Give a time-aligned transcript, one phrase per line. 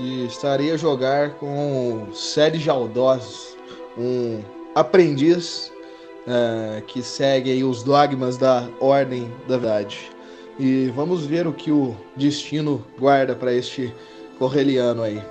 [0.00, 3.54] e estarei a jogar com Sérgio Aldós,
[3.98, 4.40] um
[4.74, 5.70] aprendiz
[6.26, 10.10] eh, que segue os dogmas da Ordem da Verdade.
[10.58, 13.94] E vamos ver o que o destino guarda para este
[14.38, 15.22] correliano aí.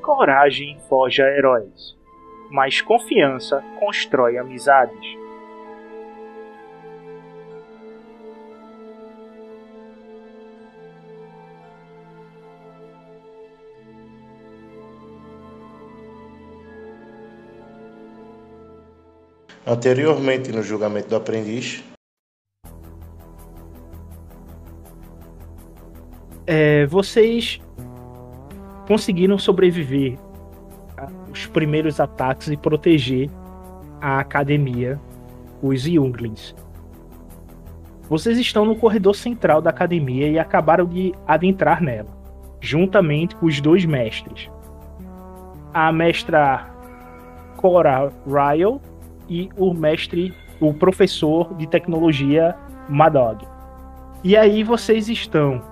[0.00, 1.97] Coragem forja heróis,
[2.50, 5.18] mas confiança constrói amizades.
[19.66, 21.84] Anteriormente, no julgamento do aprendiz,
[26.50, 27.60] É, vocês
[28.86, 30.18] conseguiram sobreviver
[30.98, 33.30] aos primeiros ataques e proteger
[34.00, 34.98] a academia,
[35.62, 36.54] os Younglings.
[38.08, 42.08] Vocês estão no corredor central da academia e acabaram de adentrar nela,
[42.60, 44.50] juntamente com os dois mestres.
[45.74, 46.66] A mestra
[47.56, 48.80] Cora Ryle
[49.28, 52.56] e o mestre, o professor de tecnologia
[52.88, 53.46] Madog.
[54.24, 55.62] E aí vocês estão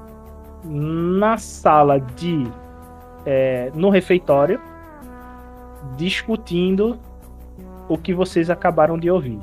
[0.64, 2.47] na sala de.
[3.25, 4.60] é, no refeitório,
[5.97, 6.98] discutindo
[7.88, 9.41] o que vocês acabaram de ouvir.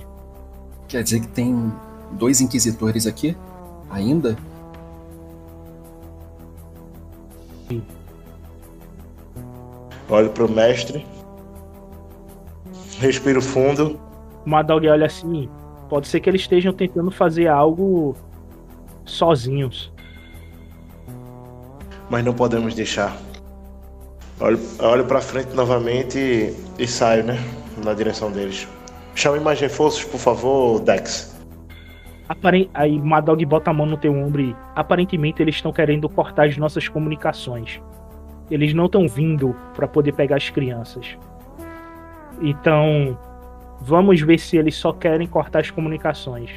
[0.88, 1.72] Quer dizer que tem
[2.12, 3.36] dois inquisitores aqui?
[3.90, 4.36] Ainda?
[10.10, 11.06] olho para o mestre,
[13.00, 14.00] respiro fundo.
[14.46, 15.50] Madog olha assim.
[15.90, 18.16] Pode ser que eles estejam tentando fazer algo
[19.06, 19.92] sozinhos.
[22.10, 23.16] mas não podemos deixar.
[24.40, 27.38] Olho, olho para frente novamente e, e saio, né?
[27.84, 28.68] Na direção deles.
[29.16, 31.34] Chame mais reforços, por favor, Dex.
[32.28, 36.48] Aparen- Aí Madog bota a mão no teu ombro e aparentemente eles estão querendo cortar
[36.48, 37.80] as nossas comunicações.
[38.50, 41.18] Eles não estão vindo para poder pegar as crianças.
[42.42, 43.18] Então,
[43.80, 46.50] vamos ver se eles só querem cortar as comunicações.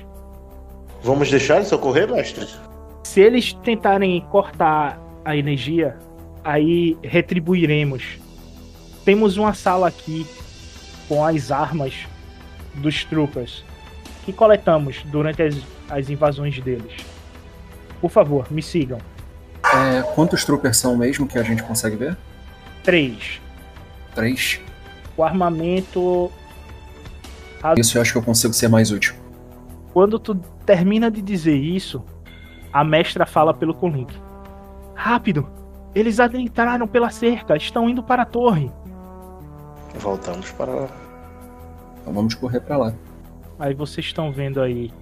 [1.03, 2.47] Vamos deixar eles socorrer, mestre?
[3.05, 5.97] Se eles tentarem cortar a energia,
[6.47, 8.19] aí retribuiremos.
[9.05, 10.25] Temos uma sala aqui
[11.09, 12.07] com as armas
[12.75, 13.65] dos troopers
[14.25, 15.57] que coletamos durante as,
[15.91, 16.93] as invasões deles.
[18.01, 18.99] Por favor, me sigam.
[19.65, 22.17] É, quantos troopers são mesmo que a gente consegue ver?
[22.85, 23.41] 3.
[24.15, 24.61] Três.
[25.17, 26.31] O armamento.
[27.77, 29.15] Isso eu acho que eu consigo ser mais útil.
[29.93, 32.05] Quando tu termina de dizer isso,
[32.73, 34.15] a mestra fala pelo Colink.
[34.95, 35.66] Rápido!
[35.97, 38.71] Eles adentraram pela cerca, estão indo para a torre.
[39.95, 40.89] Voltamos para lá.
[41.99, 42.93] Então vamos correr pra lá.
[43.59, 44.93] Aí vocês estão vendo aí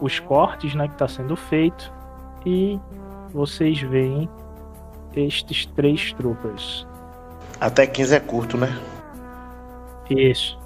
[0.00, 1.92] os cortes, né, que está sendo feito
[2.44, 2.80] e
[3.32, 4.28] vocês veem
[5.14, 6.84] estes três troopers.
[7.60, 8.76] Até 15 é curto, né?
[10.10, 10.58] Isso.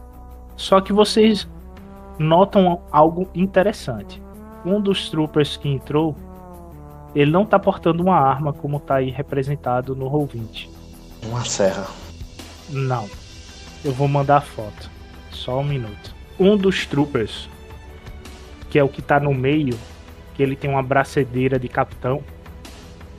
[0.56, 1.46] Só que vocês
[2.18, 4.22] notam algo interessante.
[4.64, 6.16] Um dos troopers que entrou,
[7.14, 10.68] ele não tá portando uma arma como tá aí representado no Roll20.
[11.24, 11.86] Uma serra.
[12.68, 13.08] Não.
[13.84, 14.90] Eu vou mandar a foto.
[15.30, 16.14] Só um minuto.
[16.38, 17.48] Um dos troopers,
[18.68, 19.78] que é o que tá no meio,
[20.34, 22.22] que ele tem uma bracedeira de capitão,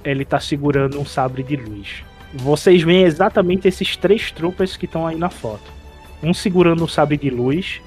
[0.04, 2.04] ele tá segurando um sabre de luz.
[2.34, 5.74] Vocês veem exatamente esses três troopers que estão aí na foto.
[6.22, 7.82] Um segurando um sabre de luz,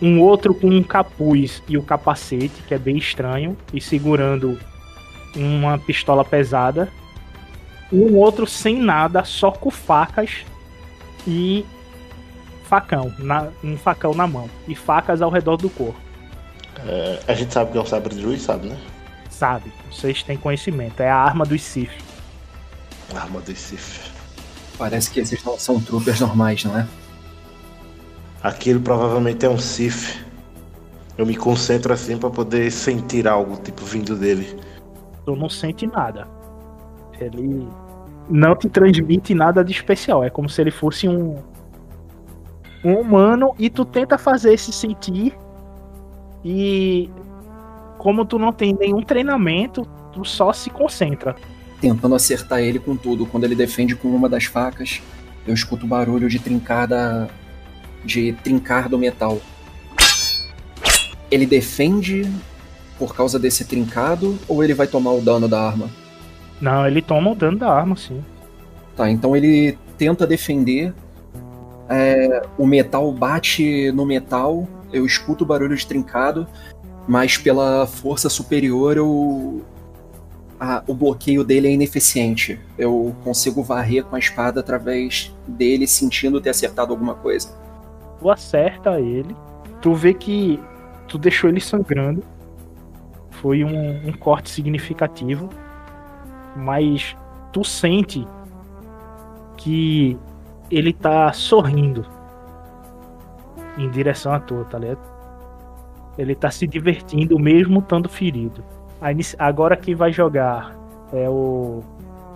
[0.00, 4.58] um outro com um capuz e o capacete, que é bem estranho, e segurando
[5.38, 6.88] uma pistola pesada.
[7.92, 10.44] Um outro sem nada, só com facas
[11.26, 11.64] e
[12.64, 14.48] facão, na, um facão na mão.
[14.66, 15.98] E facas ao redor do corpo.
[16.86, 18.78] É, a gente sabe que é um sabre de luz, sabe, né?
[19.30, 21.00] Sabe, vocês têm conhecimento.
[21.00, 21.90] É a arma dos Sith.
[23.14, 24.12] Arma do Sith.
[24.76, 26.86] Parece que esses não são troopers normais, não é?
[28.42, 30.24] Aquilo provavelmente é um Sith.
[31.16, 34.56] Eu me concentro assim pra poder sentir algo, tipo, vindo dele.
[35.28, 36.26] Tu não sente nada.
[37.20, 37.68] Ele
[38.30, 40.24] não te transmite nada de especial.
[40.24, 41.36] É como se ele fosse um,
[42.82, 45.36] um humano e tu tenta fazer esse sentir.
[46.42, 47.10] E
[47.98, 49.84] como tu não tem nenhum treinamento,
[50.14, 51.36] tu só se concentra.
[51.78, 53.26] Tentando acertar ele com tudo.
[53.26, 55.02] Quando ele defende com uma das facas,
[55.46, 57.28] eu escuto o barulho de trincar da...
[58.02, 59.38] de trincar do metal.
[61.30, 62.26] Ele defende
[62.98, 65.88] por causa desse trincado ou ele vai tomar o dano da arma?
[66.60, 68.22] Não, ele toma o dano da arma, sim.
[68.96, 70.92] Tá, então ele tenta defender.
[71.88, 74.68] é, o metal bate no metal.
[74.92, 76.46] Eu escuto o barulho de trincado,
[77.06, 79.62] mas pela força superior eu,
[80.60, 82.58] a- o bloqueio dele é ineficiente.
[82.76, 87.56] Eu consigo varrer com a espada através dele, sentindo ter acertado alguma coisa.
[88.20, 89.34] Tu acerta ele.
[89.80, 90.60] Tu vê que
[91.06, 92.22] tu deixou ele sangrando.
[93.40, 95.48] Foi um, um corte significativo.
[96.56, 97.16] Mas
[97.52, 98.26] tu sente
[99.56, 100.18] que
[100.70, 102.04] ele tá sorrindo
[103.76, 105.00] em direção a tu, tá ligado?
[106.16, 108.64] Ele tá se divertindo mesmo estando ferido.
[109.38, 110.76] Agora quem vai jogar
[111.12, 111.82] é o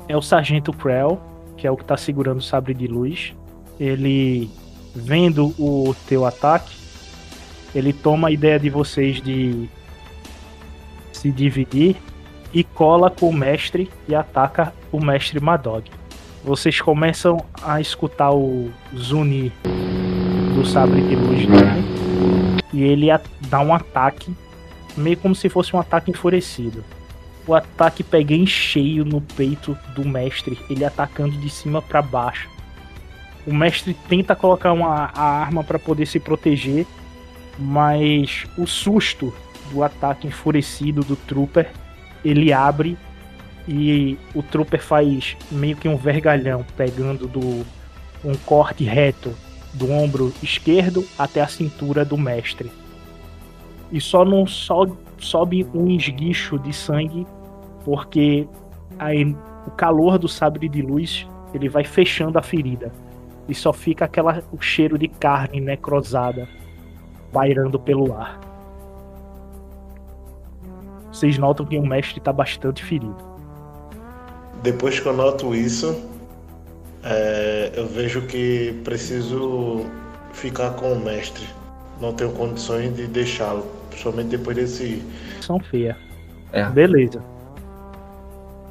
[0.09, 1.21] é o Sargento Krell,
[1.57, 3.35] que é o que tá segurando o sabre de luz.
[3.79, 4.49] Ele
[4.95, 6.77] vendo o teu ataque,
[7.75, 9.69] ele toma a ideia de vocês de
[11.13, 11.97] se dividir
[12.53, 15.91] e cola com o mestre e ataca o mestre Madog.
[16.45, 19.53] Vocês começam a escutar o zuni
[20.55, 21.93] do sabre de luz dele
[22.73, 23.07] e ele
[23.49, 24.35] dá um ataque,
[24.97, 26.85] meio como se fosse um ataque enfurecido.
[27.47, 32.49] O ataque pega em cheio no peito do mestre, ele atacando de cima para baixo.
[33.47, 36.87] O mestre tenta colocar uma, a arma para poder se proteger,
[37.59, 39.35] mas o susto
[39.71, 41.71] do ataque enfurecido do trooper
[42.25, 42.97] ele abre
[43.67, 47.65] e o trooper faz meio que um vergalhão, pegando do
[48.25, 49.35] um corte reto
[49.75, 52.71] do ombro esquerdo até a cintura do mestre.
[53.91, 57.27] E só não so, sobe um esguicho de sangue,
[57.85, 58.47] porque
[58.99, 59.25] aí,
[59.67, 62.93] o calor do sabre de luz ele vai fechando a ferida.
[63.49, 66.49] E só fica aquela, o cheiro de carne necrosada
[67.33, 68.52] pairando pelo ar.
[71.13, 73.17] Vocês notam que o mestre está bastante ferido.
[74.63, 75.95] Depois que eu noto isso,
[77.05, 79.85] é, eu vejo que preciso
[80.33, 81.47] ficar com o mestre.
[82.01, 85.03] Não tenho condições de deixá-lo, principalmente depois desse.
[85.41, 85.97] São feia.
[86.53, 86.65] É.
[86.71, 87.23] Beleza.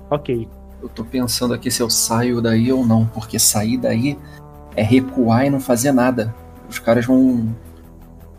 [0.09, 0.47] Ok.
[0.81, 4.17] Eu tô pensando aqui se eu saio daí ou não, porque sair daí
[4.75, 6.33] é recuar e não fazer nada.
[6.67, 7.55] Os caras vão.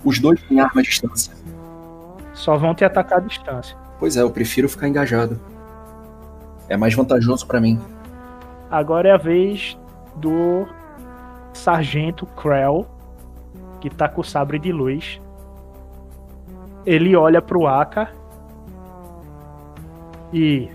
[0.04, 1.32] Os dois têm arma à distância.
[2.34, 3.76] Só vão te atacar à distância.
[4.02, 5.40] Pois é, eu prefiro ficar engajado.
[6.68, 7.80] É mais vantajoso pra mim.
[8.68, 9.78] Agora é a vez
[10.16, 10.66] do
[11.54, 12.84] Sargento Krell,
[13.80, 15.20] que tá com o sabre de luz.
[16.84, 18.12] Ele olha pro Aka
[20.32, 20.68] e.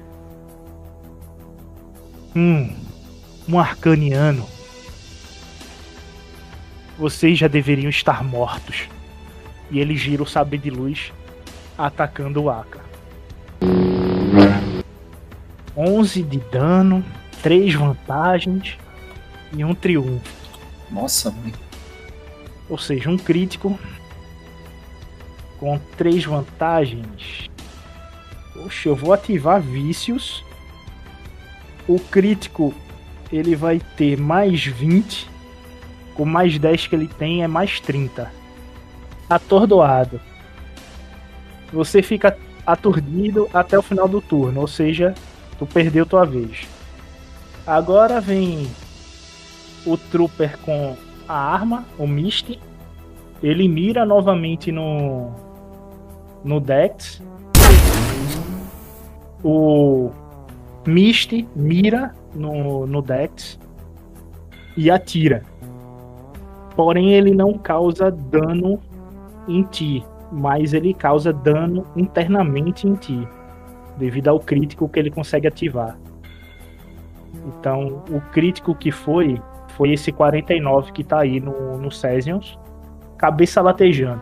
[2.33, 2.73] Hum,
[3.49, 4.45] um arcaniano.
[6.97, 8.87] Vocês já deveriam estar mortos.
[9.69, 11.11] E ele gira o sabre de luz,
[11.77, 12.86] atacando o Aka.
[15.75, 17.03] 11 de dano,
[17.41, 18.77] 3 vantagens
[19.53, 20.35] e um triunfo.
[20.89, 21.53] Nossa, mãe.
[22.69, 23.79] Ou seja, um crítico
[25.59, 27.49] com 3 vantagens.
[28.53, 30.43] Poxa, eu vou ativar vícios.
[31.87, 32.73] O crítico
[33.31, 35.29] ele vai ter mais 20.
[36.15, 38.31] Com mais 10 que ele tem é mais 30.
[39.29, 40.19] Atordoado.
[41.71, 42.37] Você fica
[42.67, 45.15] aturdido até o final do turno, ou seja,
[45.57, 46.67] tu perdeu tua vez.
[47.65, 48.67] Agora vem
[49.85, 50.97] o trooper com
[51.27, 52.59] a arma, o Misty.
[53.41, 55.31] Ele mira novamente no
[56.43, 57.21] no Dex.
[59.43, 60.11] O
[60.85, 63.57] Misty mira no, no Dex
[64.75, 65.43] e atira.
[66.75, 68.79] Porém, ele não causa dano
[69.47, 73.27] em ti, mas ele causa dano internamente em ti,
[73.97, 75.97] devido ao crítico que ele consegue ativar.
[77.45, 82.57] Então, o crítico que foi, foi esse 49 que tá aí no, no Cesiums,
[83.17, 84.21] cabeça latejando.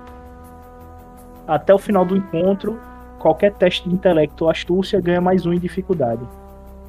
[1.48, 2.80] Até o final do encontro,
[3.20, 6.22] qualquer teste de intelecto ou astúcia ganha mais um em dificuldade.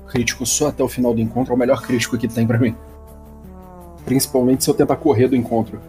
[0.06, 2.74] Crítico só até o final do encontro é o melhor crítico que tem pra mim.
[4.04, 5.80] Principalmente se eu tentar correr do encontro.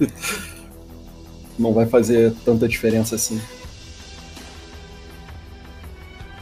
[1.60, 3.38] Não vai fazer tanta diferença assim.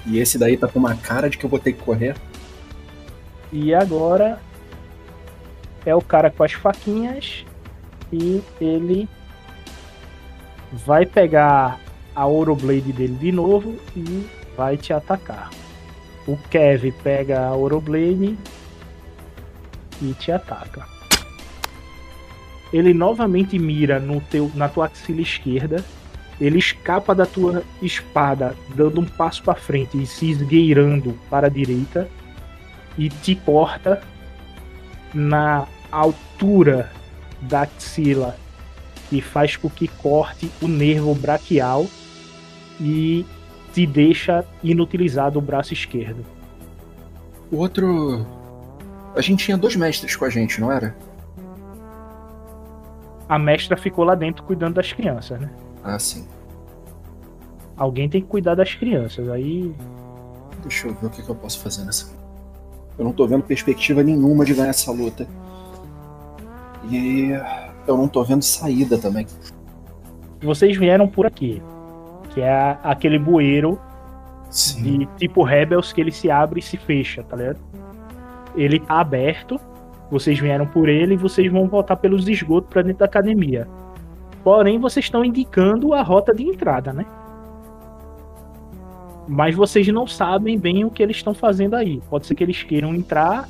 [0.06, 2.14] E esse daí tá com uma cara de que eu vou ter que correr.
[3.52, 4.38] E agora
[5.84, 7.44] é o cara com as faquinhas
[8.12, 9.08] e ele
[10.70, 11.80] vai pegar
[12.14, 14.25] a Oroblade dele de novo e
[14.56, 15.50] vai te atacar.
[16.28, 18.38] O Kev pega a Oroblade
[20.00, 20.97] e te ataca.
[22.72, 25.84] Ele novamente mira no teu, na tua axila esquerda.
[26.40, 31.50] Ele escapa da tua espada, dando um passo para frente e se esgueirando para a
[31.50, 32.08] direita.
[32.96, 34.02] E te corta
[35.14, 36.90] na altura
[37.40, 38.37] da axila,
[39.08, 41.87] que faz com que corte o nervo braquial
[42.80, 43.25] e
[43.72, 46.25] te deixa inutilizado o braço esquerdo.
[47.50, 48.26] O outro.
[49.14, 50.96] A gente tinha dois mestres com a gente, não era?
[53.28, 55.50] A mestra ficou lá dentro cuidando das crianças, né?
[55.85, 56.26] Ah, sim.
[57.76, 59.28] Alguém tem que cuidar das crianças.
[59.28, 59.75] Aí
[60.62, 62.11] Deixa eu ver o que, que eu posso fazer nessa.
[62.99, 65.26] Eu não tô vendo perspectiva nenhuma de ganhar essa luta.
[66.90, 67.30] E
[67.87, 69.26] eu não tô vendo saída também.
[70.42, 71.62] vocês vieram por aqui,
[72.30, 73.78] que é aquele bueiro
[74.50, 74.82] Sim.
[74.82, 77.58] de tipo Rebels que ele se abre e se fecha, tá ligado?
[78.56, 79.61] Ele tá aberto,
[80.10, 83.68] vocês vieram por ele e vocês vão voltar pelos esgotos pra dentro da academia.
[84.42, 87.04] Porém, vocês estão indicando a rota de entrada, né?
[89.28, 92.00] Mas vocês não sabem bem o que eles estão fazendo aí.
[92.08, 93.46] Pode ser que eles queiram entrar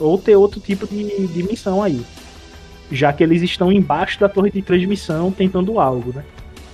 [0.00, 2.00] ou ter outro tipo de, de missão aí.
[2.90, 6.24] Já que eles estão embaixo da torre de transmissão tentando algo, né?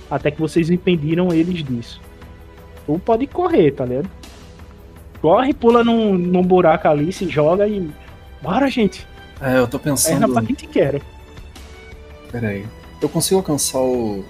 [0.09, 2.01] Até que vocês impediram eles disso.
[2.85, 4.09] Tu pode correr, tá ligado?
[5.21, 7.89] Corre, pula num, num buraco ali, se joga e.
[8.41, 9.07] Bora, gente!
[9.39, 10.31] É, eu tô pensando.
[10.31, 11.01] pra quem te quer.
[12.31, 12.65] Pera aí.
[13.01, 14.23] Eu consigo alcançar o.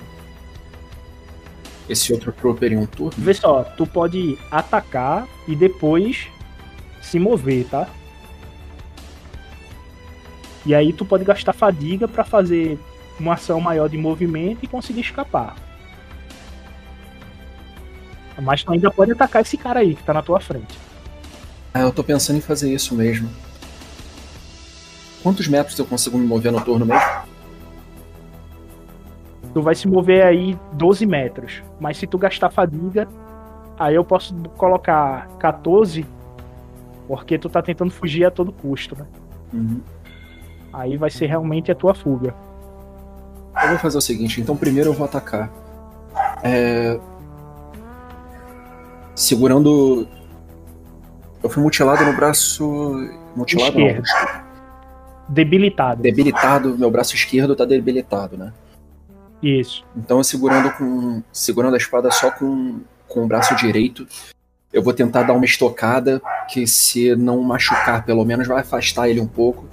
[1.89, 3.13] Esse outro Trooper em um turno?
[3.17, 6.27] Vê só, tu pode atacar e depois
[7.01, 7.87] se mover, tá?
[10.65, 12.79] E aí tu pode gastar fadiga pra fazer
[13.19, 15.55] uma ação maior de movimento e conseguir escapar.
[18.41, 20.79] Mas tu ainda pode atacar esse cara aí que tá na tua frente.
[21.73, 23.29] Ah, eu tô pensando em fazer isso mesmo.
[25.23, 27.09] Quantos metros eu consigo me mover no turno mesmo?
[29.53, 31.61] Tu vai se mover aí 12 metros.
[31.79, 33.07] Mas se tu gastar fadiga,
[33.77, 36.05] aí eu posso colocar 14,
[37.07, 39.05] porque tu tá tentando fugir a todo custo, né?
[39.53, 39.81] Uhum.
[40.73, 42.33] Aí vai ser realmente a tua fuga.
[43.61, 45.51] Eu vou fazer o seguinte, então primeiro eu vou atacar.
[46.41, 46.97] É...
[49.13, 50.07] Segurando.
[51.43, 52.95] Eu fui mutilado no braço.
[53.35, 54.40] Mutilado não.
[55.31, 56.03] Debilitado.
[56.03, 58.51] Debilitado, meu braço esquerdo tá debilitado, né?
[59.41, 59.85] Isso.
[59.95, 61.23] Então segurando com.
[61.31, 64.05] segurando a espada só com, com o braço direito.
[64.73, 69.21] Eu vou tentar dar uma estocada que se não machucar, pelo menos vai afastar ele
[69.21, 69.67] um pouco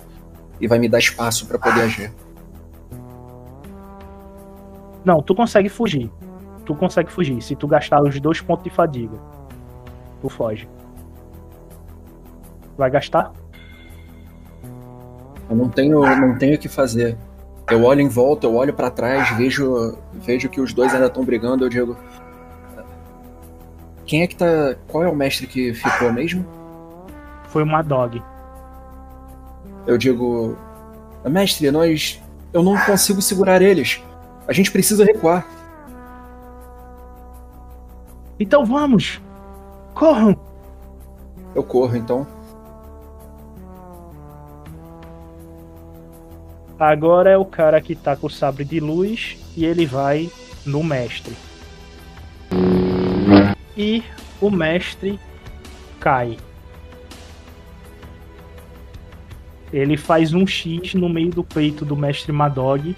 [0.60, 2.12] e vai me dar espaço pra poder agir.
[5.04, 6.08] Não, tu consegue fugir.
[6.64, 7.42] Tu consegue fugir.
[7.42, 9.18] Se tu gastar os dois pontos de fadiga,
[10.20, 10.68] tu foge.
[12.76, 13.32] Vai gastar?
[15.48, 17.16] Eu não tenho, não tenho o que fazer.
[17.70, 21.24] Eu olho em volta, eu olho pra trás, vejo, vejo que os dois ainda estão
[21.24, 21.64] brigando.
[21.64, 21.96] Eu digo,
[24.06, 24.74] quem é que tá?
[24.86, 26.44] Qual é o mestre que ficou mesmo?
[27.48, 28.22] Foi uma dog.
[29.86, 30.56] Eu digo,
[31.28, 34.02] mestre, nós, eu não consigo segurar eles.
[34.46, 35.46] A gente precisa recuar.
[38.40, 39.20] Então vamos!
[39.94, 40.38] Corram!
[41.54, 42.26] Eu corro, então.
[46.78, 50.30] Agora é o cara que tá com o sabre de luz e ele vai
[50.64, 51.36] no mestre.
[53.76, 54.02] E
[54.40, 55.18] o mestre
[55.98, 56.36] cai.
[59.72, 62.94] Ele faz um X no meio do peito do mestre Madog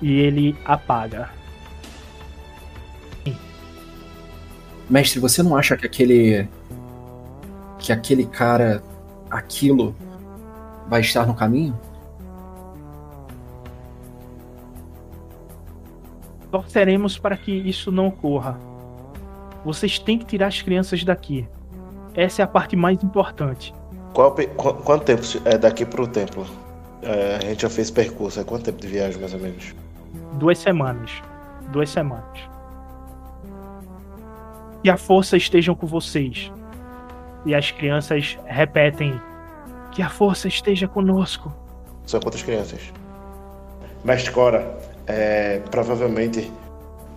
[0.00, 1.30] e ele apaga.
[4.88, 6.48] Mestre, você não acha que aquele
[7.78, 8.82] que aquele cara,
[9.30, 9.94] aquilo,
[10.88, 11.78] vai estar no caminho?
[16.52, 18.60] Torceremos para que isso não ocorra.
[19.64, 21.48] Vocês têm que tirar as crianças daqui.
[22.14, 23.74] Essa é a parte mais importante.
[24.12, 26.44] Qual, qu quanto tempo é daqui pro templo?
[27.00, 28.38] É, a gente já fez percurso.
[28.38, 29.74] É quanto tempo de viagem, mais ou menos?
[30.34, 31.22] Duas semanas.
[31.72, 32.38] Duas semanas.
[34.82, 36.52] Que a força estejam com vocês.
[37.46, 39.18] E as crianças repetem:
[39.90, 41.50] Que a força esteja conosco.
[42.04, 42.92] São quantas crianças?
[44.04, 44.76] Mestre Cora,
[45.12, 46.50] é, provavelmente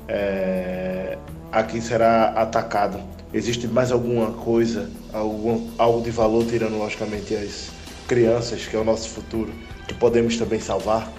[0.07, 1.17] é,
[1.51, 2.99] aqui será atacado.
[3.33, 7.71] Existe mais alguma coisa, algum, algo de valor, tirando logicamente as
[8.07, 9.51] crianças, que é o nosso futuro,
[9.87, 11.09] que podemos também salvar?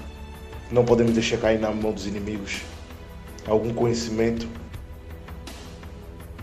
[0.71, 2.61] Não podemos deixar cair na mão dos inimigos?
[3.47, 4.47] Algum conhecimento?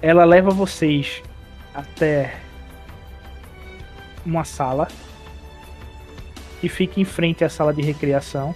[0.01, 1.21] Ela leva vocês
[1.73, 2.39] até
[4.25, 4.87] uma sala
[6.61, 8.55] e fica em frente à sala de recreação.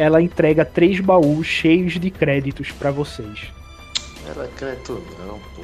[0.00, 3.52] Ela entrega três baús cheios de créditos para vocês.
[4.26, 5.62] Ela quer tudo, não, pô.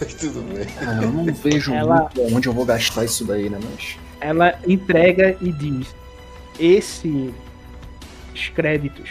[0.18, 0.66] tudo bem.
[0.80, 3.58] Ah, eu não vejo Ela- muito onde eu vou gastar isso daí, né?
[3.62, 3.98] Mas.
[4.18, 5.94] Ela entrega e diz:
[6.58, 7.34] Esses
[8.54, 9.10] créditos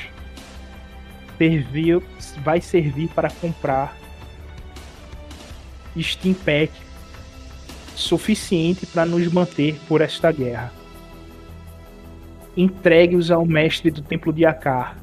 [1.37, 2.01] serviu,
[2.43, 3.95] vai servir para comprar
[5.95, 6.71] Steam Pack
[7.95, 10.78] suficiente para nos manter por esta guerra.
[12.59, 14.97] Entregue-os ao mestre do Templo de Akar,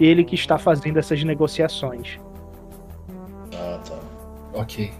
[0.00, 2.18] ele que está fazendo essas negociações.
[3.54, 3.98] Ah, tá.
[4.54, 4.90] Ok.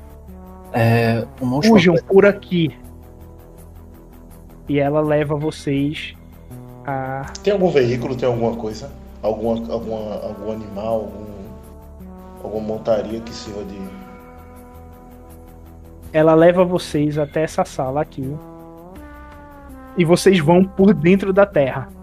[0.75, 1.27] É.
[1.41, 2.77] Uma última Fujam por aqui.
[4.69, 6.15] E ela leva vocês
[6.85, 8.93] a Tem algum veículo, tem alguma coisa?
[9.23, 11.25] Alguma, alguma, algum animal, algum,
[12.43, 13.79] alguma montaria que sirva de.
[16.13, 18.31] ela leva vocês até essa sala aqui.
[19.97, 21.94] E vocês vão por dentro da terra.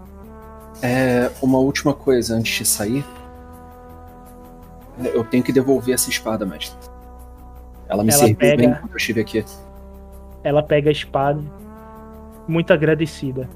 [0.82, 3.04] É, uma última coisa antes de sair.
[5.04, 6.76] É, Eu tenho que devolver essa espada, mestre.
[7.88, 9.44] Ela me Ela serviu pega- bem quando eu estive aqui.
[10.42, 11.40] Ela pega a espada,
[12.48, 13.48] muito agradecida.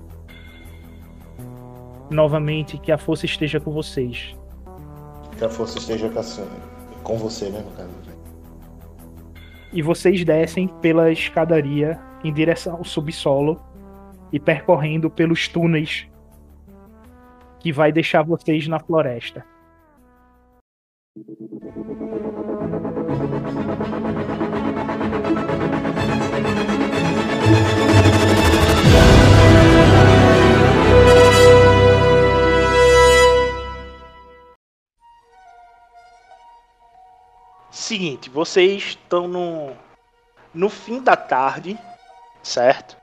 [2.11, 4.37] Novamente, que a força esteja com vocês.
[5.37, 7.91] Que a força esteja com, a- com você, né, no caso.
[9.73, 13.61] E vocês descem pela escadaria em direção ao subsolo
[14.33, 16.07] e percorrendo pelos túneis
[17.67, 19.45] que vai deixar vocês na floresta.
[37.73, 39.73] Seguinte, vocês estão no,
[40.55, 41.77] no fim da tarde,
[42.45, 42.97] certo?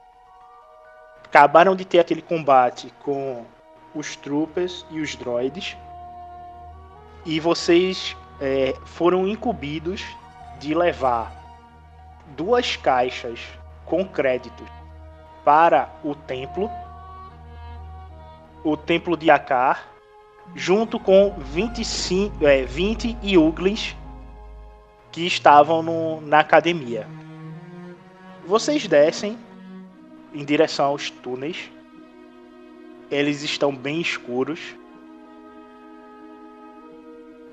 [1.26, 3.46] Acabaram de ter aquele combate com
[3.94, 5.78] os troopers e os droids.
[7.26, 10.04] E vocês é, foram incumbidos
[10.60, 11.32] de levar
[12.36, 13.40] duas caixas
[13.86, 14.68] com créditos
[15.44, 16.70] para o templo,
[18.64, 19.88] o templo de Akar,
[20.56, 23.96] junto com 25, é, 20 Yuglins
[25.12, 27.08] que estavam no- na academia.
[28.46, 29.38] Vocês descem
[30.34, 31.70] em direção aos túneis.
[33.12, 34.60] Eles estão bem escuros.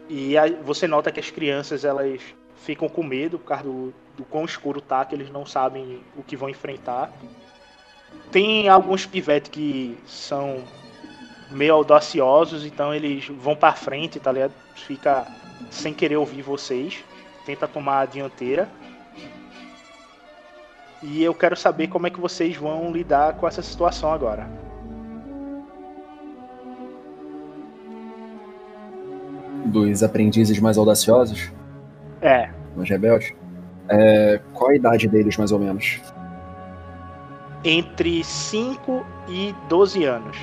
[0.08, 2.20] E a- você nota que as crianças elas
[2.56, 6.22] ficam com medo por causa do, do quão escuro tá, que eles não sabem o
[6.22, 7.12] que vão enfrentar.
[8.30, 10.62] Tem alguns pivetes que são
[11.50, 14.52] meio audaciosos, então eles vão pra frente, tá ligado?
[14.74, 15.26] Fica
[15.70, 17.04] sem querer ouvir vocês.
[17.44, 18.68] Tenta tomar a dianteira.
[21.02, 24.46] E eu quero saber como é que vocês vão lidar com essa situação agora.
[29.70, 31.52] Dos aprendizes mais audaciosos,
[32.20, 33.32] É, os rebeldes.
[33.88, 36.00] É, qual a idade deles, mais ou menos?
[37.62, 40.36] entre 5 e 12 anos.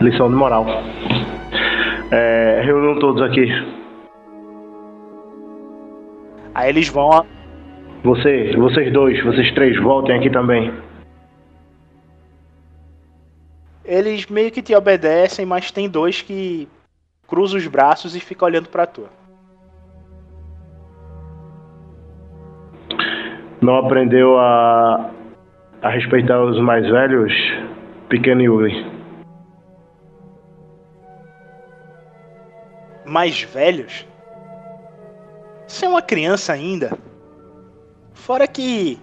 [0.00, 0.66] Lição de moral.
[2.10, 2.62] É,
[3.00, 3.46] todos aqui.
[6.54, 7.12] Aí eles vão.
[7.12, 7.24] a-
[8.02, 10.72] Você, vocês dois, vocês três, voltem aqui também.
[14.00, 16.68] Eles meio que te obedecem, mas tem dois que
[17.26, 19.06] cruzam os braços e ficam olhando pra tu.
[23.60, 25.10] Não aprendeu a,
[25.82, 27.32] a respeitar os mais velhos,
[28.08, 29.00] pequeno Yuli.
[33.10, 34.06] mais velhos.
[35.66, 36.96] Você é uma criança ainda.
[38.14, 38.98] Fora que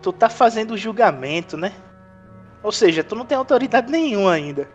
[0.00, 1.72] tu tá fazendo julgamento, né?
[2.62, 4.68] Ou seja, tu não tem autoridade nenhuma ainda.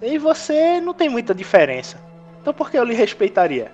[0.00, 1.98] E você não tem muita diferença.
[2.40, 3.72] Então por que eu lhe respeitaria?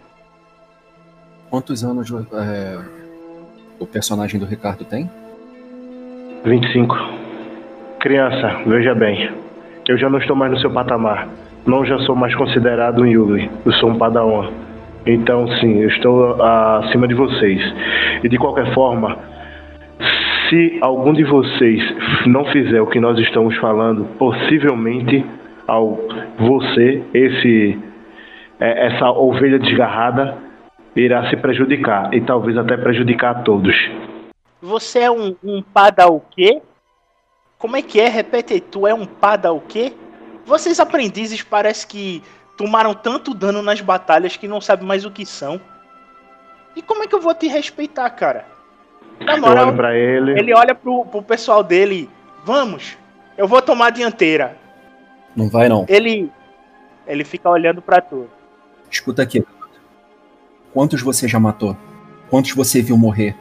[1.50, 2.78] Quantos anos é,
[3.78, 5.10] o personagem do Ricardo tem?
[6.44, 6.96] 25.
[8.00, 9.30] Criança, veja bem.
[9.86, 11.28] Eu já não estou mais no seu patamar.
[11.66, 13.50] Não já sou mais considerado um Yugi.
[13.64, 14.50] Eu sou um Padawan.
[15.06, 17.60] Então, sim, eu estou acima de vocês.
[18.22, 19.18] E de qualquer forma,
[20.52, 21.80] se algum de vocês
[22.26, 25.24] não fizer o que nós estamos falando, possivelmente
[25.66, 25.98] ao
[26.38, 27.78] você, esse
[28.60, 30.36] é, essa ovelha desgarrada,
[30.94, 33.74] irá se prejudicar e talvez até prejudicar a todos.
[34.60, 36.60] Você é um, um pada o quê?
[37.58, 38.08] Como é que é?
[38.08, 39.94] Repete tu é um pada o quê?
[40.44, 42.22] Vocês aprendizes parece que
[42.58, 45.58] tomaram tanto dano nas batalhas que não sabem mais o que são.
[46.76, 48.52] E como é que eu vou te respeitar, cara?
[49.24, 50.38] Na moral, pra ele.
[50.38, 52.08] Ele olha pro, pro pessoal dele.
[52.44, 52.96] Vamos,
[53.36, 54.56] eu vou tomar a dianteira.
[55.34, 55.86] Não vai não.
[55.88, 56.30] Ele
[57.06, 58.28] ele fica olhando para tu.
[58.90, 59.44] Escuta aqui.
[60.72, 61.76] Quantos você já matou?
[62.30, 63.36] Quantos você viu morrer?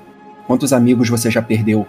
[0.48, 1.88] Quantos amigos você já perdeu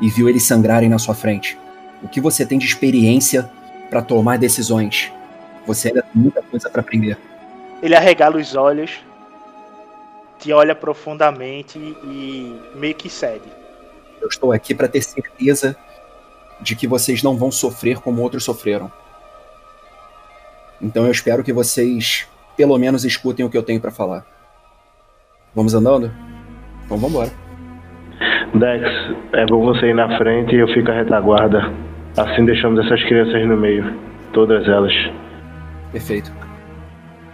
[0.00, 1.58] e viu eles sangrarem na sua frente?
[2.02, 3.50] O que você tem de experiência
[3.88, 5.12] para tomar decisões?
[5.66, 7.16] Você ainda tem muita coisa para aprender.
[7.82, 9.00] Ele arregala os olhos,
[10.42, 13.48] te olha profundamente e meio que cede.
[14.20, 15.76] Eu estou aqui para ter certeza
[16.60, 18.90] de que vocês não vão sofrer como outros sofreram.
[20.80, 24.26] Então eu espero que vocês pelo menos escutem o que eu tenho para falar.
[25.54, 26.10] Vamos andando?
[26.84, 27.30] Então vamos embora.
[28.54, 31.72] Dex, é bom você ir na frente e eu fico à retaguarda.
[32.16, 33.96] Assim deixamos essas crianças no meio.
[34.32, 34.92] Todas elas.
[35.92, 36.41] Perfeito.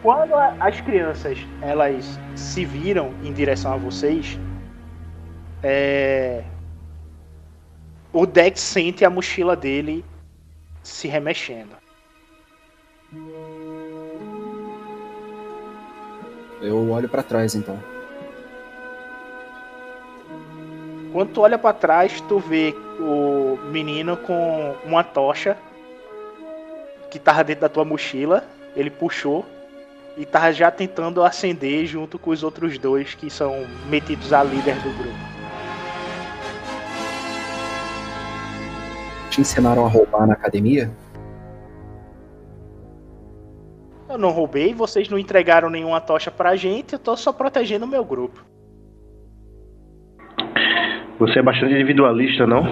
[0.03, 4.39] Quando a, as crianças elas se viram em direção a vocês,
[5.63, 6.45] é...
[8.13, 10.05] o Dex sente a mochila dele
[10.83, 11.77] se remexendo.
[16.61, 17.79] Eu olho para trás então.
[21.13, 25.57] Quando tu olha para trás, tu vê o menino com uma tocha
[27.11, 28.45] que tava dentro da tua mochila.
[28.77, 29.45] Ele puxou
[30.19, 34.75] e tava já tentando acender junto com os outros dois que são metidos a líder
[34.83, 35.17] do grupo.
[39.31, 40.91] Te ensinaram a roubar na academia?
[44.09, 47.89] Eu não roubei, vocês não entregaram nenhuma tocha pra gente, eu tô só protegendo o
[47.89, 48.45] meu grupo.
[51.21, 52.65] Você é bastante individualista, não?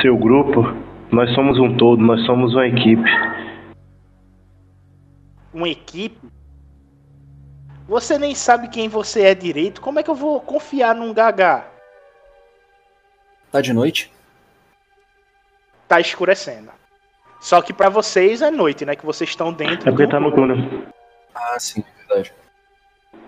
[0.00, 0.62] Seu grupo,
[1.10, 3.10] nós somos um todo, nós somos uma equipe.
[5.52, 6.41] Uma equipe?
[7.86, 11.64] Você nem sabe quem você é direito, como é que eu vou confiar num gagá?
[13.50, 14.10] Tá de noite?
[15.88, 16.70] Tá escurecendo.
[17.40, 18.94] Só que para vocês é noite, né?
[18.94, 19.88] Que vocês estão dentro.
[19.88, 20.56] É porque tá no túnel.
[21.34, 22.32] Ah, sim, é verdade.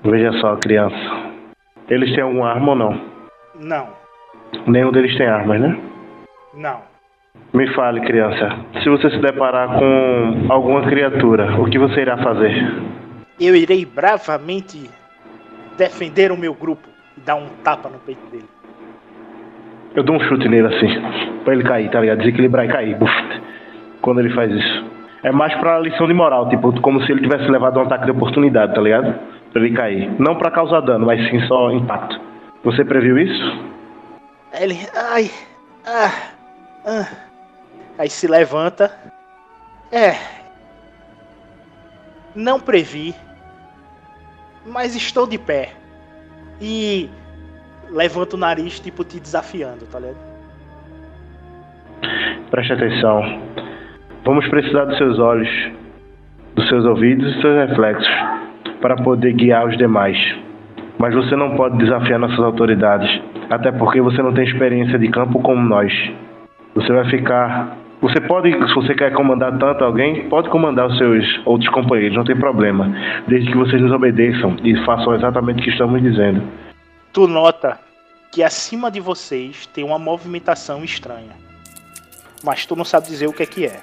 [0.05, 0.97] Veja só, criança.
[1.89, 3.11] Eles têm alguma arma ou não?
[3.57, 3.89] Não.
[4.67, 5.79] Nenhum deles tem armas, né?
[6.55, 6.83] Não.
[7.53, 8.49] Me fale, criança.
[8.83, 12.55] Se você se deparar com alguma criatura, o que você irá fazer?
[13.41, 14.91] Eu irei bravamente
[15.77, 18.49] defender o meu grupo e dar um tapa no peito dele.
[19.95, 20.89] Eu dou um chute nele assim,
[21.45, 22.19] pra ele cair, tá ligado?
[22.19, 22.97] Desequilibrar e cair.
[22.97, 23.13] Buf
[24.01, 24.85] quando ele faz isso.
[25.23, 28.11] É mais pra lição de moral, tipo, como se ele tivesse levado um ataque de
[28.11, 29.19] oportunidade, tá ligado?
[29.53, 30.11] Pra ele cair.
[30.19, 32.21] Não pra causar dano, mas sim só impacto.
[32.63, 33.65] Você previu isso?
[34.61, 34.79] Ele.
[34.95, 35.31] Ai.
[35.87, 36.13] Ah,
[36.85, 37.07] ah.
[37.99, 38.93] Aí se levanta.
[39.91, 40.34] É.
[42.35, 43.15] Não previ.
[44.67, 45.73] Mas estou de pé.
[46.61, 47.09] E
[47.91, 50.35] levanta o nariz, tipo, te desafiando, tá ligado?
[52.51, 53.41] Preste atenção.
[54.25, 55.49] Vamos precisar dos seus olhos,
[56.55, 58.09] dos seus ouvidos e seus reflexos
[58.81, 60.17] para poder guiar os demais.
[60.99, 63.11] Mas você não pode desafiar nossas autoridades,
[63.51, 65.93] até porque você não tem experiência de campo como nós.
[66.75, 67.77] Você vai ficar.
[68.05, 72.23] Você pode, se você quer comandar tanto alguém, pode comandar os seus outros companheiros, não
[72.23, 72.95] tem problema,
[73.27, 76.43] desde que vocês nos obedeçam e façam exatamente o que estamos dizendo.
[77.15, 77.79] Tu nota
[78.31, 81.33] que acima de vocês tem uma movimentação estranha,
[82.45, 83.81] mas tu não sabe dizer o que é que é.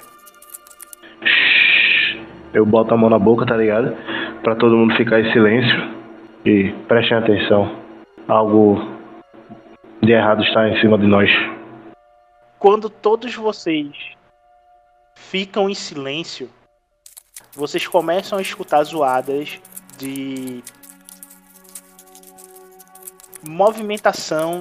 [2.54, 3.92] Eu boto a mão na boca, tá ligado?
[4.44, 5.90] Pra todo mundo ficar em silêncio
[6.46, 7.72] e prestem atenção.
[8.28, 8.86] Algo
[10.00, 11.28] de errado está em cima de nós.
[12.62, 13.90] Quando todos vocês
[15.16, 16.48] ficam em silêncio,
[17.56, 19.60] vocês começam a escutar zoadas
[19.98, 20.62] de
[23.44, 24.60] movimentação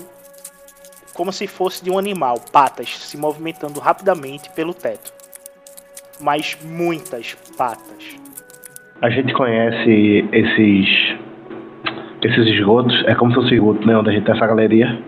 [1.13, 5.13] como se fosse de um animal, patas se movimentando rapidamente pelo teto.
[6.19, 8.17] Mas muitas patas.
[8.99, 10.87] A gente conhece esses
[12.23, 13.95] esses esgotos, é como se fosse esgoto, né?
[13.95, 15.03] Onde a gente tem essa galeria.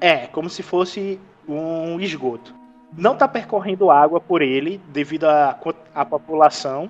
[0.00, 2.54] É, como se fosse um esgoto.
[2.96, 5.58] Não está percorrendo água por ele devido à
[5.94, 6.88] à população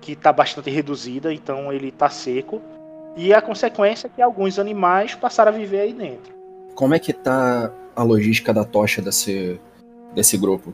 [0.00, 2.60] que está bastante reduzida, então ele está seco.
[3.16, 6.32] E a consequência é que alguns animais passaram a viver aí dentro.
[6.74, 9.60] Como é que tá a logística da tocha desse,
[10.14, 10.72] desse grupo?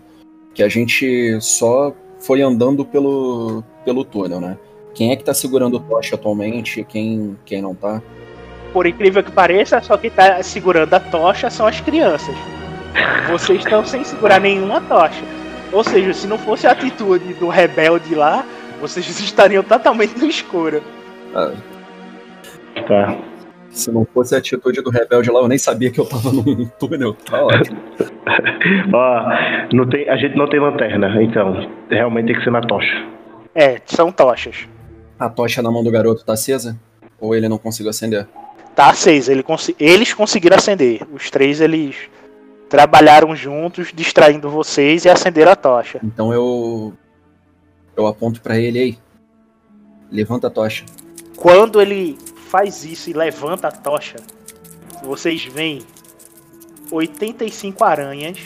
[0.55, 4.59] Que a gente só foi andando pelo, pelo túnel, né?
[4.95, 6.85] Quem é que tá segurando tocha atualmente?
[6.85, 8.03] Quem, quem não tá?
[8.73, 12.35] Por incrível que pareça, só quem tá segurando a tocha são as crianças.
[13.31, 15.23] Vocês estão sem segurar nenhuma tocha.
[15.73, 18.45] Ou seja, se não fosse a atitude do rebelde lá,
[18.81, 20.83] vocês estariam totalmente no escuro.
[21.35, 21.53] Ah,
[22.87, 23.17] Tá.
[23.71, 26.67] se não fosse a atitude do rebelde lá, eu nem sabia que eu tava num
[26.79, 27.15] túnel.
[27.15, 27.81] Tá ótimo.
[28.93, 29.23] Ó,
[29.73, 33.05] não tem, a gente não tem lanterna, então realmente tem que ser na tocha.
[33.55, 34.69] É, são tochas.
[35.19, 36.77] A tocha na mão do garoto tá acesa?
[37.21, 38.27] Ou ele não conseguiu acender?
[38.75, 41.03] Tá acesa, ele consi- eles conseguiram acender.
[41.13, 41.97] Os três eles
[42.75, 46.01] trabalharam juntos, distraindo vocês e acenderam a tocha.
[46.03, 46.93] Então eu.
[47.97, 48.99] Eu aponto pra ele aí.
[50.11, 50.85] Levanta a tocha.
[51.37, 54.17] Quando ele faz isso e levanta a tocha,
[55.05, 55.83] vocês veem
[56.91, 58.39] 85 aranhas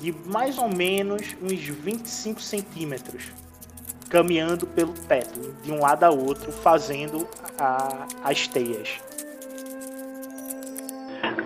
[0.00, 3.26] de mais ou menos uns 25 centímetros
[4.10, 8.88] caminhando pelo teto, de um lado a outro, fazendo a- as teias.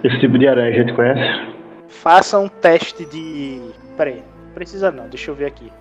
[0.02, 1.57] Esse tipo de aranha a gente conhece?
[2.02, 3.60] Faça um teste de.
[3.96, 4.22] Peraí,
[4.54, 5.72] precisa não, deixa eu ver aqui.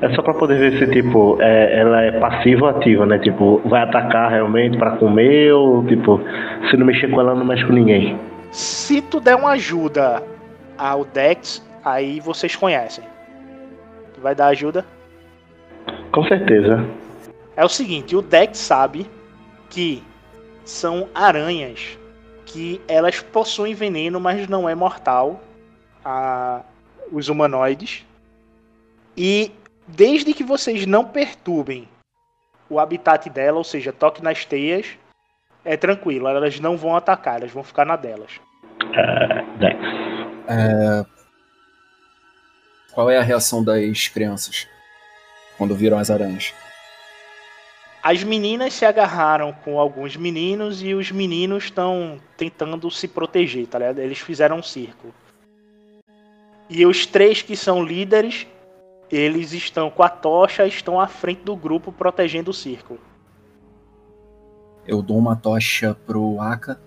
[0.00, 3.18] É só pra poder ver se, tipo, é, ela é passiva ou ativa, né?
[3.18, 6.20] Tipo, vai atacar realmente pra comer ou, tipo,
[6.70, 8.18] se não mexer com ela, não mexe com ninguém.
[8.50, 10.22] Se tu der uma ajuda
[10.76, 13.04] ao Dex, aí vocês conhecem.
[14.14, 14.84] Tu vai dar ajuda?
[16.12, 16.84] Com certeza.
[17.56, 19.06] É o seguinte, o Dex sabe
[19.70, 20.02] que
[20.64, 21.98] são aranhas
[22.52, 25.40] que elas possuem veneno, mas não é mortal
[26.04, 26.62] a
[27.10, 28.06] os humanoides.
[29.16, 29.52] E
[29.86, 31.88] desde que vocês não perturbem
[32.68, 34.86] o habitat dela, ou seja, toque nas teias,
[35.64, 38.40] é tranquilo, elas não vão atacar, elas vão ficar na delas.
[38.94, 39.76] É, Dex.
[42.92, 44.66] Qual é a reação das crianças
[45.56, 46.54] quando viram as aranhas?
[48.02, 53.78] As meninas se agarraram com alguns meninos e os meninos estão tentando se proteger, tá
[53.78, 54.00] ligado?
[54.00, 55.14] Eles fizeram um círculo.
[56.68, 58.44] E os três que são líderes,
[59.08, 62.98] eles estão com a tocha, estão à frente do grupo protegendo o círculo.
[64.84, 66.80] Eu dou uma tocha pro Aka.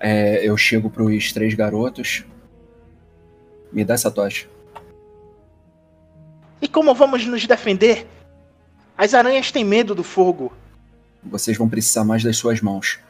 [0.00, 2.24] É, eu chego pros três garotos.
[3.72, 4.48] Me dá essa tocha.
[6.60, 8.08] E como vamos nos defender?
[9.02, 10.52] As aranhas têm medo do fogo.
[11.24, 13.00] Vocês vão precisar mais das suas mãos.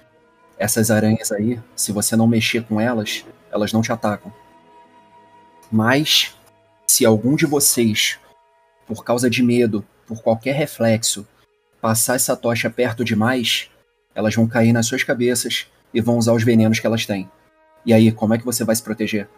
[0.59, 4.33] Essas aranhas aí, se você não mexer com elas, elas não te atacam.
[5.71, 6.35] Mas,
[6.87, 8.19] se algum de vocês,
[8.87, 11.29] por causa de medo, por qualquer reflexo,
[11.79, 13.69] passar essa tocha perto demais,
[14.15, 17.31] elas vão cair nas suas cabeças e vão usar os venenos que elas têm.
[17.85, 19.29] E aí, como é que você vai se proteger?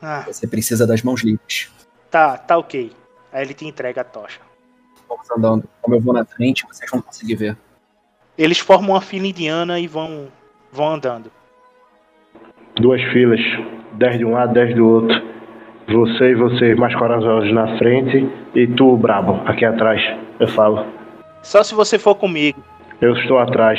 [0.00, 1.72] Ah, Você precisa das mãos livres.
[2.08, 2.92] tá, tá ok.
[3.32, 4.53] Aí ele te entrega a tocha.
[5.08, 5.64] Vamos andando.
[5.82, 7.56] Como eu vou na frente, vocês vão conseguir ver.
[8.36, 10.26] Eles formam uma fila indiana e vão,
[10.72, 11.30] vão andando.
[12.76, 13.40] Duas filas,
[13.92, 15.22] dez de um lado, dez do outro.
[15.86, 20.00] Você e vocês mais corajosos na frente e tu, brabo, aqui atrás.
[20.40, 20.84] Eu falo.
[21.42, 22.58] Só se você for comigo.
[23.00, 23.78] Eu estou atrás.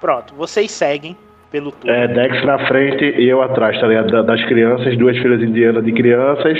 [0.00, 1.16] Pronto, vocês seguem
[1.50, 1.94] pelo túnel.
[1.94, 4.10] É, Dex na frente e eu atrás, tá ligado?
[4.10, 6.58] Da- Das crianças, duas filas indianas de crianças.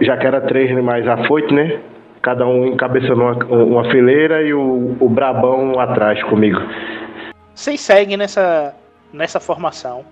[0.00, 1.80] Já que era três mais afoito, né?
[2.22, 6.60] Cada um encabeçando uma, uma fileira e o, o brabão atrás comigo.
[7.54, 8.74] Vocês seguem nessa,
[9.12, 10.04] nessa formação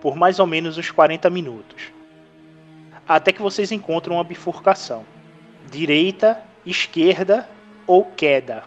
[0.00, 1.92] por mais ou menos uns 40 minutos.
[3.08, 5.04] Até que vocês encontram uma bifurcação.
[5.70, 7.48] Direita, esquerda
[7.86, 8.62] ou queda.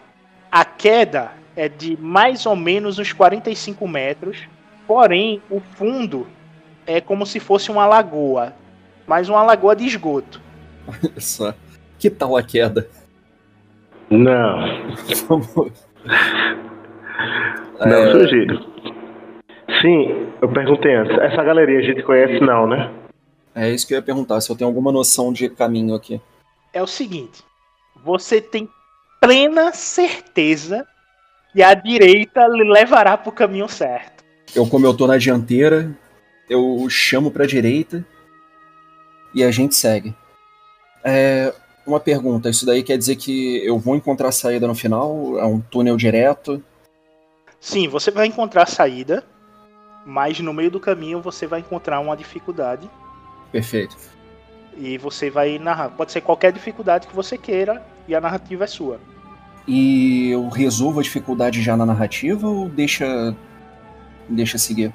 [0.50, 4.48] A queda é de mais ou menos uns 45 metros,
[4.86, 6.26] porém o fundo
[6.86, 8.54] é como se fosse uma lagoa,
[9.06, 10.40] mas uma lagoa de esgoto.
[11.18, 11.54] Só.
[12.00, 12.88] Que tal a queda?
[14.10, 14.58] Não,
[17.86, 18.64] não É, sugiro.
[19.80, 21.16] Sim, eu perguntei antes.
[21.18, 22.90] Essa galeria a gente conhece não, né?
[23.54, 26.20] é isso que eu ia perguntar, se eu tenho alguma noção de caminho aqui.
[26.72, 27.42] é o seguinte:
[28.02, 28.68] você tem
[29.20, 30.86] plena certeza
[31.52, 34.24] que a direita lhe levará para o caminho certo.
[34.56, 35.90] Eu, como eu tô na dianteira,
[36.48, 38.04] eu chamo pra direita
[39.34, 40.14] e a gente segue.
[41.04, 41.52] É,
[41.90, 45.38] uma pergunta, isso daí quer dizer que eu vou encontrar a saída no final?
[45.38, 46.62] É um túnel direto?
[47.60, 49.24] Sim, você vai encontrar a saída,
[50.06, 52.88] mas no meio do caminho você vai encontrar uma dificuldade
[53.52, 53.96] Perfeito.
[54.76, 55.90] e você vai narrar.
[55.90, 58.98] Pode ser qualquer dificuldade que você queira e a narrativa é sua.
[59.68, 63.36] E eu resolvo a dificuldade já na narrativa ou deixa.
[64.28, 64.92] deixa seguir?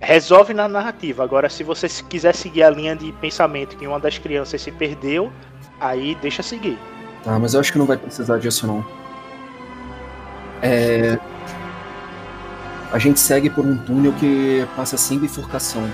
[0.00, 1.22] Resolve na narrativa.
[1.24, 4.70] Agora, se você se- quiser seguir a linha de pensamento que uma das crianças se
[4.70, 5.32] perdeu,
[5.80, 6.78] aí deixa seguir.
[7.22, 8.84] Tá, mas eu acho que não vai precisar disso não.
[10.62, 11.18] É.
[12.92, 15.88] A gente segue por um túnel que passa sem bifurcação.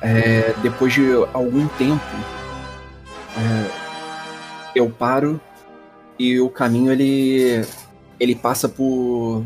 [0.00, 2.04] É, depois de algum tempo,
[3.36, 3.70] é,
[4.74, 5.40] eu paro
[6.18, 7.64] e o caminho ele
[8.18, 9.44] ele passa por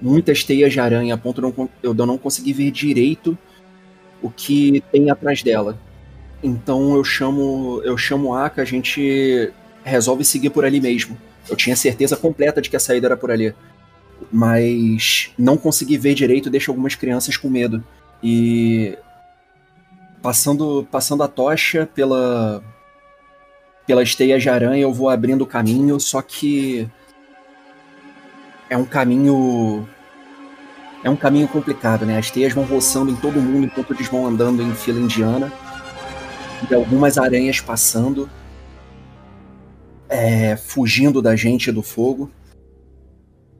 [0.00, 3.36] muitas teias de aranha a ponto de eu não conseguir ver direito
[4.22, 5.78] o que tem atrás dela.
[6.42, 9.52] Então eu chamo eu chamo a Aka, a gente
[9.84, 11.16] resolve seguir por ali mesmo.
[11.48, 13.54] Eu tinha certeza completa de que a saída era por ali.
[14.32, 17.84] Mas não consegui ver direito deixa algumas crianças com medo.
[18.22, 18.96] E
[20.22, 22.62] passando, passando a tocha pela
[23.86, 26.88] pelas teias de aranha, eu vou abrindo o caminho, só que
[28.68, 29.88] é um caminho
[31.04, 32.18] é um caminho complicado, né?
[32.18, 35.52] As teias vão roçando em todo mundo enquanto eles vão andando em fila indiana.
[36.68, 38.28] E algumas aranhas passando
[40.08, 42.30] é, fugindo da gente do fogo.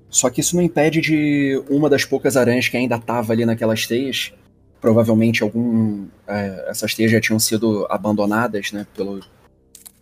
[0.09, 3.87] Só que isso não impede de uma das poucas aranhas que ainda tava ali naquelas
[3.87, 4.33] teias.
[4.81, 6.07] Provavelmente algum.
[6.27, 8.87] é, essas teias já tinham sido abandonadas, né?
[8.95, 9.21] Pelo,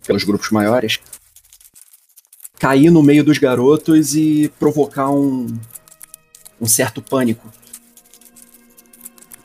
[0.05, 0.99] pelos grupos maiores.
[2.59, 5.47] Cair no meio dos garotos e provocar um,
[6.61, 7.51] um certo pânico.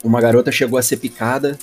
[0.03, 1.57] Uma garota chegou a ser picada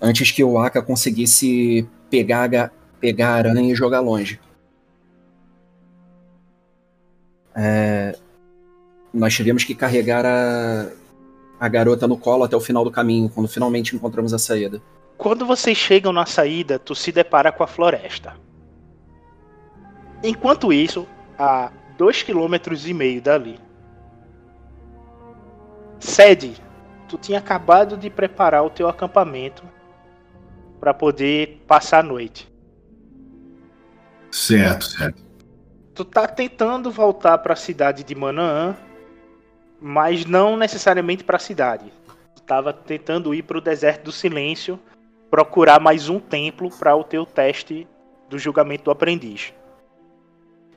[0.00, 4.40] antes que o Aka conseguisse pegar a, ga- pegar a aranha e jogar longe.
[7.54, 8.16] É,
[9.12, 10.90] nós tivemos que carregar a,
[11.58, 14.80] a garota no colo até o final do caminho, quando finalmente encontramos a saída.
[15.16, 18.36] Quando vocês chegam na saída, tu se depara com a floresta.
[20.22, 23.58] Enquanto isso, a dois quilômetros e meio dali,
[25.98, 26.54] Sede,
[27.08, 29.64] tu tinha acabado de preparar o teu acampamento
[30.78, 32.50] para poder passar a noite.
[34.30, 35.22] Certo, certo.
[35.94, 38.76] Tu tá tentando voltar para a cidade de Manaã,
[39.80, 41.92] mas não necessariamente para a cidade.
[42.36, 44.78] Tu tava tentando ir para o deserto do silêncio,
[45.30, 47.86] procurar mais um templo para o teu teste
[48.28, 49.52] do julgamento do aprendiz.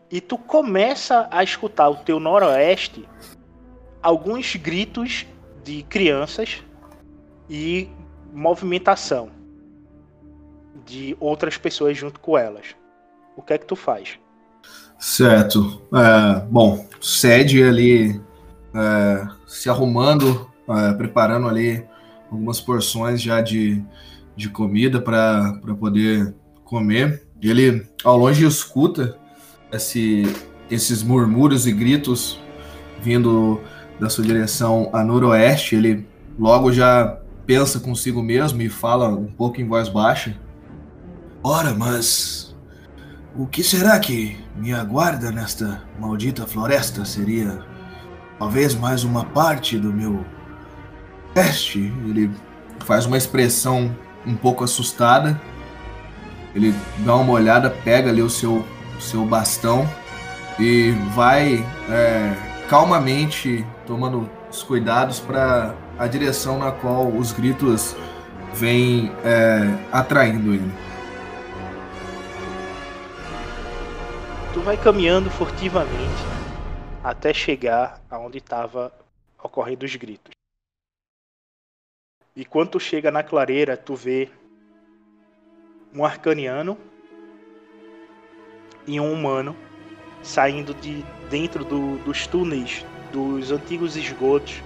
[0.10, 3.08] E tu começa a escutar o teu noroeste
[4.02, 5.26] alguns gritos
[5.64, 6.64] de crianças
[7.50, 7.88] e
[8.34, 9.41] movimentação
[10.86, 12.76] de outras pessoas junto com elas.
[13.36, 14.20] O que é que tu faz?
[15.00, 15.82] Certo.
[15.94, 18.22] É, bom, sede ali
[18.74, 21.84] é, se arrumando, é, preparando ali
[22.32, 23.84] algumas porções já de,
[24.36, 27.28] de comida para poder comer.
[27.42, 29.18] Ele ao longe escuta
[29.72, 30.24] esse,
[30.70, 32.40] esses murmúrios e gritos
[33.02, 33.60] vindo
[34.00, 35.76] da sua direção a noroeste.
[35.76, 40.40] Ele logo já pensa consigo mesmo e fala um pouco em voz baixa.
[41.44, 42.56] Ora, mas
[43.36, 47.04] o que será que me aguarda nesta maldita floresta?
[47.04, 47.60] Seria
[48.38, 50.24] talvez mais uma parte do meu
[51.34, 51.80] teste?
[52.08, 52.30] Ele
[52.86, 55.42] faz uma expressão um pouco assustada.
[56.54, 58.64] Ele dá uma olhada, pega ali o seu,
[58.96, 59.90] o seu bastão
[60.60, 62.36] e vai é,
[62.70, 67.96] calmamente tomando os cuidados para a direção na qual os gritos
[68.54, 70.91] vêm é, atraindo ele.
[74.54, 76.22] Tu vai caminhando furtivamente
[77.04, 78.94] até chegar aonde estava
[79.42, 80.32] ocorrendo os gritos.
[82.36, 84.30] E quando tu chega na clareira, tu vê
[85.94, 86.78] um arcaniano
[88.88, 89.56] e um humano
[90.24, 94.62] saindo de dentro do- dos túneis dos antigos esgotos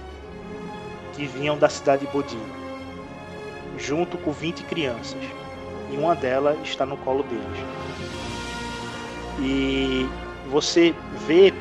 [1.14, 2.38] que vinham da cidade de Bodin,
[3.78, 5.22] junto com 20 crianças.
[5.92, 8.25] E uma delas está no colo deles.
[9.38, 10.08] E
[10.50, 10.94] você
[11.26, 11.52] vê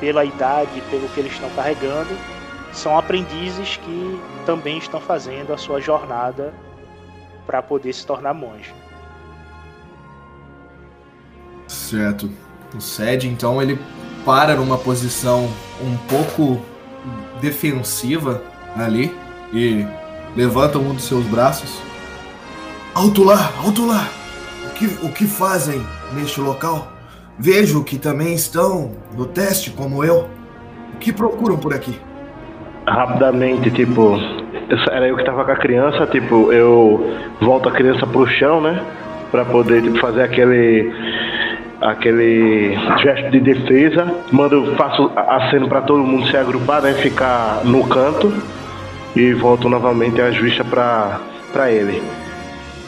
[0.00, 2.16] pela idade, pelo que eles estão carregando,
[2.72, 6.52] são aprendizes que também estão fazendo a sua jornada
[7.46, 8.74] para poder se tornar monge.
[11.68, 12.30] Certo.
[12.74, 13.78] O Sed, então, ele
[14.24, 15.48] para numa posição
[15.80, 16.60] um pouco
[17.40, 18.42] defensiva
[18.74, 19.14] ali
[19.52, 19.86] e
[20.34, 21.78] levanta um dos seus braços.
[22.94, 24.08] Alto lá, alto lá!
[24.66, 26.93] O que, o que fazem neste local?
[27.38, 30.28] Vejo que também estão no teste como eu.
[30.94, 31.98] O que procuram por aqui?
[32.86, 34.18] Rapidamente, tipo,
[34.90, 38.80] era eu que tava com a criança, tipo, eu volto a criança pro chão, né?
[39.30, 40.92] Pra poder tipo, fazer aquele
[41.80, 47.86] aquele gesto de defesa, mando, faço aceno para todo mundo se agrupar, né, ficar no
[47.86, 48.32] canto
[49.14, 51.20] e volto novamente as vistas para
[51.52, 52.02] para ele.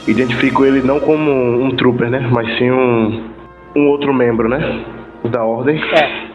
[0.07, 3.36] Identifico ele não como um trooper, né, mas sim um,
[3.76, 4.58] um outro membro, né,
[5.30, 5.78] da ordem.
[5.92, 6.26] É.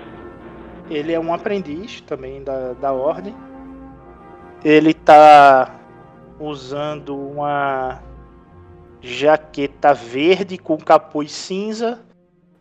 [0.90, 3.34] Ele é um aprendiz também da, da ordem.
[4.64, 5.74] Ele tá
[6.40, 8.00] usando uma
[9.02, 12.00] jaqueta verde com capuz cinza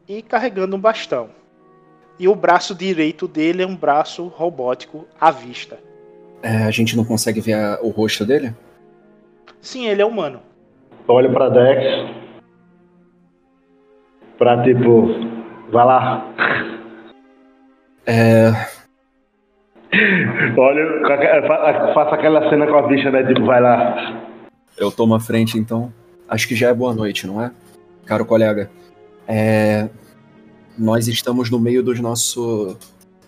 [0.09, 1.29] e carregando um bastão.
[2.19, 5.79] E o braço direito dele é um braço robótico à vista.
[6.43, 8.55] É, a gente não consegue ver a- o rosto dele?
[9.61, 10.41] Sim, ele é humano.
[11.07, 12.11] Olho pra Dex.
[14.41, 15.07] Pra tipo,
[15.71, 16.27] vai lá.
[18.07, 18.51] É,
[20.57, 23.23] Olha, faça aquela cena com a bicha, né?
[23.23, 24.25] Tipo, vai lá.
[24.79, 25.93] eu tomo a frente então.
[26.27, 27.51] Acho que já é boa noite, não é?
[28.07, 28.71] Caro colega.
[29.29, 29.91] É,
[30.79, 32.79] nós estamos no meio do nosso,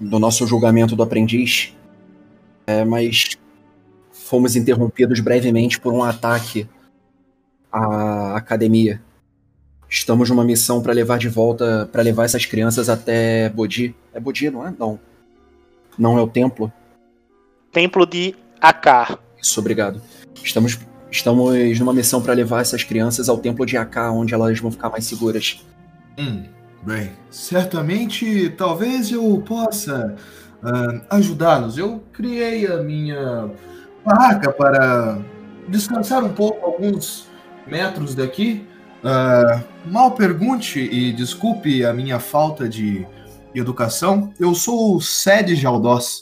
[0.01, 1.77] do nosso julgamento do aprendiz.
[2.67, 3.37] É, mas
[4.13, 6.67] fomos interrompidos brevemente por um ataque
[7.71, 8.99] à academia.
[9.93, 13.95] Estamos numa missão para levar de volta, para levar essas crianças até Bodhi.
[14.14, 14.74] É Bodhi, não é?
[14.78, 14.99] Não.
[15.99, 16.72] Não é o templo.
[17.70, 19.18] Templo de Akar.
[19.38, 20.01] Isso, obrigado.
[20.43, 20.78] Estamos,
[21.11, 24.88] estamos numa missão para levar essas crianças ao templo de Aká, onde elas vão ficar
[24.88, 25.62] mais seguras.
[26.18, 26.45] Hum,
[26.82, 30.16] bem, certamente talvez eu possa
[30.62, 31.76] ah, ajudá-los.
[31.76, 33.51] Eu criei a minha
[34.03, 35.18] barraca para
[35.68, 37.26] descansar um pouco alguns
[37.66, 38.72] metros daqui.
[39.05, 43.07] Ah, mal pergunte e desculpe a minha falta de
[43.55, 44.32] educação.
[44.38, 46.20] Eu sou o Sede Jaldós.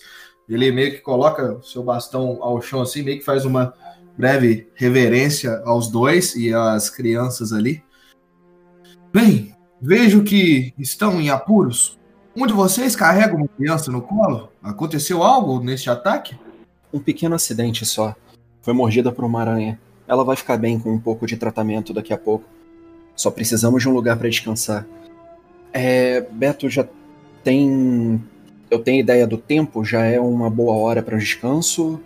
[0.48, 3.72] Ele meio que coloca o seu bastão ao chão assim, meio que faz uma
[4.18, 7.82] breve reverência aos dois e às crianças ali.
[9.12, 11.98] Bem, Vejo que estão em apuros.
[12.36, 14.50] Um de vocês carrega uma criança no colo?
[14.62, 16.38] Aconteceu algo neste ataque?
[16.92, 18.14] Um pequeno acidente só.
[18.60, 19.80] Foi mordida por uma aranha.
[20.06, 22.44] Ela vai ficar bem com um pouco de tratamento daqui a pouco.
[23.14, 24.86] Só precisamos de um lugar para descansar.
[25.72, 26.86] É, Beto já
[27.44, 28.22] tem.
[28.70, 29.84] Eu tenho ideia do tempo?
[29.84, 32.00] Já é uma boa hora para descanso?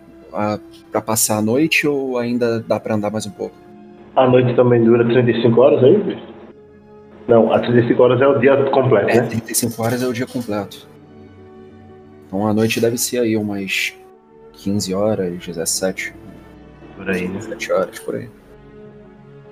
[0.91, 3.55] para passar a noite ou ainda dá para andar mais um pouco?
[4.15, 6.23] A noite também dura 35 horas aí, bicho?
[7.27, 9.27] Não, as 35 horas é o dia completo, É, né?
[9.27, 10.87] 35 horas é o dia completo.
[12.27, 13.93] Então a noite deve ser aí umas
[14.53, 16.13] 15 horas, 17,
[16.97, 17.35] Por aí, né?
[17.35, 18.29] 17 horas, por aí.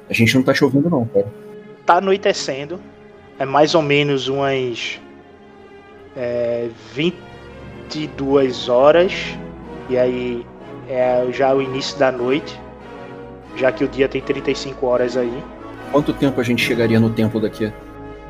[0.10, 1.28] A gente não tá chovendo não, cara.
[1.86, 2.80] Tá anoitecendo.
[3.38, 5.00] É mais ou menos umas
[6.16, 9.14] é, 22 horas.
[9.90, 10.46] E aí
[10.88, 12.60] é já o início da noite.
[13.56, 15.44] Já que o dia tem 35 horas aí.
[15.92, 17.72] Quanto tempo a gente chegaria no templo daqui?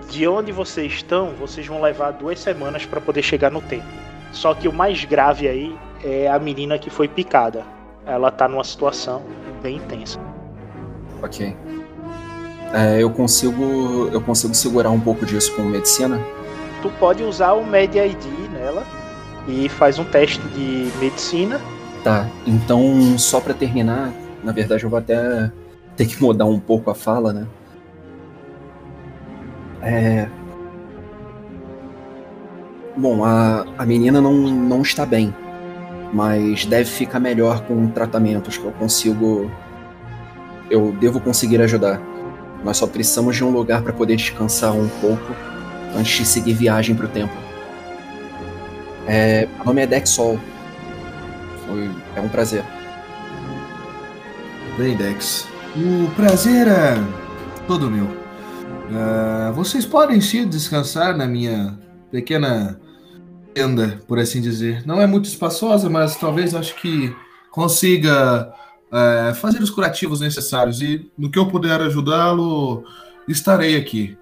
[0.09, 3.87] De onde vocês estão, vocês vão levar duas semanas para poder chegar no templo.
[4.33, 7.63] Só que o mais grave aí é a menina que foi picada.
[8.05, 9.23] Ela tá numa situação
[9.61, 10.19] bem intensa.
[11.21, 11.55] Ok.
[12.73, 14.09] É, eu consigo.
[14.11, 16.19] Eu consigo segurar um pouco disso com medicina?
[16.81, 18.83] Tu pode usar o Med ID nela
[19.47, 21.61] e faz um teste de medicina.
[22.03, 24.11] Tá, então só pra terminar,
[24.43, 25.49] na verdade eu vou até
[25.95, 27.47] ter que mudar um pouco a fala, né?
[29.81, 30.27] É.
[32.97, 35.33] Bom, a, a menina não, não está bem,
[36.11, 39.49] mas deve ficar melhor com tratamentos que eu consigo.
[40.69, 42.01] Eu devo conseguir ajudar.
[42.63, 45.35] Nós só precisamos de um lugar para poder descansar um pouco
[45.95, 47.37] antes de seguir viagem para o templo.
[49.07, 50.39] É, meu nome é Dexol.
[51.67, 52.63] Foi, é um prazer.
[54.77, 55.47] Bem, Dex.
[55.75, 56.95] O prazer é
[57.67, 58.07] todo meu.
[58.91, 61.77] Ah, vocês podem se descansar na minha
[62.11, 62.79] pequena
[63.53, 64.83] tenda, por assim dizer.
[64.85, 67.15] Não é muito espaçosa, mas talvez acho que
[67.51, 68.51] consiga
[68.93, 70.81] eh, fazer os curativos necessários.
[70.81, 72.85] E no que eu puder ajudá-lo,
[73.27, 74.17] estarei aqui.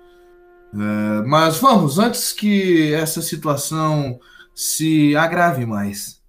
[0.74, 4.20] Eh, mas vamos, antes que essa situação
[4.56, 6.22] se agrave mais.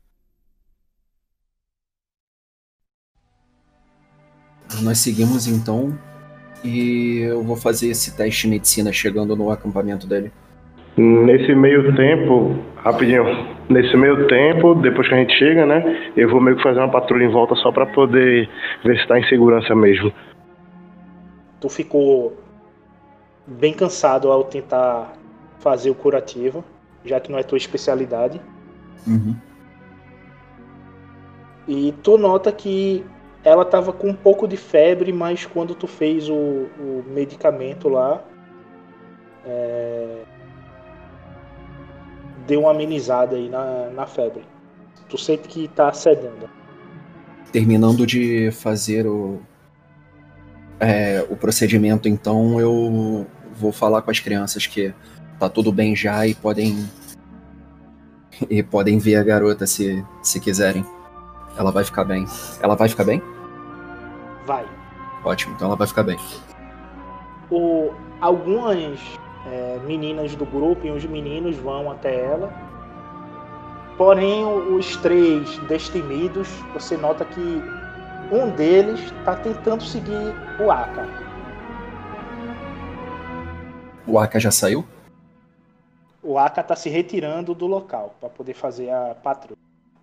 [4.81, 5.97] Nós seguimos então
[6.65, 10.33] e eu vou fazer esse teste de medicina chegando no acampamento dele.
[10.97, 13.25] Nesse meio tempo, rapidinho,
[13.69, 16.91] nesse meio tempo, depois que a gente chega, né, eu vou meio que fazer uma
[16.91, 18.49] patrulha em volta só pra poder
[18.85, 20.13] ver se tá em segurança mesmo.
[21.61, 22.37] Tu ficou
[23.47, 25.15] bem cansado ao tentar
[25.61, 26.63] fazer o curativo,
[27.05, 28.41] já que não é tua especialidade.
[29.07, 29.35] Uhum.
[31.67, 33.05] E tu nota que
[33.45, 38.23] ela tava com um pouco de febre, mas quando tu fez o, o medicamento lá,
[39.45, 40.23] é,
[42.47, 44.45] deu uma amenizada aí na, na febre.
[45.09, 46.49] Tu sente que tá cedendo.
[47.51, 49.41] Terminando de fazer o,
[50.81, 54.95] é, o procedimento, então eu vou falar com as crianças que
[55.39, 56.89] tá tudo bem já e podem
[58.49, 60.85] e podem ver a garota se, se quiserem.
[61.57, 62.25] Ela vai ficar bem.
[62.63, 63.23] Ela vai ficar bem?
[64.47, 64.67] Vai.
[65.25, 66.19] Ótimo, então ela vai ficar bem.
[67.51, 68.99] O, algumas
[69.47, 72.53] é, meninas do grupo e os meninos vão até ela.
[73.97, 77.63] Porém, os três destemidos, você nota que
[78.33, 81.07] um deles está tentando seguir o Aka.
[84.07, 84.85] O Aka já saiu?
[86.23, 89.59] O Aka está se retirando do local para poder fazer a patrulha.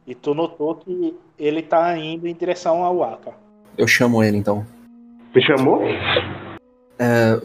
[0.06, 3.34] E tu notou que ele está indo em direção ao Aka.
[3.78, 4.66] Eu chamo ele então.
[5.34, 5.82] Me chamou?
[7.00, 7.42] É,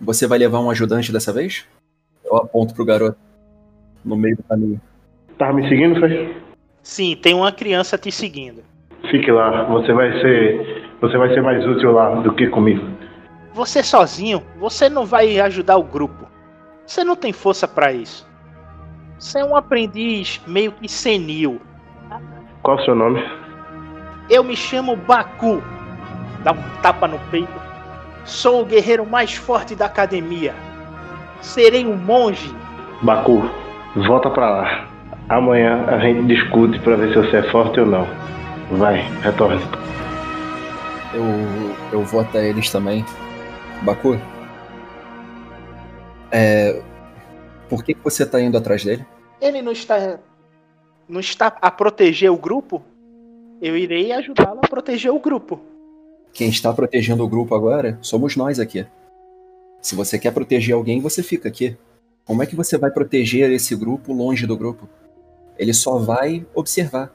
[0.00, 1.66] você vai levar um ajudante dessa vez?
[2.24, 3.18] Eu aponto pro garoto.
[4.04, 4.80] No meio do caminho.
[5.38, 6.36] Tava me seguindo, foi?
[6.82, 8.62] Sim, tem uma criança te seguindo.
[9.10, 10.84] Fique lá, você vai ser.
[11.00, 12.86] Você vai ser mais útil lá do que comigo.
[13.52, 16.26] Você sozinho, você não vai ajudar o grupo.
[16.86, 18.26] Você não tem força para isso.
[19.18, 21.60] Você é um aprendiz meio que senil.
[22.62, 23.22] Qual o seu nome?
[24.28, 25.62] Eu me chamo Baku.
[26.44, 27.65] Dá um tapa no peito.
[28.26, 30.54] Sou o guerreiro mais forte da academia.
[31.40, 32.52] Serei um monge.
[33.02, 33.48] Baku,
[33.94, 34.88] volta pra lá.
[35.28, 38.06] Amanhã a gente discute pra ver se você é forte ou não.
[38.72, 39.62] Vai, retorne.
[41.14, 43.04] Eu, eu vou até eles também.
[43.82, 44.20] Baku?
[46.32, 46.82] É.
[47.68, 49.06] Por que, que você tá indo atrás dele?
[49.40, 50.18] Ele não está
[51.08, 52.82] não está a proteger o grupo?
[53.62, 55.60] Eu irei ajudá-lo a proteger o grupo.
[56.36, 58.84] Quem está protegendo o grupo agora somos nós aqui.
[59.80, 61.74] Se você quer proteger alguém, você fica aqui.
[62.26, 64.86] Como é que você vai proteger esse grupo longe do grupo?
[65.58, 67.10] Ele só vai observar.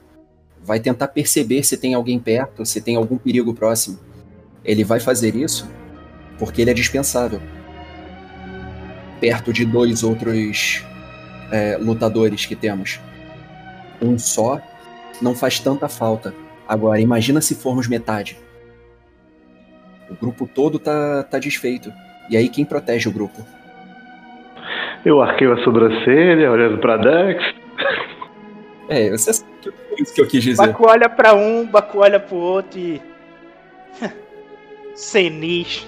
[0.63, 3.99] Vai tentar perceber se tem alguém perto, se tem algum perigo próximo.
[4.65, 5.69] Ele vai fazer isso
[6.39, 7.39] porque ele é dispensável.
[9.19, 10.83] Perto de dois outros
[11.51, 12.99] é, lutadores que temos.
[14.01, 14.59] Um só
[15.21, 16.33] não faz tanta falta.
[16.67, 18.35] Agora, imagina se formos metade.
[20.11, 21.91] O grupo todo tá, tá desfeito.
[22.29, 23.45] E aí quem protege o grupo?
[25.05, 27.43] Eu arquei a sobrancelha, olhando pra Dex.
[28.89, 30.67] É, você sabe que é isso que eu quis dizer.
[30.67, 33.01] Baku olha pra um, Baku olha pro outro e.
[34.93, 35.87] Senis.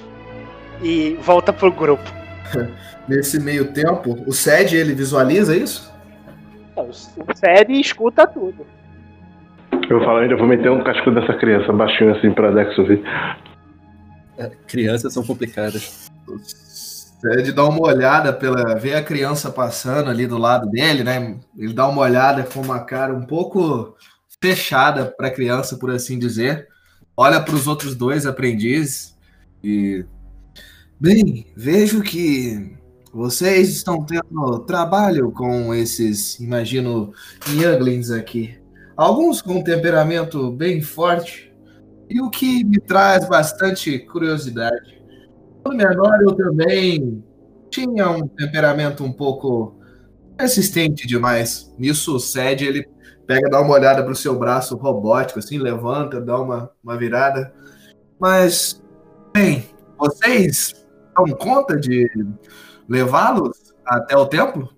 [0.82, 2.03] E volta pro grupo.
[3.07, 5.93] Nesse meio tempo, o Sed ele visualiza isso?
[6.76, 6.93] É, O
[7.36, 8.65] Sede escuta tudo.
[9.89, 13.03] Eu falo, ainda vou meter um casco dessa criança baixinho assim pra Dex ouvir.
[14.38, 16.11] É, crianças são complicadas.
[17.23, 18.75] Sed dá uma olhada pela.
[18.75, 21.39] vê a criança passando ali do lado dele, né?
[21.57, 23.95] Ele dá uma olhada com uma cara um pouco
[24.41, 26.67] fechada para a criança, por assim dizer.
[27.15, 29.15] Olha para os outros dois aprendizes
[29.63, 30.05] e.
[30.99, 32.77] Bem, vejo que
[33.13, 37.13] vocês estão tendo trabalho com esses, imagino,
[37.47, 38.57] younglings aqui.
[38.97, 41.53] Alguns com temperamento bem forte,
[42.10, 45.01] e o que me traz bastante curiosidade.
[45.64, 47.24] Quando menor, eu também
[47.70, 49.80] tinha um temperamento um pouco
[50.38, 51.74] persistente demais.
[51.78, 52.88] Nisso, o ele
[53.26, 57.54] pega, dá uma olhada pro seu braço robótico, assim, levanta, dá uma, uma virada.
[58.20, 58.82] Mas,
[59.34, 59.66] bem,
[59.97, 60.86] vocês
[61.16, 62.10] dão conta de
[62.88, 64.70] levá-los até o templo?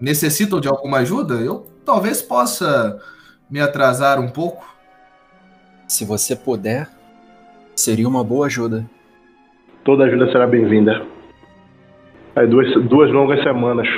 [0.00, 1.34] Necessitam de alguma ajuda?
[1.34, 2.98] Eu talvez possa
[3.50, 4.64] me atrasar um pouco.
[5.90, 6.88] Se você puder,
[7.74, 8.88] seria uma boa ajuda.
[9.82, 11.04] Toda ajuda será bem-vinda.
[12.36, 13.88] Aí duas, duas longas semanas.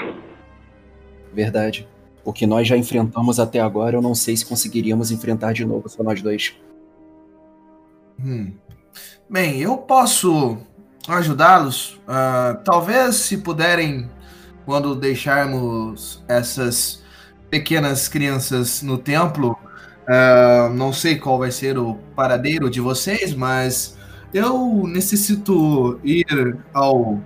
[1.34, 1.86] Verdade.
[2.24, 5.86] O que nós já enfrentamos até agora, eu não sei se conseguiríamos enfrentar de novo,
[5.86, 6.57] só nós dois.
[8.18, 8.53] Hum.
[9.28, 10.57] Bem, eu posso
[11.07, 12.01] ajudá-los.
[12.09, 14.09] Ah, talvez, se puderem,
[14.64, 17.05] quando deixarmos essas
[17.51, 19.59] pequenas crianças no templo,
[20.07, 23.96] ah, não sei qual vai ser o paradeiro de vocês, mas
[24.32, 27.20] eu necessito ir ao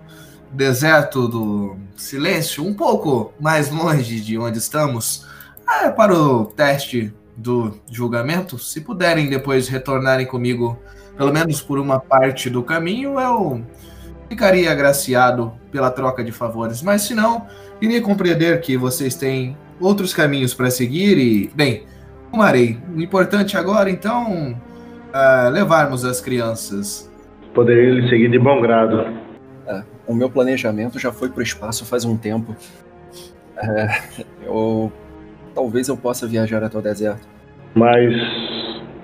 [0.52, 5.26] deserto do silêncio, um pouco mais longe de onde estamos,
[5.68, 8.58] é, para o teste do julgamento.
[8.58, 10.78] Se puderem depois retornarem comigo,
[11.16, 13.62] pelo menos por uma parte do caminho, eu
[14.28, 16.82] ficaria agraciado pela troca de favores.
[16.82, 17.46] Mas se não,
[17.80, 21.84] iria compreender que vocês têm outros caminhos para seguir e, bem,
[22.36, 24.54] Marei, o importante agora então
[25.12, 27.10] é levarmos as crianças.
[27.54, 29.06] Poderia lhe seguir de bom grado.
[29.66, 32.54] É, o meu planejamento já foi para o espaço faz um tempo.
[33.56, 34.92] É, eu
[35.54, 37.26] talvez eu possa viajar até o deserto.
[37.74, 38.12] Mas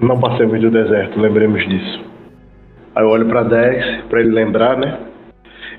[0.01, 2.05] não passemos do deserto, lembremos disso.
[2.95, 5.01] Aí eu olho para Dex, para ele lembrar, né?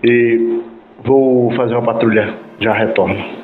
[0.03, 0.61] E
[1.05, 3.43] vou fazer uma patrulha, já retorno.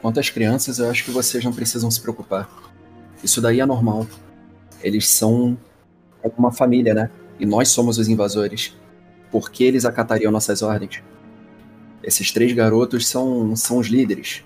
[0.00, 2.48] Quanto às crianças, eu acho que vocês não precisam se preocupar.
[3.22, 4.06] Isso daí é normal.
[4.82, 5.56] Eles são
[6.36, 7.10] uma família, né?
[7.38, 8.76] E nós somos os invasores.
[9.30, 11.02] Por que eles acatariam nossas ordens?
[12.02, 14.44] Esses três garotos são, são os líderes.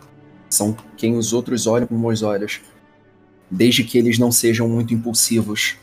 [0.48, 2.60] São quem os outros olham com bons olhos.
[3.50, 5.76] Desde que eles não sejam muito impulsivos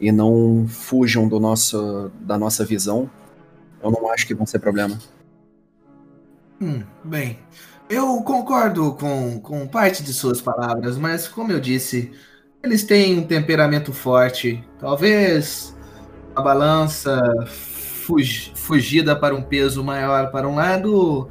[0.00, 3.10] e não fujam do nosso, da nossa visão,
[3.82, 4.98] eu não acho que vão ser problema.
[6.60, 7.38] Hum, bem,
[7.88, 12.12] eu concordo com, com parte de suas palavras, mas como eu disse,
[12.62, 14.64] eles têm um temperamento forte.
[14.78, 15.76] Talvez
[16.34, 21.28] a balança fugi, fugida para um peso maior para um lado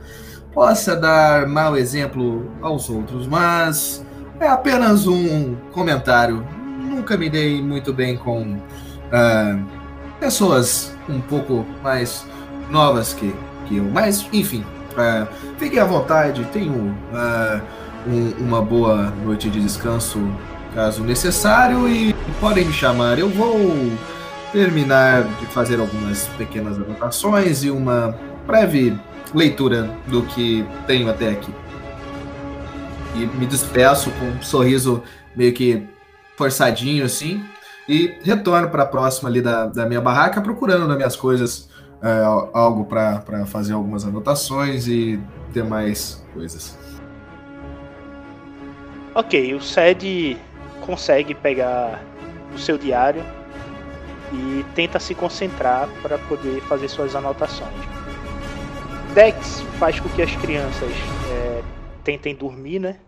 [0.54, 4.06] possa dar mau exemplo aos outros, mas
[4.40, 6.48] é apenas um comentário.
[6.80, 9.66] Nunca me dei muito bem com uh,
[10.20, 12.26] pessoas um pouco mais
[12.70, 13.36] novas que,
[13.66, 14.66] que eu, mas enfim,
[14.98, 15.28] uh,
[15.58, 17.62] fiquem à vontade, tenham uh,
[18.08, 20.20] um, uma boa noite de descanso
[20.74, 23.18] caso necessário e podem me chamar.
[23.18, 23.58] Eu vou
[24.52, 28.98] terminar de fazer algumas pequenas anotações e uma breve
[29.34, 31.54] leitura do que tenho até aqui.
[33.16, 35.02] E me despeço com um sorriso
[35.36, 35.88] meio que
[36.36, 37.44] forçadinho assim.
[37.88, 41.70] E retorno para a próxima ali da, da minha barraca, procurando nas minhas coisas
[42.06, 45.20] é, algo para fazer algumas anotações e
[45.52, 46.78] demais coisas.
[49.16, 50.38] Ok, o SED
[50.86, 52.00] consegue pegar
[52.54, 53.24] o seu diário
[54.32, 57.74] e tenta se concentrar para poder fazer suas anotações.
[59.16, 60.92] Dex faz com que as crianças
[61.32, 61.64] é,
[62.04, 63.00] tentem dormir, né?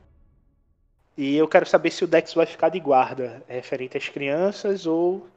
[1.15, 5.27] E eu quero saber se o Dex vai ficar de guarda referente às crianças ou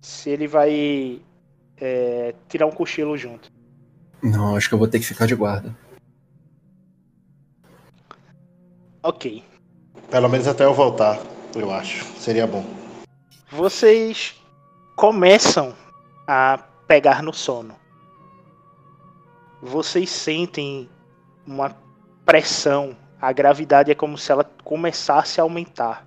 [0.00, 1.20] se ele vai
[1.80, 3.50] é, tirar um cochilo junto.
[4.22, 5.76] Não, acho que eu vou ter que ficar de guarda.
[9.02, 9.44] Ok.
[10.10, 11.18] Pelo menos até eu voltar,
[11.54, 12.04] eu acho.
[12.18, 12.64] Seria bom.
[13.50, 14.34] Vocês
[14.96, 15.74] começam
[16.26, 17.74] a pegar no sono
[19.60, 20.88] vocês sentem
[21.46, 21.76] uma
[22.24, 22.96] pressão.
[23.20, 26.06] A gravidade é como se ela começasse a aumentar.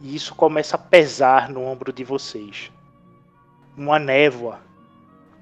[0.00, 2.70] E isso começa a pesar no ombro de vocês.
[3.76, 4.60] Uma névoa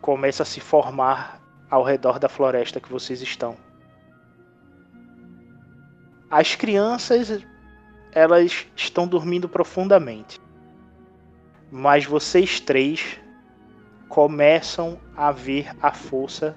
[0.00, 1.40] começa a se formar
[1.70, 3.56] ao redor da floresta que vocês estão.
[6.30, 7.42] As crianças,
[8.12, 10.40] elas estão dormindo profundamente.
[11.70, 13.18] Mas vocês três
[14.08, 16.56] começam a ver a força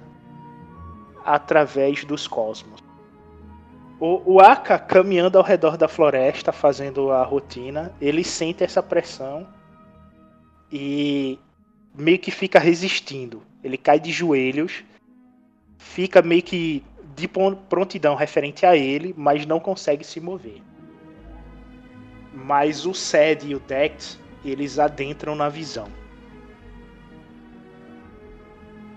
[1.24, 2.82] através dos cosmos.
[4.00, 9.48] O, o Aka caminhando ao redor da floresta, fazendo a rotina, ele sente essa pressão
[10.72, 11.38] e
[11.94, 13.44] meio que fica resistindo.
[13.64, 14.84] Ele cai de joelhos,
[15.78, 16.84] fica meio que
[17.16, 20.62] de prontidão referente a ele, mas não consegue se mover.
[22.34, 25.88] Mas o Sed e o Dex, eles adentram na visão.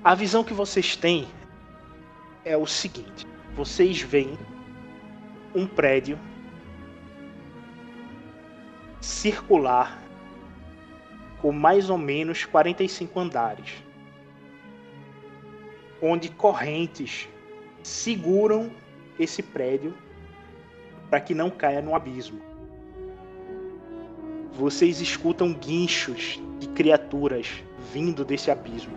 [0.02, 1.26] A visão que vocês têm
[2.44, 4.38] é o seguinte: vocês veem
[5.54, 6.18] um prédio
[9.00, 10.03] circular
[11.44, 13.74] com mais ou menos 45 andares,
[16.00, 17.28] onde correntes
[17.82, 18.70] seguram
[19.20, 19.92] esse prédio
[21.10, 22.40] para que não caia no abismo.
[24.54, 28.96] Vocês escutam guinchos de criaturas vindo desse abismo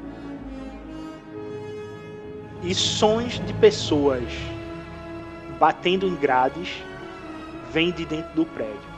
[2.63, 4.23] e sons de pessoas
[5.59, 6.81] batendo em grades
[7.73, 8.96] vêm de dentro do prédio.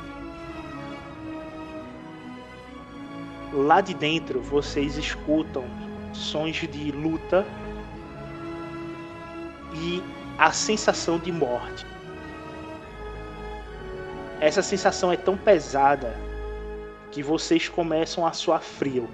[3.52, 5.66] Lá de dentro vocês escutam
[6.14, 7.46] sons de luta
[9.74, 10.04] e
[10.38, 11.86] a sensação de morte.
[14.40, 16.16] Essa sensação é tão pesada
[17.12, 19.10] que vocês começam a suar frio.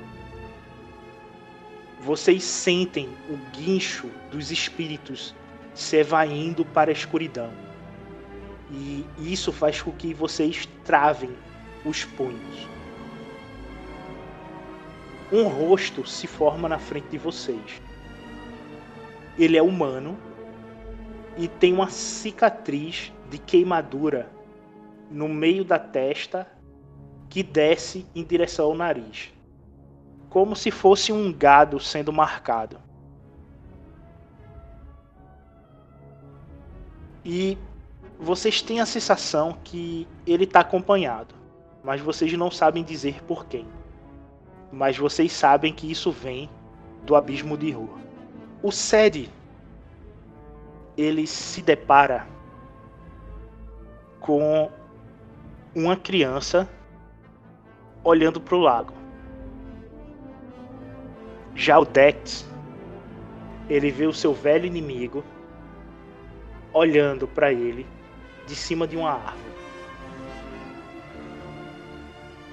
[2.01, 5.33] vocês sentem o guincho dos espíritos
[5.73, 7.51] se evaindo para a escuridão.
[8.69, 11.35] E isso faz com que vocês travem
[11.83, 12.74] os punhos.
[15.35, 17.81] Um rosto se forma na frente de vocês.
[19.37, 20.17] Ele é humano
[21.35, 24.31] e tem uma cicatriz de queimadura
[25.11, 26.47] no meio da testa
[27.29, 29.33] que desce em direção ao nariz,
[30.29, 32.79] como se fosse um gado sendo marcado.
[37.25, 37.57] E
[38.17, 41.35] vocês têm a sensação que ele está acompanhado,
[41.83, 43.67] mas vocês não sabem dizer por quem.
[44.75, 46.49] Mas vocês sabem que isso vem
[47.03, 47.97] do abismo de rua.
[48.61, 49.29] O Sede
[50.97, 52.27] ele se depara
[54.19, 54.69] com
[55.73, 56.67] uma criança
[58.03, 58.93] olhando para o lago.
[61.55, 62.45] Já o Dex,
[63.69, 65.23] ele vê o seu velho inimigo
[66.73, 67.87] olhando para ele
[68.45, 69.55] de cima de uma árvore.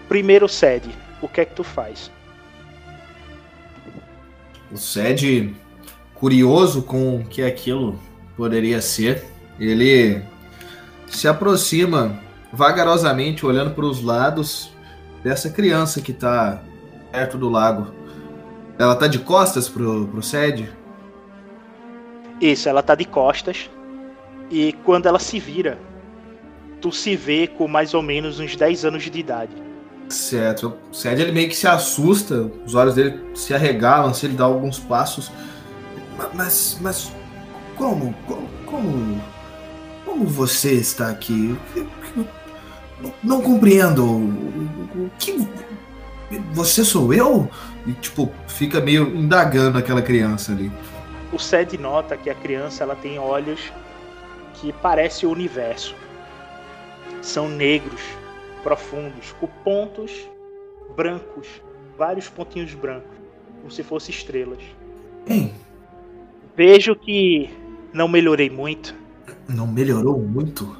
[0.09, 2.11] Primeiro Sede, o que é que tu faz?
[4.71, 5.55] O Sed,
[6.15, 7.99] curioso com o que aquilo
[8.37, 9.25] poderia ser,
[9.59, 10.23] ele
[11.07, 12.21] se aproxima
[12.53, 14.73] vagarosamente, olhando para os lados
[15.23, 16.63] dessa criança que está
[17.11, 17.95] perto do lago.
[18.79, 20.71] Ela tá de costas pro, pro Sed?
[22.41, 23.71] Isso, ela tá de costas.
[24.51, 25.79] E quando ela se vira,
[26.81, 29.72] tu se vê com mais ou menos uns 10 anos de idade.
[30.13, 30.77] Certo.
[30.91, 34.45] O Sed ele meio que se assusta, os olhos dele se arregalam, se ele dá
[34.45, 35.33] alguns passos.
[36.35, 37.11] Mas, mas
[37.77, 39.23] como, como, como,
[40.05, 41.59] como você está aqui?
[43.25, 44.05] Não, compreendo.
[44.05, 45.49] O que
[46.53, 47.49] você sou eu?
[47.87, 50.71] E tipo fica meio indagando aquela criança ali.
[51.33, 53.73] O Sed nota que a criança ela tem olhos
[54.55, 55.97] que parecem o universo.
[57.23, 58.03] São negros,
[58.63, 60.29] profundos, com pontos
[60.97, 61.49] brancos,
[61.97, 63.17] vários pontinhos brancos,
[63.59, 64.63] como se fossem estrelas.
[65.27, 65.55] Hein?
[66.57, 67.51] Vejo que
[67.93, 68.95] não melhorei muito.
[69.49, 70.77] Não melhorou muito?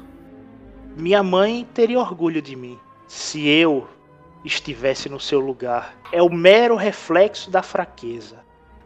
[0.95, 2.77] Minha mãe teria orgulho de mim
[3.07, 3.87] se eu
[4.45, 5.95] estivesse no seu lugar.
[6.11, 8.37] É o mero reflexo da fraqueza.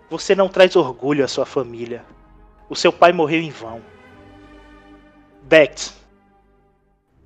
[0.10, 2.06] Você não traz orgulho à sua família.
[2.70, 3.82] O seu pai morreu em vão.
[5.44, 5.96] Bex.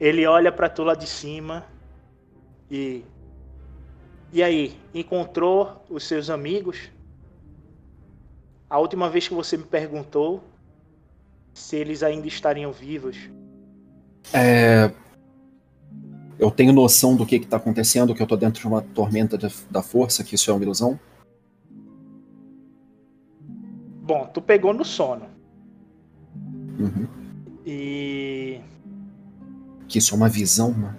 [0.02, 1.64] Ele olha para tu lá de cima
[2.70, 3.06] e
[4.34, 6.90] e aí, encontrou os seus amigos?
[8.70, 10.42] A última vez que você me perguntou
[11.54, 13.30] se eles ainda estariam vivos.
[14.34, 14.90] É...
[16.40, 19.50] Eu tenho noção do que está acontecendo, que eu tô dentro de uma tormenta da,
[19.70, 20.98] da força, que isso é uma ilusão?
[24.02, 25.26] Bom, tu pegou no sono.
[26.80, 27.08] Uhum.
[27.66, 28.62] E.
[29.92, 30.96] Que isso é uma visão, mano.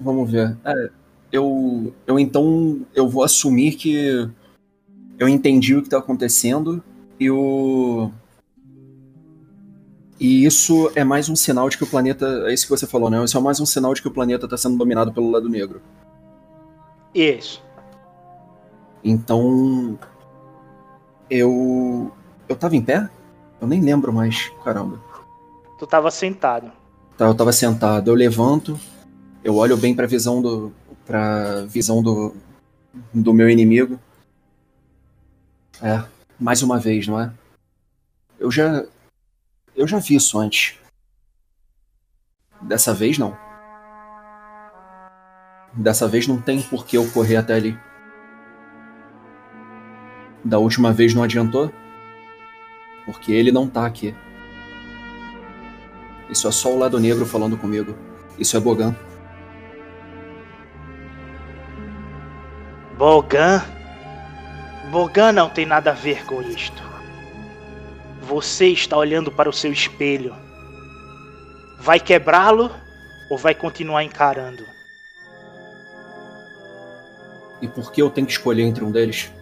[0.00, 0.56] Vamos ver.
[0.64, 0.90] É,
[1.30, 4.28] eu, eu então eu vou assumir que
[5.16, 6.82] eu entendi o que está acontecendo
[7.20, 8.10] e o
[10.18, 12.26] e isso é mais um sinal de que o planeta.
[12.48, 13.22] É isso que você falou, né?
[13.22, 15.80] Isso é mais um sinal de que o planeta está sendo dominado pelo lado negro.
[17.14, 17.62] Isso.
[19.04, 19.96] Então.
[21.30, 22.10] Eu.
[22.48, 23.08] Eu tava em pé?
[23.60, 25.00] Eu nem lembro mais, caramba.
[25.78, 26.72] Tu tava sentado.
[27.16, 28.10] Tá, eu tava sentado.
[28.10, 28.78] Eu levanto,
[29.42, 30.72] eu olho bem pra visão do.
[31.06, 32.34] pra visão do.
[33.12, 33.98] do meu inimigo.
[35.82, 36.02] É,
[36.38, 37.32] mais uma vez, não é?
[38.38, 38.84] Eu já.
[39.76, 40.78] Eu já vi isso antes.
[42.62, 43.36] Dessa vez não.
[45.74, 47.78] Dessa vez não tem por que eu correr até ali.
[50.44, 51.72] Da última vez não adiantou.
[53.04, 54.14] Porque ele não tá aqui.
[56.28, 57.94] Isso é só o lado negro falando comigo.
[58.38, 58.94] Isso é Bogan.
[62.96, 63.62] Bogan?
[64.90, 66.82] Bogan não tem nada a ver com isto.
[68.22, 70.34] Você está olhando para o seu espelho.
[71.80, 72.70] Vai quebrá-lo
[73.28, 74.64] ou vai continuar encarando?
[77.60, 79.32] E por que eu tenho que escolher entre um deles?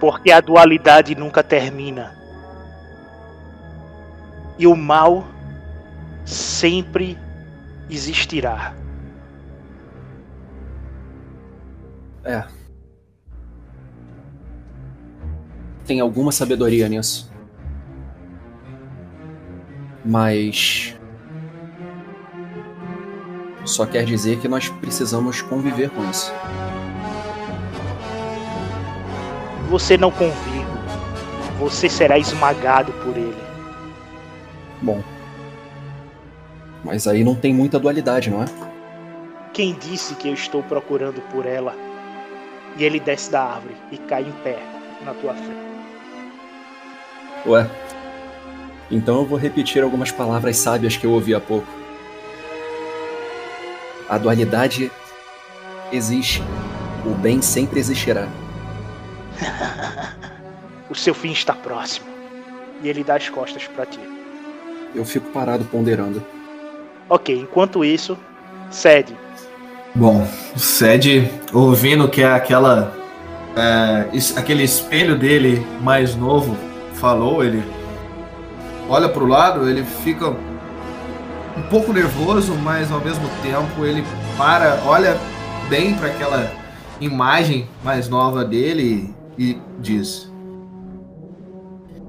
[0.00, 2.17] Porque a dualidade nunca termina.
[4.58, 5.26] E o mal
[6.24, 7.16] sempre
[7.88, 8.74] existirá.
[12.24, 12.44] É.
[15.86, 17.30] Tem alguma sabedoria nisso.
[20.04, 20.94] Mas.
[23.64, 26.32] Só quer dizer que nós precisamos conviver com isso.
[29.68, 30.66] você não convive.
[31.58, 33.47] Você será esmagado por ele.
[34.82, 35.02] Bom.
[36.84, 38.46] Mas aí não tem muita dualidade, não é?
[39.52, 41.74] Quem disse que eu estou procurando por ela?
[42.76, 44.58] E ele desce da árvore e cai em pé
[45.04, 45.68] na tua frente.
[47.46, 47.68] Ué.
[48.90, 51.66] Então eu vou repetir algumas palavras sábias que eu ouvi há pouco.
[54.08, 54.90] A dualidade
[55.92, 56.42] existe.
[57.04, 58.28] O bem sempre existirá.
[60.88, 62.06] o seu fim está próximo.
[62.82, 64.17] E ele dá as costas para ti.
[64.94, 66.22] Eu fico parado ponderando.
[67.08, 68.18] Ok, enquanto isso,
[68.70, 69.14] cede.
[69.94, 72.92] Bom, o Ced, ouvindo que é aquela.
[73.56, 76.56] É, aquele espelho dele mais novo
[76.94, 77.64] falou, ele
[78.88, 84.04] olha para o lado, ele fica um pouco nervoso, mas ao mesmo tempo ele
[84.36, 85.18] para, olha
[85.68, 86.52] bem para aquela
[87.00, 90.30] imagem mais nova dele e diz: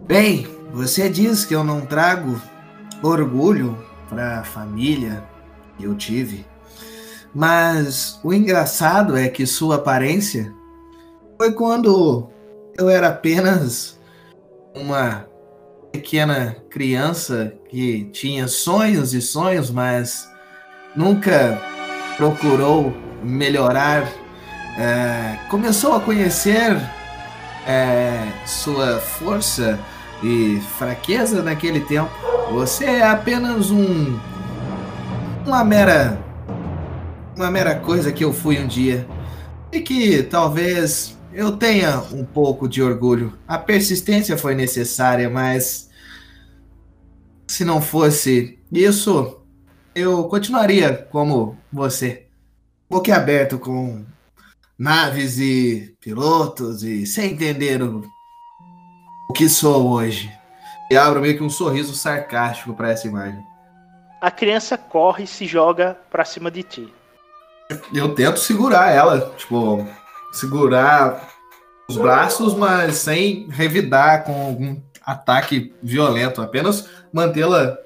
[0.05, 2.39] Bem, você diz que eu não trago
[3.01, 3.77] orgulho
[4.07, 5.23] para a família
[5.77, 6.45] que eu tive,
[7.33, 10.53] mas o engraçado é que sua aparência
[11.37, 12.29] foi quando
[12.77, 13.99] eu era apenas
[14.75, 15.25] uma
[15.91, 20.29] pequena criança que tinha sonhos e sonhos, mas
[20.95, 21.61] nunca
[22.17, 22.93] procurou
[23.23, 24.07] melhorar.
[24.77, 26.77] É, começou a conhecer
[27.67, 29.79] é, sua força
[30.23, 32.11] e fraqueza naquele tempo.
[32.51, 34.19] Você é apenas um
[35.45, 36.19] uma mera
[37.35, 39.07] uma mera coisa que eu fui um dia
[39.71, 43.37] e que talvez eu tenha um pouco de orgulho.
[43.47, 45.89] A persistência foi necessária, mas
[47.47, 49.39] se não fosse isso,
[49.95, 52.27] eu continuaria como você,
[52.89, 54.03] boquiaberto com
[54.77, 58.03] naves e pilotos e sem entender o,
[59.29, 60.38] o que sou hoje.
[60.89, 63.43] E abro meio que um sorriso sarcástico para essa imagem.
[64.19, 66.93] A criança corre e se joga para cima de ti.
[67.93, 69.87] Eu tento segurar ela, tipo,
[70.31, 71.29] segurar
[71.87, 77.77] os braços, mas sem revidar com algum ataque violento, apenas mantê-la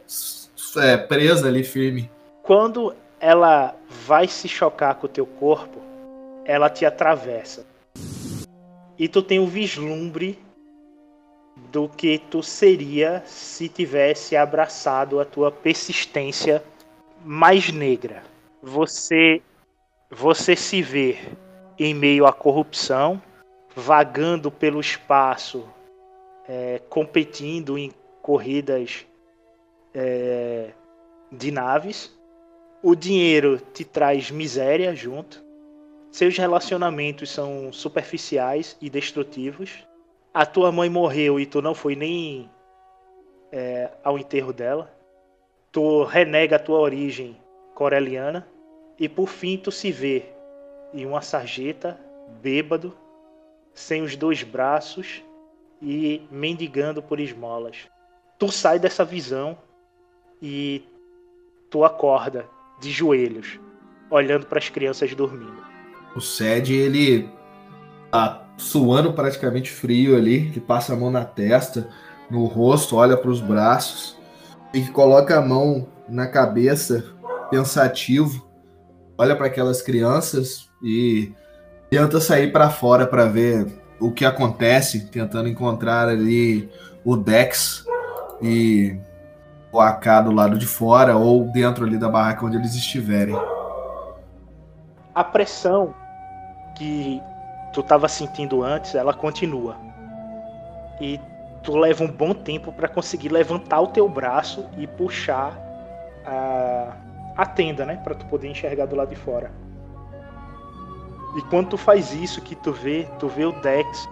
[0.77, 2.09] é, presa ali firme.
[2.41, 3.75] Quando ela
[4.05, 5.81] vai se chocar com o teu corpo,
[6.45, 7.65] ela te atravessa.
[8.97, 10.39] E tu tem o vislumbre
[11.74, 16.63] do que tu seria se tivesse abraçado a tua persistência
[17.26, 18.21] mais negra.
[18.61, 19.41] Você
[20.11, 21.17] você se vê
[21.80, 23.19] em meio à corrupção,
[23.76, 25.67] vagando pelo espaço,
[26.47, 29.07] é, competindo em corridas
[29.95, 30.69] é,
[31.32, 32.15] de naves.
[32.84, 35.43] O dinheiro te traz miséria junto.
[36.11, 39.84] Seus relacionamentos são superficiais e destrutivos.
[40.34, 42.49] A tua mãe morreu e tu não foi nem
[43.51, 44.91] é, ao enterro dela.
[45.71, 47.38] Tu renega a tua origem
[47.75, 48.47] coreliana
[48.99, 50.25] e por fim tu se vê
[50.93, 51.99] em uma sarjeta,
[52.41, 52.95] bêbado,
[53.73, 55.23] sem os dois braços
[55.81, 57.88] e mendigando por esmolas.
[58.39, 59.57] Tu sai dessa visão
[60.41, 60.84] e
[61.69, 62.47] tu acorda
[62.79, 63.59] de joelhos,
[64.09, 65.63] olhando para as crianças dormindo.
[66.15, 67.29] O Sed, ele
[68.11, 71.87] tá suando praticamente frio ali, ele passa a mão na testa,
[72.29, 74.17] no rosto, olha para os braços
[74.73, 77.03] e coloca a mão na cabeça,
[77.49, 78.53] pensativo
[79.17, 81.31] olha para aquelas crianças e
[81.89, 83.67] tenta sair para fora para ver
[83.99, 86.69] o que acontece, tentando encontrar ali
[87.05, 87.85] o Dex
[88.41, 88.97] e
[89.71, 93.35] o AK do lado de fora ou dentro ali da barraca onde eles estiverem.
[95.15, 95.93] A pressão
[96.75, 97.21] que
[97.74, 99.76] tu estava sentindo antes, ela continua.
[101.01, 101.19] E
[101.63, 105.57] tu leva um bom tempo para conseguir levantar o teu braço e puxar
[106.26, 106.95] a
[107.36, 109.51] a tenda, né, para tu poder enxergar do lado de fora.
[111.36, 114.07] E quando tu faz isso, que tu vê, tu vê o Dex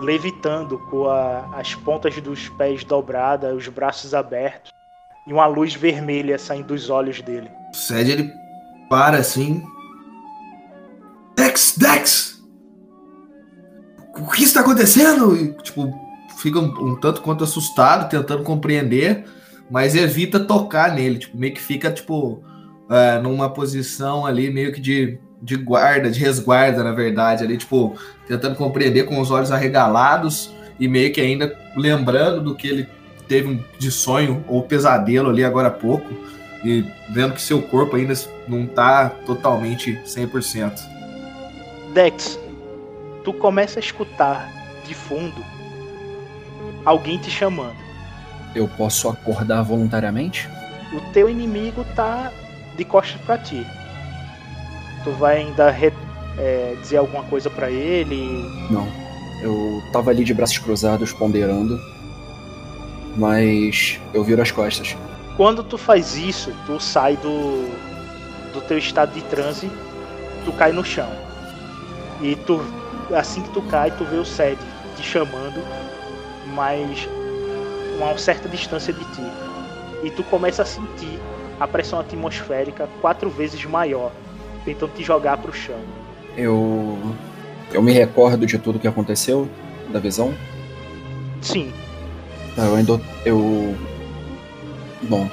[0.00, 4.72] levitando com a, as pontas dos pés dobradas, os braços abertos
[5.26, 7.48] e uma luz vermelha saindo dos olhos dele.
[7.72, 8.32] O Sed ele
[8.90, 9.62] para assim.
[11.36, 12.33] Dex, Dex!
[14.16, 15.36] O que está acontecendo?
[15.36, 15.92] E, tipo,
[16.38, 19.24] fica um, um tanto quanto assustado, tentando compreender
[19.70, 22.42] mas evita tocar nele, tipo, meio que fica, tipo,
[22.90, 27.96] é, numa posição ali meio que de, de guarda, de resguarda, na verdade, ali, tipo,
[28.26, 32.88] tentando compreender com os olhos arregalados e meio que ainda lembrando do que ele
[33.26, 36.12] teve de sonho ou pesadelo ali agora há pouco
[36.62, 38.12] e vendo que seu corpo ainda
[38.46, 40.72] não tá totalmente 100%.
[41.94, 42.38] Dex,
[43.24, 44.48] tu começa a escutar
[44.86, 45.42] de fundo
[46.84, 47.76] alguém te chamando.
[48.54, 50.48] Eu posso acordar voluntariamente?
[50.92, 52.30] O teu inimigo tá
[52.76, 53.66] de costas pra ti.
[55.02, 55.92] Tu vai ainda re-
[56.38, 58.44] é, dizer alguma coisa pra ele?
[58.70, 58.86] Não.
[59.42, 61.78] Eu tava ali de braços cruzados, ponderando.
[63.16, 64.96] Mas eu viro as costas.
[65.36, 67.68] Quando tu faz isso, tu sai do,
[68.52, 69.70] do teu estado de transe,
[70.44, 71.10] tu cai no chão.
[72.22, 72.62] E tu,
[73.12, 74.58] assim que tu cai, tu vê o Sed
[74.96, 75.60] te chamando,
[76.54, 77.08] mas
[77.96, 79.22] uma certa distância de ti.
[80.02, 81.18] E tu começa a sentir
[81.58, 84.12] a pressão atmosférica quatro vezes maior,
[84.64, 85.80] tentando te jogar pro chão.
[86.36, 86.98] Eu.
[87.72, 89.48] Eu me recordo de tudo que aconteceu,
[89.90, 90.34] da visão.
[91.40, 91.72] Sim,
[92.54, 93.00] Tá, Eu ainda.
[93.24, 93.76] Eu.
[95.02, 95.28] Bom.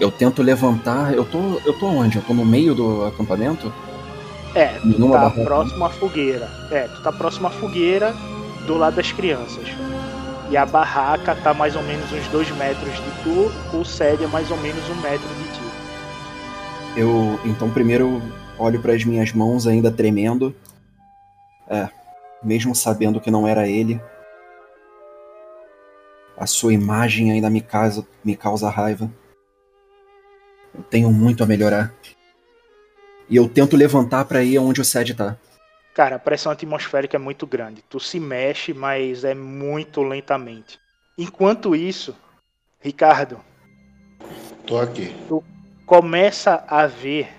[0.00, 1.14] Eu tento levantar.
[1.14, 1.60] Eu tô.
[1.64, 2.16] Eu tô onde?
[2.16, 3.72] Eu tô no meio do acampamento?
[4.54, 5.44] É, tu tá barraca?
[5.44, 6.50] próximo à fogueira.
[6.70, 8.14] É, tu tá próximo à fogueira
[8.66, 9.68] do lado das crianças.
[10.50, 14.26] E a barraca tá mais ou menos uns dois metros de tu, o Sed é
[14.26, 15.62] mais ou menos um metro de ti.
[16.96, 17.40] Eu.
[17.44, 18.20] Então primeiro
[18.58, 20.54] olho para as minhas mãos ainda tremendo.
[21.68, 21.88] É.
[22.42, 24.00] Mesmo sabendo que não era ele.
[26.36, 29.10] A sua imagem ainda me causa, me causa raiva.
[30.74, 31.94] Eu tenho muito a melhorar.
[33.32, 35.38] E eu tento levantar para ir onde o Sed tá.
[35.94, 37.82] Cara, a pressão atmosférica é muito grande.
[37.88, 40.78] Tu se mexe, mas é muito lentamente.
[41.16, 42.14] Enquanto isso,
[42.78, 43.40] Ricardo,
[44.66, 45.14] Tô aqui.
[45.86, 47.32] começa a ver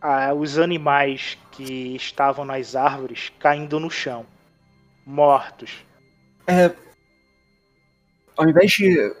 [0.00, 4.26] ah, os animais que estavam nas árvores caindo no chão,
[5.06, 5.70] mortos.
[6.48, 6.74] É.
[8.36, 9.14] Ao invés de.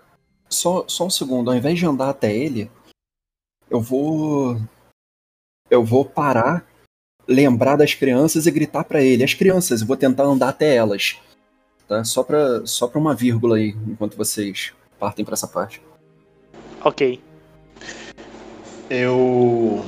[0.48, 2.68] Só, só um segundo, ao invés de andar até ele,
[3.70, 4.60] eu vou.
[5.70, 6.64] Eu vou parar,
[7.26, 9.24] lembrar das crianças e gritar pra ele.
[9.24, 11.16] As crianças, eu vou tentar andar até elas.
[11.88, 12.04] Tá?
[12.04, 15.80] Só pra, só pra uma vírgula aí, enquanto vocês partem pra essa parte.
[16.84, 17.20] Ok.
[18.88, 19.84] Eu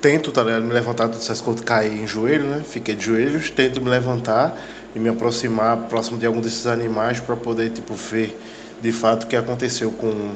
[0.00, 0.64] tento, tá ligado?
[0.64, 2.62] Me levantar, que eu caí em joelho, né?
[2.64, 4.56] Fiquei de joelhos, tento me levantar
[4.94, 8.38] e me aproximar próximo de algum desses animais para poder, tipo, ver
[8.80, 10.34] de fato o que aconteceu com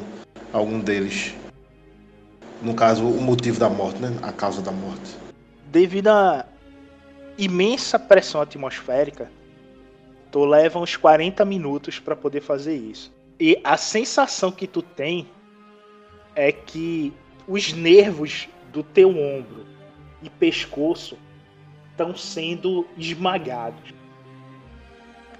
[0.52, 1.34] algum deles.
[2.62, 4.14] No caso, o motivo da morte, né?
[4.22, 5.16] A causa da morte.
[5.66, 6.44] Devido à
[7.38, 9.30] imensa pressão atmosférica,
[10.30, 13.12] tu leva uns 40 minutos para poder fazer isso.
[13.38, 15.26] E a sensação que tu tem
[16.34, 17.12] é que
[17.48, 19.66] os nervos do teu ombro
[20.22, 21.16] e pescoço
[21.90, 23.94] estão sendo esmagados.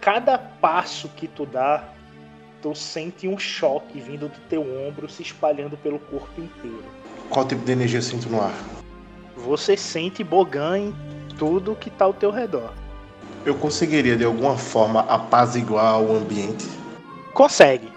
[0.00, 1.92] Cada passo que tu dá,
[2.62, 6.99] tu sente um choque vindo do teu ombro se espalhando pelo corpo inteiro.
[7.30, 8.52] Qual tipo de energia eu sinto no ar?
[9.36, 10.94] Você sente Bogan em
[11.38, 12.72] tudo que tá ao teu redor.
[13.46, 16.68] Eu conseguiria de alguma forma apaziguar o ambiente?
[17.32, 17.88] Consegue.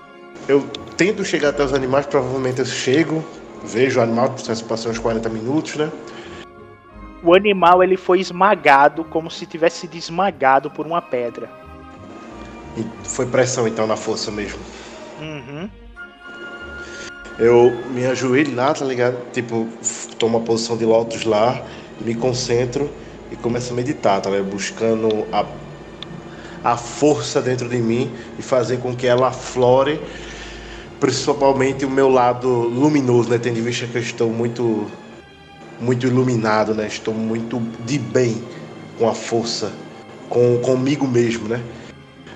[0.47, 0.61] Eu
[0.95, 3.25] tento chegar até os animais, provavelmente eu chego,
[3.63, 4.35] vejo o animal,
[4.69, 5.91] passam uns 40 minutos, né?
[7.23, 11.49] O animal ele foi esmagado como se tivesse sido esmagado por uma pedra.
[12.77, 14.59] E foi pressão então na força mesmo.
[15.19, 15.69] Uhum.
[17.39, 19.17] Eu me ajoelho lá, tá ligado?
[19.31, 19.67] Tipo,
[20.19, 21.65] tomo a posição de lótus lá,
[21.99, 22.89] me concentro
[23.31, 24.51] e começo a meditar, tá ligado?
[24.51, 25.45] Buscando a,
[26.63, 29.99] a força dentro de mim e fazer com que ela aflore,
[30.99, 33.39] principalmente o meu lado luminoso, né?
[33.39, 34.85] Tendo em vista que eu estou muito,
[35.79, 36.85] muito iluminado, né?
[36.85, 38.43] Estou muito de bem
[38.99, 39.73] com a força,
[40.29, 41.63] com comigo mesmo, né?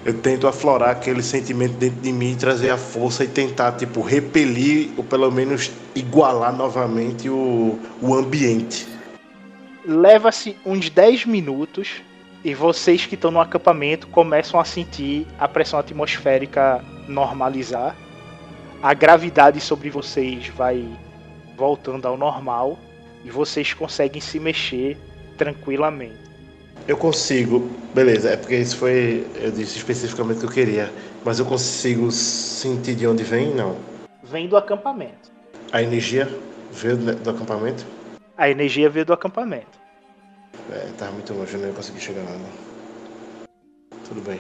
[0.06, 4.90] Eu tento aflorar aquele sentimento dentro de mim, trazer a força e tentar, tipo, repelir
[4.98, 8.88] ou pelo menos igualar novamente o, o ambiente.
[9.86, 12.02] Leva-se uns 10 minutos
[12.44, 17.96] e vocês que estão no acampamento começam a sentir a pressão atmosférica normalizar.
[18.82, 20.86] A gravidade sobre vocês vai
[21.58, 22.78] voltando ao normal
[23.26, 24.98] e vocês conseguem se mexer
[25.38, 26.28] tranquilamente.
[26.86, 31.40] Eu consigo, beleza, é porque isso foi, eu disse especificamente o que eu queria, mas
[31.40, 33.76] eu consigo sentir de onde vem, não.
[34.24, 35.32] Vem do acampamento.
[35.72, 36.30] A energia
[36.72, 37.86] veio do, do acampamento?
[38.38, 39.78] A energia veio do acampamento.
[40.72, 42.50] É, tava muito longe, eu não ia conseguir chegar lá, não.
[44.08, 44.40] Tudo bem.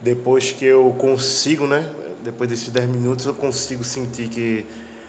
[0.00, 1.88] Depois que eu consigo, né?
[2.24, 4.66] Depois desses 10 minutos, eu consigo sentir que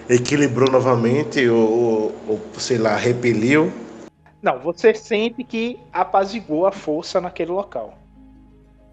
[0.08, 3.72] equilibrou novamente, ou, ou, ou sei lá, repeliu.
[4.44, 7.94] Não, você sente que apaziguou a força naquele local.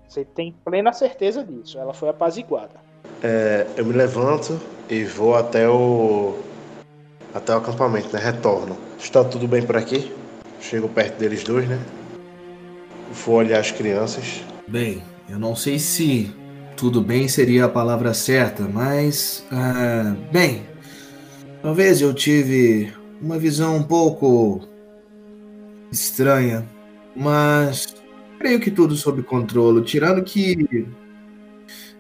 [0.09, 1.77] Você tem plena certeza disso.
[1.77, 2.81] Ela foi apaziguada.
[3.21, 6.39] É, eu me levanto e vou até o
[7.35, 8.21] até o acampamento, né?
[8.21, 8.77] Retorno.
[8.99, 10.15] Está tudo bem por aqui?
[10.61, 11.79] Chego perto deles dois, né?
[13.11, 14.43] vou olhar as crianças.
[14.69, 16.33] Bem, eu não sei se
[16.77, 19.45] tudo bem seria a palavra certa, mas.
[19.51, 20.63] ah, bem,
[21.63, 24.70] talvez eu tive uma visão um pouco
[25.91, 26.67] estranha,
[27.15, 27.95] mas
[28.39, 30.87] creio que tudo sob controle, tirando que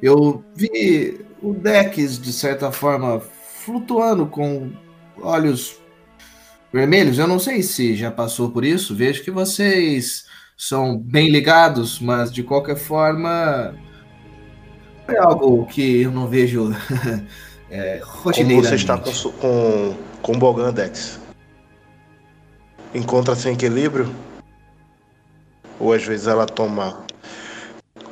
[0.03, 3.21] eu vi o Dex, de certa forma,
[3.65, 4.71] flutuando com
[5.21, 5.79] olhos
[6.73, 7.19] vermelhos.
[7.19, 10.25] Eu não sei se já passou por isso, vejo que vocês
[10.57, 13.75] são bem ligados, mas de qualquer forma
[15.09, 16.75] é algo que eu não vejo
[17.71, 21.20] é, Como você está com, com, com Bogan, Dex?
[22.95, 24.07] Encontra-se em equilíbrio?
[25.79, 27.07] Ou às vezes ela toma.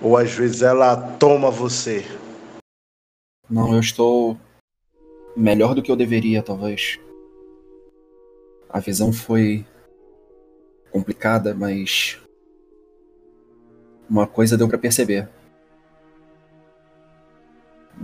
[0.00, 2.04] Ou às vezes ela toma você.
[3.50, 4.38] Não, eu estou
[5.36, 6.98] melhor do que eu deveria, talvez.
[8.70, 9.66] A visão foi
[10.92, 12.20] complicada, mas
[14.08, 15.28] uma coisa deu pra perceber.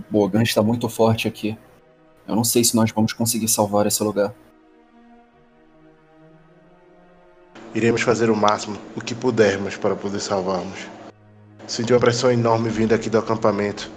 [0.09, 1.57] Bogan está muito forte aqui.
[2.27, 4.33] Eu não sei se nós vamos conseguir salvar esse lugar.
[7.75, 10.87] Iremos fazer o máximo, o que pudermos para poder salvarmos.
[11.67, 13.91] Senti uma pressão enorme vindo aqui do acampamento.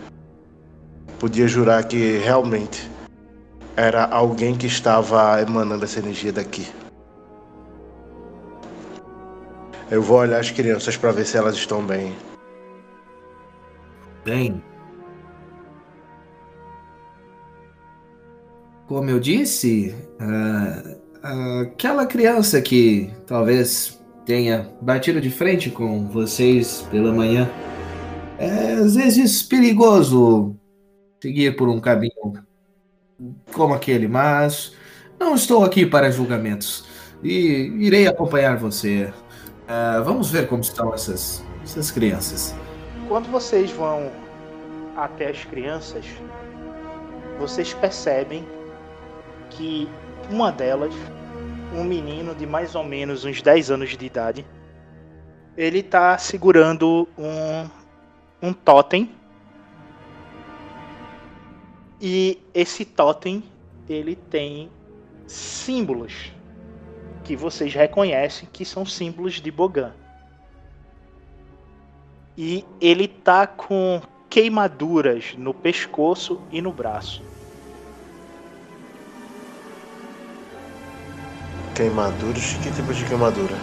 [1.21, 2.91] Podia jurar que realmente
[3.77, 6.67] era alguém que estava emanando essa energia daqui.
[9.89, 12.17] Eu vou olhar as crianças para ver se elas estão bem.
[14.25, 14.61] Bem.
[18.89, 27.13] Como eu disse, ah, aquela criança que talvez tenha batido de frente com vocês pela
[27.13, 27.49] manhã,
[28.39, 30.55] é às vezes perigoso
[31.21, 32.35] seguir por um caminho
[33.53, 34.75] como aquele, mas
[35.19, 36.85] não estou aqui para julgamentos
[37.23, 39.13] e irei acompanhar você.
[39.67, 42.55] Ah, vamos ver como estão essas, essas crianças.
[43.09, 44.11] Quando vocês vão
[44.97, 46.05] até as crianças,
[47.39, 48.47] vocês percebem
[49.51, 49.89] que
[50.31, 50.95] uma delas,
[51.75, 54.47] um menino de mais ou menos uns 10 anos de idade,
[55.57, 57.69] ele tá segurando um,
[58.49, 59.11] um totem.
[62.01, 63.43] E esse totem,
[63.89, 64.71] ele tem
[65.27, 66.33] símbolos
[67.25, 69.93] que vocês reconhecem que são símbolos de Bogan.
[72.37, 77.23] E ele tá com queimaduras no pescoço e no braço.
[81.79, 82.55] Queimaduras?
[82.55, 83.55] Que tipo de queimadura?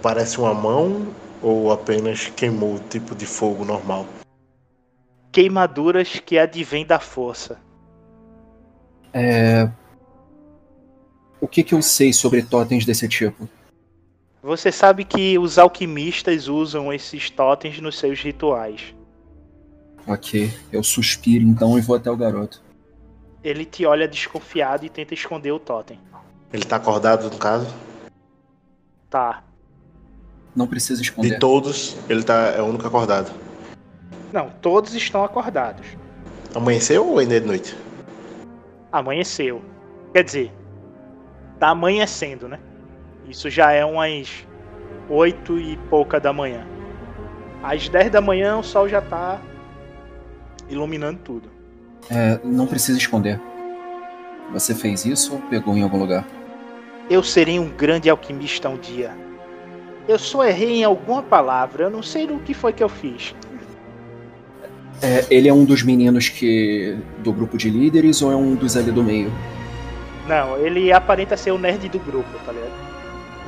[0.00, 1.08] Parece uma mão
[1.42, 4.06] ou apenas queimou o tipo de fogo normal?
[5.32, 7.58] Queimaduras que advêm da força.
[9.12, 9.68] É...
[11.40, 13.48] O que, que eu sei sobre totens desse tipo?
[14.44, 18.94] Você sabe que os alquimistas usam esses totens nos seus rituais.
[20.06, 22.62] Ok, eu suspiro então e vou até o garoto.
[23.42, 25.98] Ele te olha desconfiado e tenta esconder o totem.
[26.52, 27.72] Ele tá acordado no caso?
[29.08, 29.42] Tá.
[30.54, 31.38] Não precisa De esconder.
[31.38, 33.30] todos, ele tá, é o único acordado.
[34.32, 35.86] Não, todos estão acordados.
[36.54, 37.76] Amanheceu ou ainda é de noite?
[38.92, 39.62] Amanheceu.
[40.12, 40.52] Quer dizer,
[41.58, 42.58] tá amanhecendo, né?
[43.28, 44.44] Isso já é umas
[45.08, 46.66] oito e pouca da manhã.
[47.62, 49.40] Às 10 da manhã o sol já tá
[50.68, 51.50] iluminando tudo.
[52.08, 53.40] É, não precisa esconder.
[54.52, 56.26] Você fez isso ou pegou em algum lugar?
[57.08, 59.12] Eu serei um grande alquimista um dia.
[60.08, 63.34] Eu só errei em alguma palavra, eu não sei o que foi que eu fiz.
[65.02, 66.96] É, ele é um dos meninos que.
[67.18, 69.32] do grupo de líderes ou é um dos ali do meio?
[70.28, 72.72] Não, ele aparenta ser o nerd do grupo, tá ligado?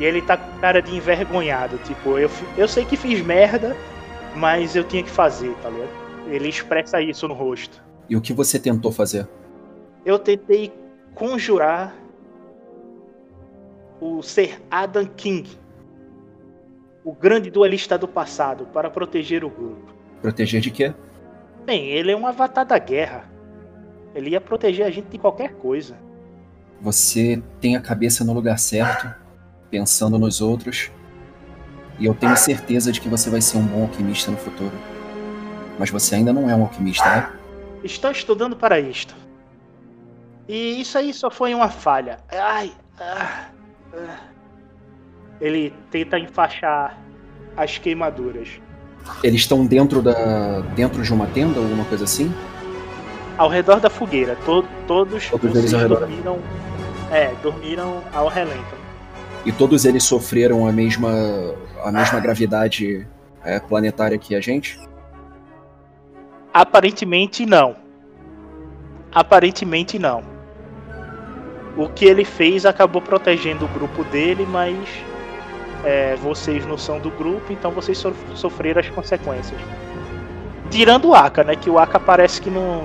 [0.01, 3.77] E ele tá com cara de envergonhado, tipo, eu, eu sei que fiz merda,
[4.35, 5.91] mas eu tinha que fazer, tá ligado?
[6.29, 7.83] Ele expressa isso no rosto.
[8.09, 9.29] E o que você tentou fazer?
[10.05, 10.73] Eu tentei
[11.15, 11.95] conjurar
[14.01, 15.49] o ser Adam King,
[17.05, 19.93] o grande duelista do passado, para proteger o grupo.
[20.21, 20.95] Proteger de quê?
[21.65, 23.31] Bem, ele é um avatar da guerra.
[24.15, 25.97] Ele ia proteger a gente de qualquer coisa.
[26.81, 29.09] Você tem a cabeça no lugar certo,
[29.71, 30.91] pensando nos outros.
[31.99, 34.73] E eu tenho certeza de que você vai ser um bom alquimista no futuro.
[35.79, 37.33] Mas você ainda não é um alquimista, né?
[37.83, 39.15] Estou estudando para isto.
[40.49, 42.19] E isso aí só foi uma falha.
[42.31, 42.73] Ai.
[43.01, 43.47] ah,
[43.95, 44.17] ah.
[45.41, 46.99] Ele tenta enfaixar
[47.57, 48.49] as queimaduras.
[49.23, 50.61] Eles estão dentro da.
[50.75, 52.33] dentro de uma tenda ou alguma coisa assim?
[53.37, 54.37] Ao redor da fogueira.
[54.45, 56.39] To- todos Todos eles dormiram.
[57.11, 58.75] É, dormiram ao relento.
[59.45, 61.11] E todos eles sofreram a mesma,
[61.85, 63.07] a mesma gravidade
[63.45, 64.79] é, planetária que a gente?
[66.53, 67.77] Aparentemente não.
[69.11, 70.23] Aparentemente não.
[71.77, 74.77] O que ele fez acabou protegendo o grupo dele, mas
[75.85, 79.59] é, vocês não são do grupo, então vocês so sofreram as consequências.
[80.71, 81.57] Tirando o Aka, né?
[81.57, 82.85] Que o Aka parece que não.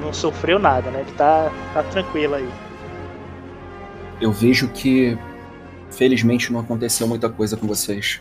[0.00, 1.00] não sofreu nada, né?
[1.00, 2.48] Ele tá, tá tranquilo aí.
[4.20, 5.16] Eu vejo que,
[5.90, 8.20] felizmente, não aconteceu muita coisa com vocês.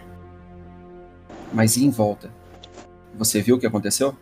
[1.51, 2.31] Mas e em volta?
[3.17, 4.15] Você viu o que aconteceu?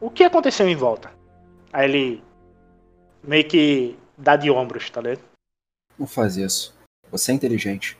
[0.00, 1.10] O que aconteceu em volta?
[1.72, 2.22] Aí ele
[3.22, 5.20] meio que dá de ombros, tá ligado?
[5.98, 6.74] Não faz isso.
[7.10, 7.98] Você é inteligente.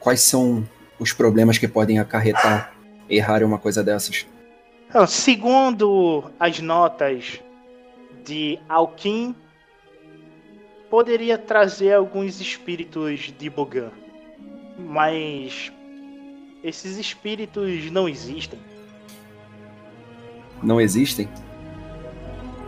[0.00, 0.66] Quais são
[0.98, 2.74] os problemas que podem acarretar
[3.08, 4.26] errar em uma coisa dessas?
[4.88, 7.40] Então, segundo as notas
[8.24, 9.34] de Alkin,
[10.90, 13.90] poderia trazer alguns espíritos de Bogan.
[14.78, 15.72] Mas
[16.62, 18.58] esses espíritos não existem.
[20.62, 21.28] Não existem?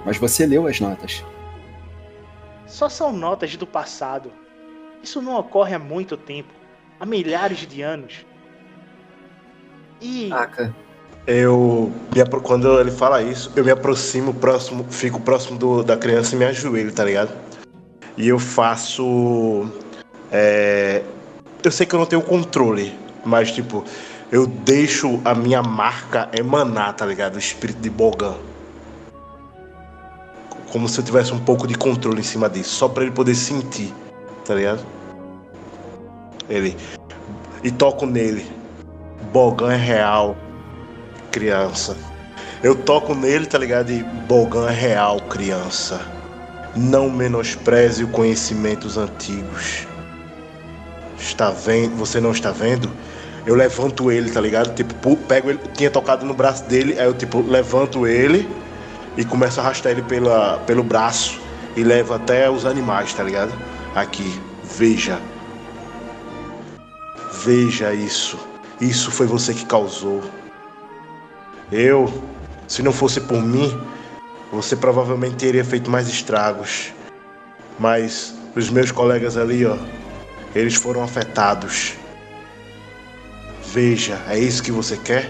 [0.04, 1.24] Mas você leu as notas.
[2.66, 4.32] Só são notas do passado.
[5.02, 6.52] Isso não ocorre há muito tempo
[6.98, 8.24] há milhares de anos.
[10.00, 10.30] E.
[11.26, 11.92] Eu.
[12.42, 16.44] Quando ele fala isso, eu me aproximo próximo, fico próximo do, da criança e me
[16.44, 17.32] ajoelho, tá ligado?
[18.16, 19.70] E eu faço.
[20.30, 21.02] É,
[21.62, 22.94] eu sei que eu não tenho controle,
[23.24, 23.84] mas tipo,
[24.30, 27.36] eu deixo a minha marca emanar, tá ligado?
[27.36, 28.34] O espírito de Bogan.
[30.72, 33.34] Como se eu tivesse um pouco de controle em cima disso, só para ele poder
[33.34, 33.94] sentir,
[34.44, 34.84] tá ligado?
[36.48, 36.76] Ele.
[37.62, 38.44] E toco nele.
[39.32, 40.36] Bogan é real,
[41.30, 41.96] criança.
[42.62, 43.90] Eu toco nele, tá ligado?
[43.90, 46.00] E Bogan é real, criança.
[46.74, 49.86] Não menospreze o conhecimentos antigos.
[51.18, 51.94] Está vendo?
[51.96, 52.90] Você não está vendo?
[53.46, 54.74] Eu levanto ele, tá ligado?
[54.74, 58.48] Tipo, pego ele, tinha tocado no braço dele, aí eu tipo levanto ele
[59.16, 61.38] e começo a arrastar ele pela, pelo braço
[61.76, 63.52] e levo até os animais, tá ligado?
[63.94, 64.40] Aqui,
[64.76, 65.20] veja.
[67.44, 68.38] Veja isso.
[68.80, 70.22] Isso foi você que causou.
[71.70, 72.12] Eu,
[72.66, 73.78] se não fosse por mim,
[74.50, 76.92] você provavelmente teria feito mais estragos.
[77.78, 79.76] Mas os meus colegas ali, ó,
[80.54, 81.94] eles foram afetados.
[83.74, 85.28] Veja, é isso que você quer?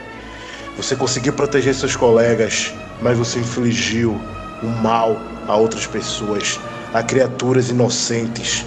[0.77, 4.21] Você conseguiu proteger seus colegas, mas você infligiu
[4.63, 5.19] o mal
[5.49, 6.61] a outras pessoas,
[6.93, 8.67] a criaturas inocentes.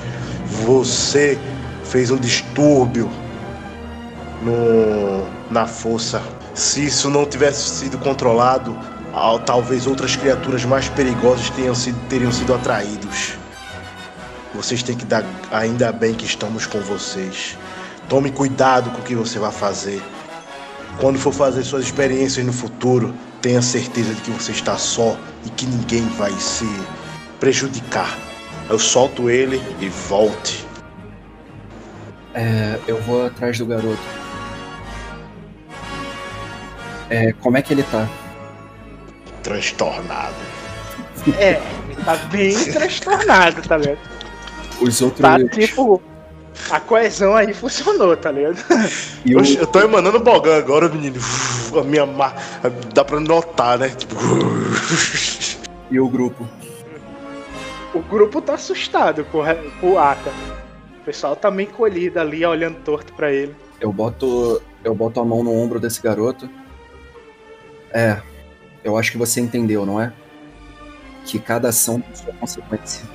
[0.66, 1.38] Você
[1.84, 3.08] fez um distúrbio
[4.42, 6.24] no, na força.
[6.56, 8.76] Se isso não tivesse sido controlado,
[9.46, 13.34] talvez outras criaturas mais perigosas tenham sido, teriam sido atraídos.
[14.56, 15.24] Vocês têm que dar.
[15.52, 17.56] Ainda bem que estamos com vocês.
[18.10, 20.02] Tome cuidado com o que você vai fazer.
[21.00, 25.50] Quando for fazer suas experiências no futuro, tenha certeza de que você está só e
[25.50, 26.66] que ninguém vai se
[27.40, 28.18] prejudicar.
[28.70, 30.66] Eu solto ele e volte.
[32.34, 33.98] É, eu vou atrás do garoto.
[37.10, 38.08] É, como é que ele tá?
[39.44, 40.36] Transtornado.
[41.38, 44.00] É, ele tá bem transtornado, tá ligado?
[44.82, 45.22] Os outros.
[45.22, 46.02] Tá tipo.
[46.70, 48.58] A coesão aí funcionou, tá ligado?
[49.26, 51.20] E Oxe, eu tô emanando bogan agora, menino.
[51.80, 52.36] A minha mar...
[52.94, 53.90] Dá pra notar, né?
[53.90, 54.16] Tipo.
[55.90, 56.48] E o grupo?
[57.94, 60.30] O grupo tá assustado com, o- com o Aka.
[61.02, 63.56] O pessoal tá meio colhido ali, olhando torto pra ele.
[63.80, 64.62] Eu boto.
[64.84, 66.50] Eu boto a mão no ombro desse garoto.
[67.94, 68.18] É.
[68.84, 70.12] Eu acho que você entendeu, não é?
[71.26, 73.06] Que cada ação tem sua consequência.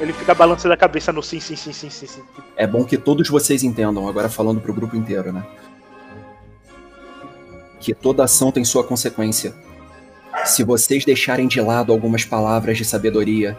[0.00, 2.22] Ele fica balançando a cabeça no sim, sim, sim, sim, sim, sim.
[2.56, 5.46] É bom que todos vocês entendam, agora falando pro grupo inteiro, né?
[7.78, 9.54] Que toda ação tem sua consequência.
[10.46, 13.58] Se vocês deixarem de lado algumas palavras de sabedoria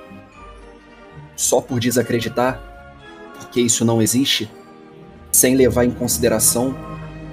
[1.35, 2.59] só por desacreditar,
[3.37, 4.51] porque isso não existe,
[5.31, 6.75] sem levar em consideração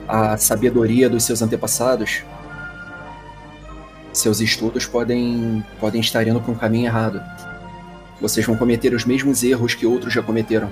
[0.07, 2.23] a sabedoria dos seus antepassados,
[4.13, 7.23] seus estudos podem, podem estar indo para um caminho errado.
[8.21, 10.71] Vocês vão cometer os mesmos erros que outros já cometeram.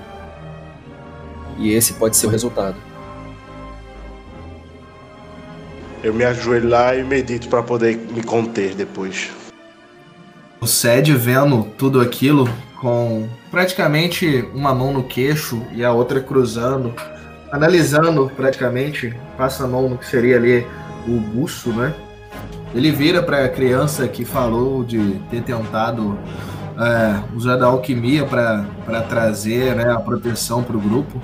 [1.57, 2.75] E esse pode ser o resultado.
[6.03, 9.31] Eu me ajoelho lá e medito pra poder me conter depois.
[10.61, 12.47] O Sed vendo tudo aquilo
[12.79, 16.93] com praticamente uma mão no queixo e a outra cruzando,
[17.51, 20.65] analisando praticamente, passa a mão no que seria ali
[21.07, 21.93] o buço, né?
[22.75, 26.17] Ele vira para a criança que falou de ter tentado
[26.77, 31.21] é, usando a alquimia para trazer né, a proteção para o grupo.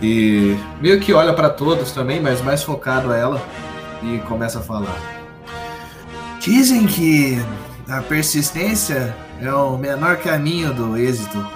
[0.00, 3.42] E meio que olha para todos também, mas mais focado a ela
[4.02, 4.96] e começa a falar.
[6.40, 7.38] Dizem que
[7.88, 11.46] a persistência é o menor caminho do êxito.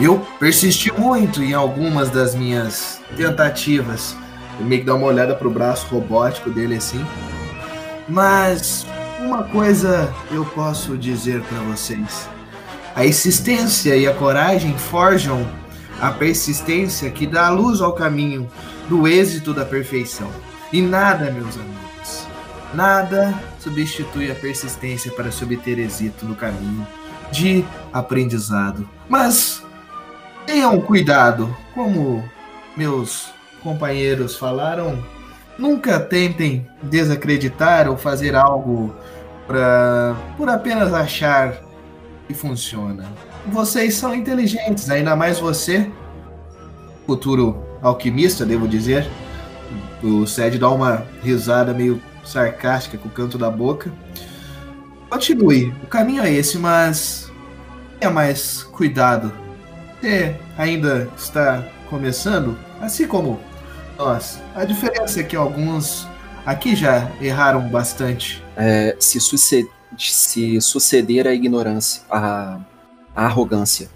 [0.00, 4.16] Eu persisti muito em algumas das minhas tentativas.
[4.58, 7.04] Eu meio que dá uma olhada pro braço robótico dele assim.
[8.08, 8.86] Mas
[9.22, 12.28] uma coisa eu posso dizer para vocês.
[12.94, 15.48] A insistência e a coragem forjam
[16.00, 18.48] a persistência que dá luz ao caminho
[18.88, 20.28] do êxito da perfeição.
[20.72, 22.26] E nada, meus amigos,
[22.74, 26.86] nada substitui a persistência para se obter êxito no caminho
[27.30, 28.88] de aprendizado.
[29.08, 29.62] Mas
[30.44, 32.28] tenham cuidado, como
[32.76, 33.30] meus
[33.62, 35.02] companheiros falaram,
[35.58, 38.94] nunca tentem desacreditar ou fazer algo
[39.46, 41.62] pra, por apenas achar
[42.26, 43.04] que funciona.
[43.46, 45.90] Vocês são inteligentes, ainda mais você,
[47.06, 49.06] futuro alquimista, devo dizer.
[50.02, 53.92] O Sed dá uma risada meio sarcástica com o canto da boca.
[55.08, 57.30] Continue, o caminho é esse, mas
[58.00, 59.32] tenha mais cuidado.
[60.00, 63.38] Você ainda está começando, assim como
[64.02, 64.42] nós.
[64.54, 66.08] A diferença é que alguns
[66.44, 68.42] aqui já erraram bastante.
[68.56, 72.60] É, se, suceder, se suceder a ignorância, a,
[73.14, 73.88] a arrogância.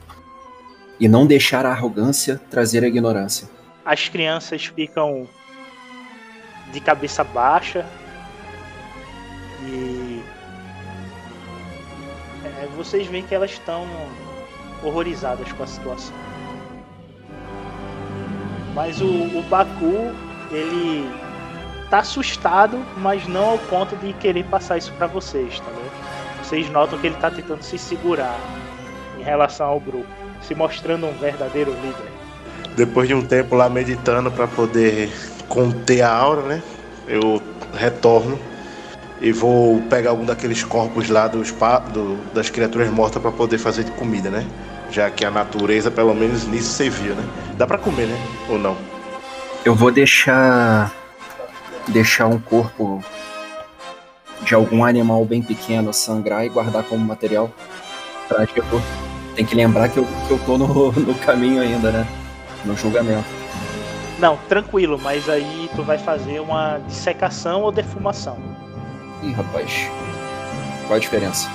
[0.99, 3.49] E não deixar a arrogância trazer a ignorância.
[3.85, 5.29] As crianças ficam
[6.73, 7.85] de cabeça baixa
[9.63, 10.23] e
[12.45, 13.87] é, vocês veem que elas estão
[14.83, 16.15] horrorizadas com a situação.
[18.77, 20.13] Mas o, o Baku,
[20.53, 21.11] ele
[21.89, 26.45] tá assustado, mas não ao ponto de querer passar isso para vocês, tá vendo?
[26.45, 28.39] Vocês notam que ele tá tentando se segurar
[29.19, 30.07] em relação ao grupo,
[30.43, 32.13] se mostrando um verdadeiro líder.
[32.77, 35.11] Depois de um tempo lá meditando para poder
[35.49, 36.63] conter a aura, né?
[37.09, 37.43] Eu
[37.73, 38.39] retorno
[39.23, 41.51] e vou pegar algum daqueles corpos lá dos
[41.95, 44.47] do, das criaturas mortas para poder fazer de comida, né?
[44.91, 47.25] Já que a natureza, pelo menos nisso, servia, né?
[47.57, 48.19] Dá para comer, né?
[48.49, 48.77] Ou não?
[49.65, 50.93] Eu vou deixar
[51.89, 53.03] deixar um corpo
[54.43, 57.51] de algum animal bem pequeno sangrar e guardar como material
[58.29, 58.83] pra tipo,
[59.35, 62.07] tem que lembrar que eu, que eu tô no, no caminho ainda, né?
[62.65, 63.25] No julgamento.
[64.19, 68.39] Não, tranquilo, mas aí tu vai fazer uma dissecação ou defumação.
[69.23, 69.91] Ih, rapaz.
[70.87, 71.51] Qual a diferença?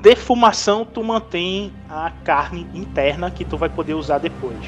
[0.00, 4.58] Defumação tu mantém a carne interna que tu vai poder usar depois.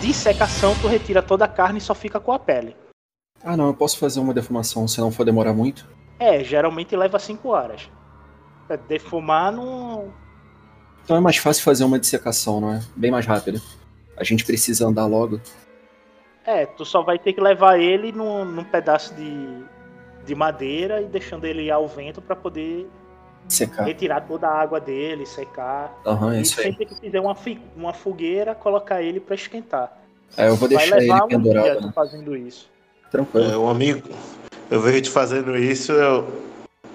[0.00, 2.74] Dissecação tu retira toda a carne e só fica com a pele.
[3.42, 5.86] Ah não, eu posso fazer uma defumação se não for demorar muito?
[6.18, 7.90] É, geralmente leva 5 horas.
[8.70, 10.10] É, Defumar não.
[11.04, 12.80] Então é mais fácil fazer uma dissecação, não é?
[12.96, 13.60] Bem mais rápido.
[14.16, 15.38] A gente precisa andar logo.
[16.46, 19.64] É, tu só vai ter que levar ele num, num pedaço de,
[20.24, 22.88] de madeira e deixando ele ao vento para poder
[23.48, 23.84] Secar.
[23.84, 26.00] retirar toda a água dele, secar.
[26.06, 26.66] Aham, é e isso aí.
[26.66, 27.36] sempre que fizer uma,
[27.76, 29.96] uma fogueira, colocar ele para esquentar.
[30.36, 31.92] É, eu vou vai deixar ele um pendurado, tu né?
[31.94, 32.70] fazendo isso.
[33.10, 33.52] Tranquilo.
[33.52, 34.08] É, um amigo,
[34.70, 36.42] eu vejo te fazendo isso, eu.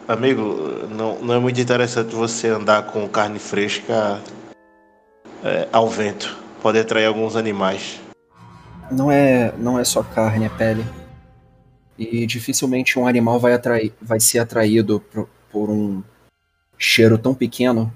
[0.08, 0.42] Amigo,
[0.90, 4.20] não, não é muito interessante você andar com carne fresca
[5.44, 6.36] é, ao vento.
[6.62, 8.02] Pode atrair alguns animais.
[8.92, 10.84] Não é, não é só carne, é pele.
[11.98, 16.02] E dificilmente um animal vai, atrair, vai ser atraído por, por um
[16.80, 17.94] cheiro tão pequeno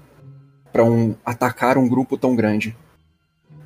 [0.70, 2.76] para um, atacar um grupo tão grande.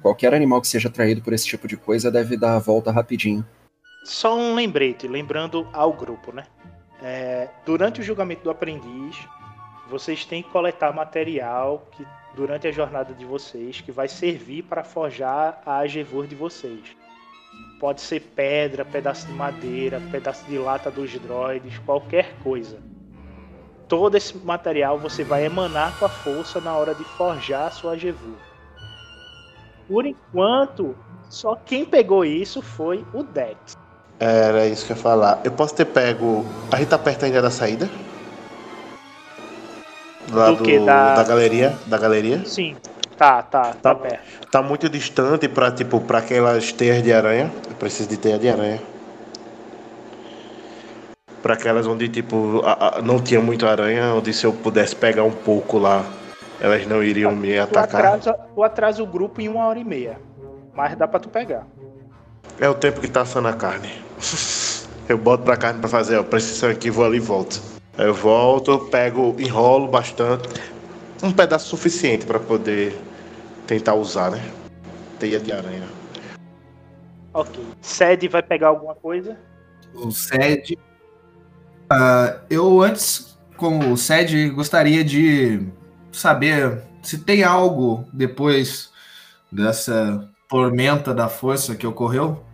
[0.00, 3.44] Qualquer animal que seja atraído por esse tipo de coisa deve dar a volta rapidinho.
[4.04, 6.46] Só um lembrete, lembrando ao grupo, né?
[7.02, 9.16] É, durante o julgamento do aprendiz,
[9.90, 14.84] vocês têm que coletar material que durante a jornada de vocês que vai servir para
[14.84, 16.96] forjar a Agevur de vocês.
[17.80, 22.78] Pode ser pedra, pedaço de madeira, pedaço de lata dos droids, qualquer coisa.
[23.88, 27.92] Todo esse material você vai emanar com a força na hora de forjar a sua
[27.92, 28.36] Agevur.
[29.88, 30.94] Por enquanto,
[31.30, 33.72] só quem pegou isso foi o Dex.
[34.20, 35.40] Era isso que eu ia falar.
[35.42, 36.44] Eu posso ter pego.
[36.70, 37.88] A gente tá perto ainda da saída?
[40.30, 40.84] Lá Do do?
[40.84, 41.78] Da- da galeria.
[41.86, 42.44] Da galeria.
[42.44, 42.76] Sim,
[43.16, 43.94] tá, tá, tá Tá.
[43.94, 44.46] perto.
[44.50, 47.50] Tá muito distante pra, tipo, pra aquelas teias de aranha.
[47.66, 48.82] Eu preciso de teia de aranha.
[51.48, 55.24] Pra aquelas onde, tipo, a- a- não tinha muito aranha, onde se eu pudesse pegar
[55.24, 56.04] um pouco lá,
[56.60, 58.04] elas não iriam me Tu atacar.
[58.04, 60.20] atrasa, tu atrasa o grupo em uma hora e meia.
[60.74, 61.66] Mas dá pra tu pegar.
[62.60, 63.88] É o tempo que tá assando a carne.
[65.08, 67.62] Eu boto pra carne pra fazer, ó, precisão aqui, vou ali e volto.
[67.96, 70.46] Eu volto, pego, enrolo bastante.
[71.22, 72.94] Um pedaço suficiente para poder
[73.66, 74.42] tentar usar, né?
[75.18, 75.88] Teia de aranha.
[77.32, 77.64] Ok.
[77.80, 79.34] Sede vai pegar alguma coisa?
[79.94, 80.78] O SED.
[81.90, 85.66] Ah, eu antes, como SED, gostaria de
[86.12, 88.90] saber se tem algo depois
[89.50, 92.44] dessa tormenta da força que ocorreu.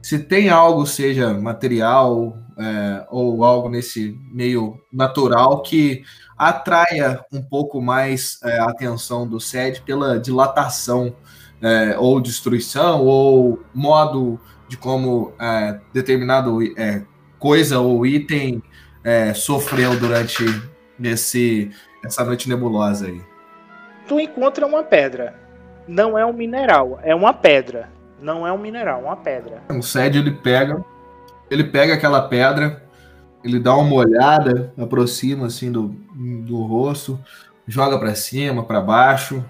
[0.00, 6.04] Se tem algo, seja material é, ou algo nesse meio natural, que
[6.38, 11.16] atraia um pouco mais é, a atenção do SED pela dilatação
[11.60, 14.38] é, ou destruição ou modo
[14.68, 17.02] de como é, determinado é,
[17.40, 18.62] coisa ou item
[19.04, 20.42] é, sofreu durante
[21.02, 21.70] esse,
[22.02, 23.20] essa noite nebulosa aí.
[24.08, 25.38] Tu encontra uma pedra.
[25.86, 27.90] Não é um mineral, é uma pedra.
[28.20, 29.62] Não é um mineral, é uma pedra.
[29.68, 30.82] O Sed ele pega,
[31.50, 32.82] ele pega aquela pedra,
[33.42, 37.22] ele dá uma olhada, aproxima assim do, do rosto,
[37.66, 39.44] joga para cima, para baixo.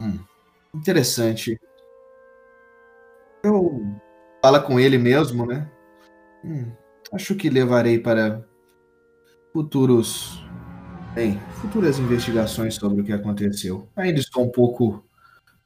[0.00, 0.20] Hum,
[0.72, 1.60] interessante.
[3.42, 3.96] Eu
[4.40, 5.68] fala com ele mesmo, né?
[6.44, 6.70] Hum,
[7.12, 8.44] acho que levarei para
[9.52, 10.44] futuros,
[11.14, 13.88] bem, futuras investigações sobre o que aconteceu.
[13.96, 15.04] Ainda estou um pouco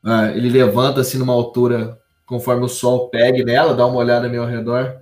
[0.06, 4.98] ah, ele levanta-se numa altura conforme o sol pegue nela, dá uma olhada ao redor.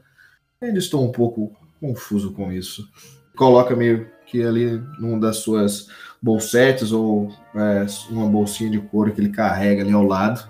[0.60, 2.88] Ainda estou um pouco confuso com isso.
[3.36, 5.88] Coloca meio que ali numa das suas
[6.22, 10.48] bolsetes ou é, uma bolsinha de couro que ele carrega ali ao lado.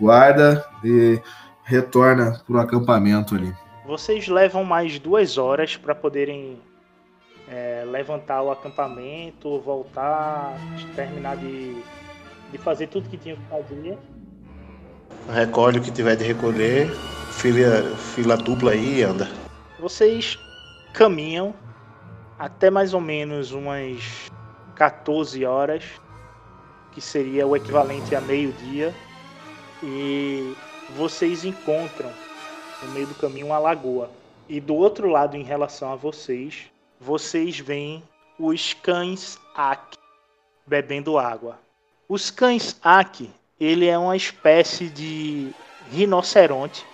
[0.00, 1.20] Guarda e
[1.62, 3.52] retorna para o acampamento ali.
[3.86, 6.58] Vocês levam mais duas horas para poderem
[7.48, 10.54] é, levantar o acampamento, voltar,
[10.94, 11.82] terminar de
[12.54, 13.98] de fazer tudo que tinha que fazer.
[15.28, 16.88] Recolhe o que tiver de recolher,
[17.32, 19.28] fila, fila dupla aí e anda.
[19.80, 20.38] Vocês
[20.92, 21.52] caminham
[22.38, 24.30] até mais ou menos umas
[24.76, 25.82] 14 horas,
[26.92, 28.94] que seria o equivalente a meio-dia,
[29.82, 30.54] e
[30.96, 32.10] vocês encontram
[32.82, 34.10] no meio do caminho uma lagoa.
[34.48, 36.64] E do outro lado, em relação a vocês,
[37.00, 38.02] vocês veem
[38.38, 39.96] os cães Ak
[40.66, 41.58] bebendo água.
[42.08, 45.50] Os cães Aki, ele é uma espécie de
[45.90, 46.84] rinoceronte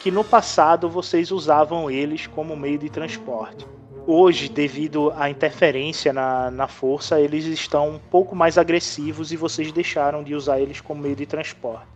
[0.00, 3.66] que no passado vocês usavam eles como meio de transporte.
[4.06, 9.72] Hoje, devido à interferência na, na força, eles estão um pouco mais agressivos e vocês
[9.72, 11.88] deixaram de usar eles como meio de transporte.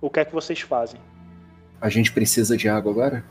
[0.00, 0.98] O que é que vocês fazem?
[1.82, 3.24] A gente precisa de água agora?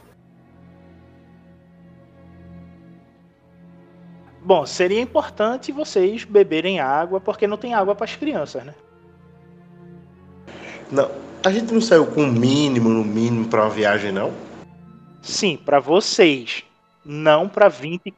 [4.44, 8.76] Bom, seria importante vocês beberem água, porque não tem água para as crianças, né?
[10.92, 11.10] Não,
[11.46, 14.34] a gente não saiu com o mínimo, no mínimo, para uma viagem, não?
[15.22, 16.66] Sim, para vocês.
[17.06, 18.14] Não para 20.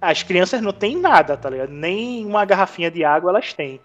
[0.00, 1.70] As crianças não têm nada, tá ligado?
[1.72, 3.78] Nem uma garrafinha de água elas têm.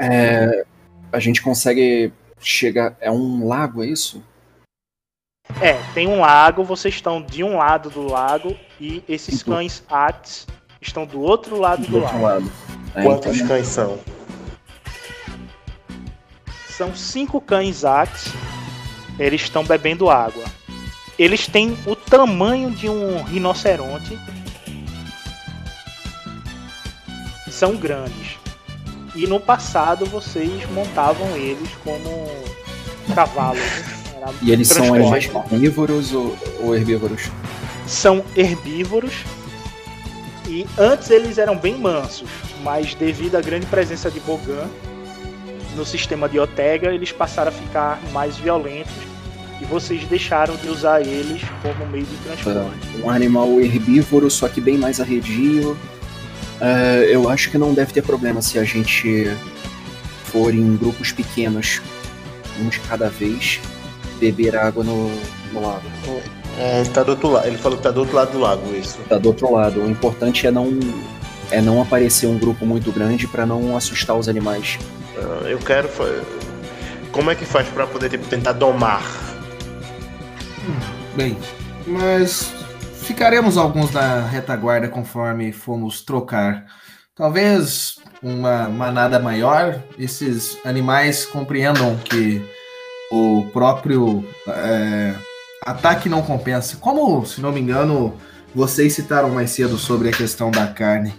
[0.00, 0.66] É,
[1.12, 2.96] a gente consegue chegar.
[3.00, 4.22] É um lago, é isso?
[5.60, 9.54] É, tem um lago, vocês estão de um lado do lago e esses Uhum.
[9.54, 10.46] cães Ats
[10.80, 12.44] estão do outro lado do, Do outro lago.
[12.46, 12.52] lado.
[12.94, 13.98] É, Quantos então- cães são?
[16.68, 18.26] São cinco cães Ats.
[19.18, 20.44] Eles estão bebendo água.
[21.18, 24.18] Eles têm o tamanho de um rinoceronte.
[27.50, 28.36] São grandes.
[29.16, 32.28] E no passado vocês montavam eles como
[33.14, 33.60] cavalos.
[33.60, 34.34] né?
[34.42, 37.30] E eles são herbívoros ou, ou herbívoros?
[37.86, 39.24] são herbívoros
[40.48, 42.28] e antes eles eram bem mansos,
[42.62, 44.66] mas devido à grande presença de Bogan
[45.74, 48.94] no sistema de Otega, eles passaram a ficar mais violentos
[49.60, 53.02] e vocês deixaram de usar eles como meio de transporte.
[53.02, 55.76] Um animal herbívoro, só que bem mais arredio.
[56.60, 59.30] É, eu acho que não deve ter problema se a gente
[60.24, 61.80] for em grupos pequenos,
[62.60, 63.60] um de cada vez,
[64.18, 65.10] beber água no,
[65.52, 65.82] no lago.
[66.58, 67.46] É, ele tá do outro lado.
[67.46, 68.98] Ele falou que tá do outro lado do lago, isso.
[69.08, 69.80] Tá do outro lado.
[69.82, 70.78] O importante é não
[71.50, 74.78] é não aparecer um grupo muito grande para não assustar os animais.
[75.18, 75.88] Ah, Eu quero.
[75.88, 76.22] fa-
[77.12, 79.02] Como é que faz pra poder tipo, tentar domar?
[81.14, 81.36] Bem,
[81.86, 82.52] mas
[83.06, 86.66] ficaremos alguns na retaguarda conforme fomos trocar.
[87.14, 92.44] Talvez uma manada maior, esses animais compreendam que
[93.10, 95.14] o próprio é,
[95.62, 96.76] ataque não compensa.
[96.78, 98.12] Como, se não me engano,
[98.52, 101.14] vocês citaram mais cedo sobre a questão da carne.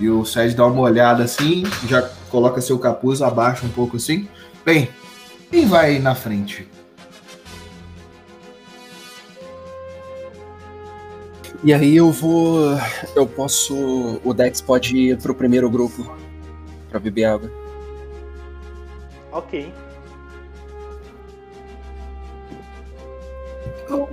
[0.00, 4.28] E o Sérgio dá uma olhada assim, já coloca seu capuz, abaixa um pouco assim.
[4.66, 4.90] Bem,
[5.50, 6.68] quem vai na frente?
[11.64, 12.76] E aí eu vou.
[13.14, 14.20] Eu posso.
[14.24, 16.10] O Dex pode ir pro primeiro grupo
[16.90, 17.50] pra beber água.
[19.30, 19.72] Ok.
[23.88, 24.08] Eu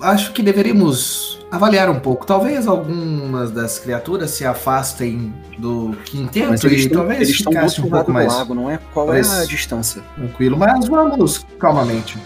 [0.00, 2.24] acho que deveríamos avaliar um pouco.
[2.26, 7.52] Talvez algumas das criaturas se afastem do quinteto Mas eles e tão- talvez eles estão
[7.52, 8.78] do ficasse outro um pouco mais lago, não é?
[8.94, 10.02] Qual é a distância?
[10.14, 10.56] tranquilo.
[10.56, 12.18] Mas vamos calmamente.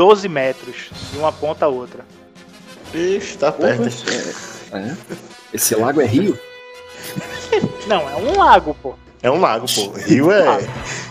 [0.00, 2.06] 12 metros, de uma ponta a outra.
[2.94, 3.82] Ixi, tá perto.
[4.72, 4.96] é- é?
[5.52, 6.38] Esse lago é rio?
[7.86, 8.94] Não, é um lago, pô.
[9.22, 9.90] É um lago, pô.
[9.98, 10.66] Rio é.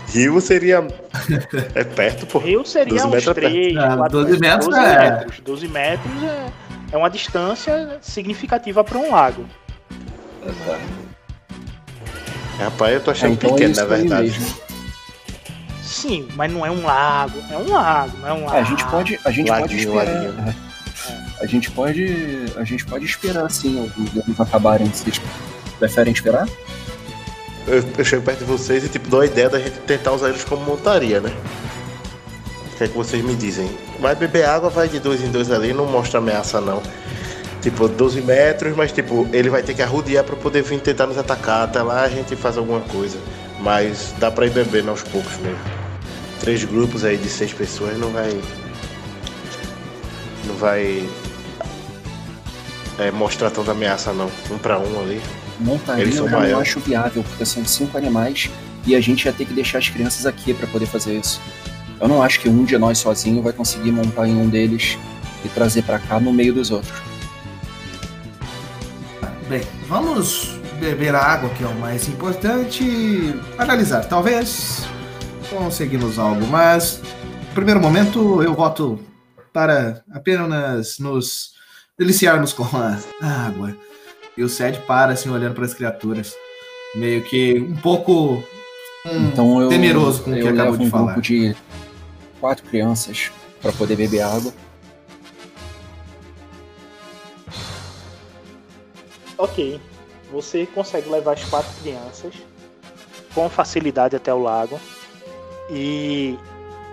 [0.08, 0.84] Rio seria.
[1.76, 2.40] É perto, pô.
[2.40, 3.52] Rio seria 12 uns metros é perto.
[3.52, 5.40] 3, Ah, 4 12 metros 12 é- metros.
[5.40, 6.46] 12 metros é,
[6.90, 9.46] é uma distância significativa para um lago.
[12.58, 14.30] Rapaz, eu tô Ah, achando então é pequeno, isso na verdade.
[14.30, 14.69] mesmo.
[16.00, 17.38] Sim, mas não é um lago.
[17.50, 18.56] É um lago, não é um lago.
[18.56, 20.06] É, a gente pode, a gente pode esperar.
[20.06, 20.54] laguinho.
[21.40, 24.86] A gente pode, a gente pode esperar assim os anos acabarem.
[24.88, 25.20] Vocês
[25.78, 26.48] preferem esperar?
[27.66, 30.30] Eu, eu chego perto de vocês e tipo, dou a ideia da gente tentar usar
[30.30, 31.30] eles como montaria, né?
[32.72, 33.70] O que é que vocês me dizem?
[33.98, 36.82] Vai beber água, vai de dois em dois ali, não mostra ameaça não.
[37.60, 41.18] Tipo, 12 metros, mas tipo, ele vai ter que arrodear pra poder vir tentar nos
[41.18, 41.64] atacar.
[41.64, 43.18] Até lá a gente faz alguma coisa.
[43.60, 45.79] Mas dá pra ir bebendo aos poucos mesmo.
[46.40, 48.40] Três grupos aí de seis pessoas não vai.
[50.46, 51.08] Não vai.
[52.98, 54.30] é, mostrar tanta ameaça não.
[54.50, 55.20] Um pra um ali.
[55.58, 56.68] Montaria Eles eu são já não maiores.
[56.68, 58.48] acho viável, porque são cinco animais
[58.86, 61.40] e a gente ia ter que deixar as crianças aqui pra poder fazer isso.
[62.00, 64.96] Eu não acho que um de nós sozinho vai conseguir montar em um deles
[65.44, 66.98] e trazer pra cá no meio dos outros.
[69.48, 74.04] Bem, vamos beber a água, que é o mais importante, e analisar.
[74.06, 74.84] Talvez
[75.50, 77.00] conseguimos algo, mas
[77.48, 78.98] no primeiro momento eu voto
[79.52, 81.52] para apenas nos
[81.98, 82.98] deliciarmos com a
[83.46, 83.76] água.
[84.36, 86.34] E o Sed para, assim, olhando para as criaturas.
[86.94, 88.42] Meio que um pouco
[89.06, 91.12] hum, Então eu, temeroso com o que eu acabou levo de um falar.
[91.12, 91.54] grupo de
[92.40, 94.52] quatro crianças pra poder beber água.
[99.36, 99.80] Ok.
[100.32, 102.34] Você consegue levar as quatro crianças
[103.34, 104.80] com facilidade até o lago.
[105.70, 106.38] E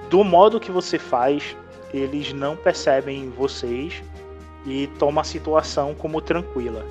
[0.10, 1.56] do modo que você faz,
[1.94, 4.02] eles não percebem vocês
[4.66, 6.86] e tomam a situação como tranquila.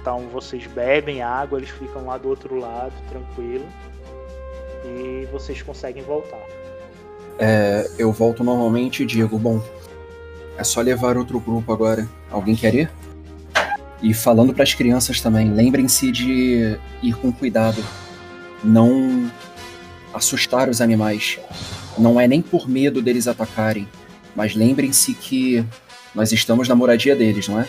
[0.00, 3.64] Então vocês bebem água, eles ficam lá do outro lado, tranquilo.
[4.84, 6.42] E vocês conseguem voltar.
[7.38, 9.62] É, eu volto normalmente e digo, bom,
[10.58, 12.06] é só levar outro grupo agora.
[12.30, 12.90] Alguém quer ir?
[14.02, 17.82] E falando pras crianças também, lembrem-se de ir com cuidado.
[18.64, 19.30] Não
[20.12, 21.38] assustar os animais.
[21.98, 23.88] Não é nem por medo deles atacarem,
[24.34, 25.64] mas lembrem-se que
[26.14, 27.68] nós estamos na moradia deles, não é?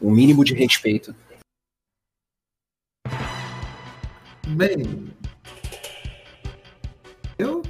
[0.00, 1.14] O mínimo de respeito.
[4.46, 5.10] Bem,
[7.38, 7.62] eu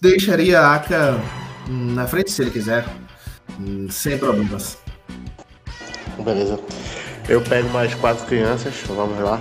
[0.00, 1.20] deixaria a Aka
[1.68, 2.84] na frente se ele quiser,
[3.60, 4.78] hum, sem problemas.
[6.24, 6.58] Beleza.
[7.28, 9.40] Eu pego mais quatro crianças, vamos lá.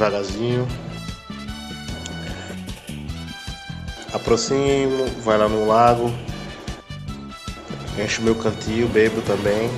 [0.00, 0.66] Devagarzinho.
[4.14, 6.10] Aproximo, vai lá no lago.
[8.02, 9.70] Encho meu cantil, bebo também.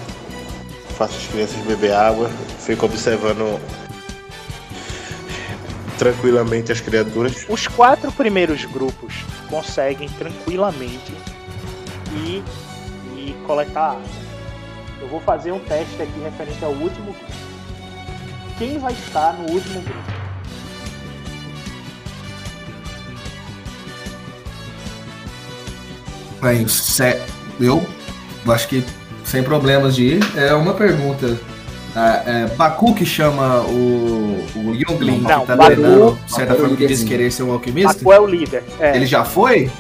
[0.96, 2.30] Faço as crianças beber água.
[2.60, 3.60] Fico observando
[5.98, 7.44] tranquilamente as criaturas.
[7.48, 11.12] Os quatro primeiros grupos conseguem tranquilamente
[12.24, 12.44] ir
[13.16, 14.02] e coletar água.
[15.00, 17.31] Eu vou fazer um teste aqui referente ao último grupo.
[18.62, 20.12] Quem vai estar no último grupo?
[26.40, 27.20] Bem, se-
[27.60, 27.84] eu
[28.48, 28.84] acho que
[29.24, 30.20] sem problemas de ir.
[30.36, 31.39] É uma pergunta.
[31.94, 36.52] Ah, é, Baku que chama o, o Youngling Não, que tá Baku- treinando, de certa
[36.55, 37.93] Baku é o forma, que diz querer ser um alquimista.
[37.94, 38.64] Baku é o líder.
[38.80, 38.97] É.
[38.97, 39.70] Ele já foi?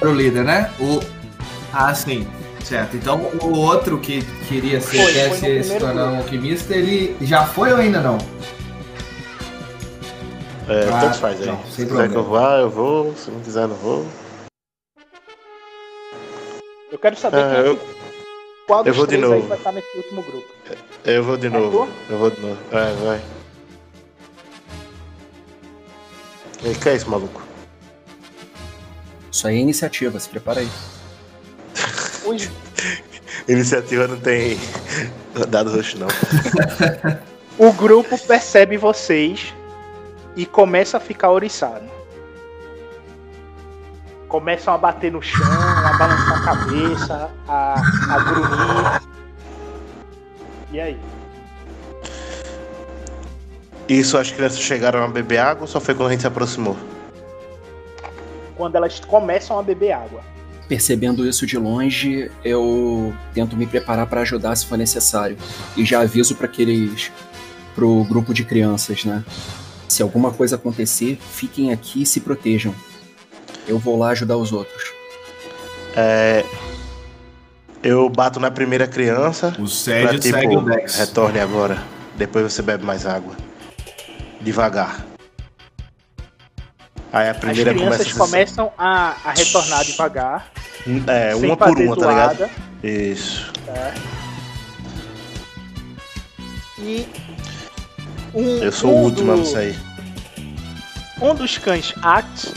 [0.00, 0.70] Era o líder, né?
[0.80, 1.00] O...
[1.72, 2.26] Ah, sim.
[2.68, 2.98] Certo.
[2.98, 7.16] Então o outro que queria ser, Foi, quer foi ser, se tornar um alquimista, ele
[7.24, 8.18] já foi ou ainda não?
[10.68, 11.46] É, Ah, tanto faz aí.
[11.46, 13.14] não, Se quiser que eu vá, eu vou.
[13.16, 14.06] Se não quiser, eu não vou.
[16.92, 17.80] Eu quero saber Ah, eu-
[18.66, 19.48] qual dos eu vou de novo.
[19.48, 20.46] vai estar nesse último grupo.
[21.06, 21.88] Eu vou de Vai novo.
[22.10, 22.58] Eu vou de novo.
[22.70, 23.20] Vai, vai.
[26.64, 27.40] E que é isso, maluco?
[29.32, 30.68] Isso aí é iniciativa, se prepara aí.
[33.48, 34.58] Iniciativa não tem
[35.48, 36.08] dado roxo, não.
[37.58, 39.54] o grupo percebe vocês
[40.36, 41.98] e começa a ficar oriçado.
[44.28, 47.74] começam a bater no chão, a balançar a cabeça, a,
[48.10, 49.02] a grunhir.
[50.70, 51.00] E aí?
[53.88, 56.76] Isso as crianças chegaram a beber água ou só foi quando a gente se aproximou?
[58.54, 60.20] Quando elas começam a beber água.
[60.68, 65.36] Percebendo isso de longe, eu tento me preparar para ajudar se for necessário.
[65.76, 67.10] E já aviso para aqueles.
[67.74, 69.24] pro grupo de crianças, né?
[69.88, 72.74] Se alguma coisa acontecer, fiquem aqui e se protejam.
[73.66, 74.92] Eu vou lá ajudar os outros.
[75.96, 76.44] É,
[77.82, 79.48] eu bato na primeira criança.
[79.58, 80.96] O pra, Sed tipo, segue o Dex.
[80.96, 81.82] retorne agora.
[82.16, 83.34] Depois você bebe mais água.
[84.40, 85.06] Devagar.
[87.12, 90.46] Aí a As primeira crianças começa a começam a, a retornar devagar.
[91.06, 92.50] É, sem uma por uma, tá ligado?
[92.82, 93.52] Isso.
[93.64, 94.00] certo?
[96.78, 97.08] E
[98.34, 99.78] um, Eu sou um o último a do- não sair.
[101.20, 102.52] Um dos cães Act,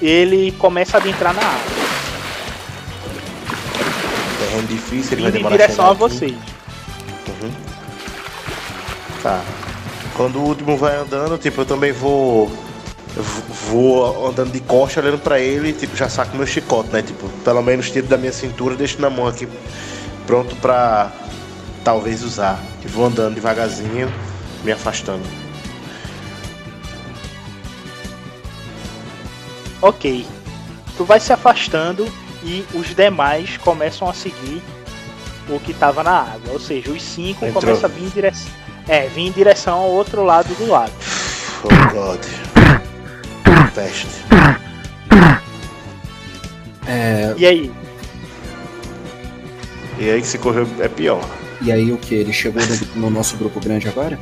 [0.00, 1.80] ele começa a adentrar na água,
[4.38, 5.98] Terreno difícil, ele vai indo em demorar direção a aqui.
[5.98, 6.32] vocês.
[6.32, 7.50] Uhum.
[9.22, 9.42] Tá.
[10.16, 12.50] Quando o último vai andando, tipo, eu também vou.
[13.20, 17.02] Vou andando de costa, olhando pra ele, tipo, já saco meu chicote, né?
[17.02, 19.48] Tipo, pelo menos tiro da minha cintura, deixo na mão aqui,
[20.26, 21.12] pronto pra
[21.84, 22.60] talvez usar.
[22.84, 24.12] E vou andando devagarzinho,
[24.64, 25.22] me afastando.
[29.82, 30.26] Ok.
[30.96, 32.06] Tu vai se afastando
[32.42, 34.62] e os demais começam a seguir
[35.48, 36.52] o que tava na água.
[36.52, 37.62] Ou seja, os cinco Entrou.
[37.62, 38.50] começam a vir em direção.
[38.86, 40.92] É, vir em direção ao outro lado do lago.
[41.64, 42.20] Oh god.
[43.74, 44.06] Peste.
[46.86, 47.72] É, E aí?
[49.98, 51.20] E aí que se correu é pior.
[51.60, 52.14] e aí o que?
[52.14, 52.62] Ele chegou
[52.96, 54.18] no, no nosso grupo grande agora?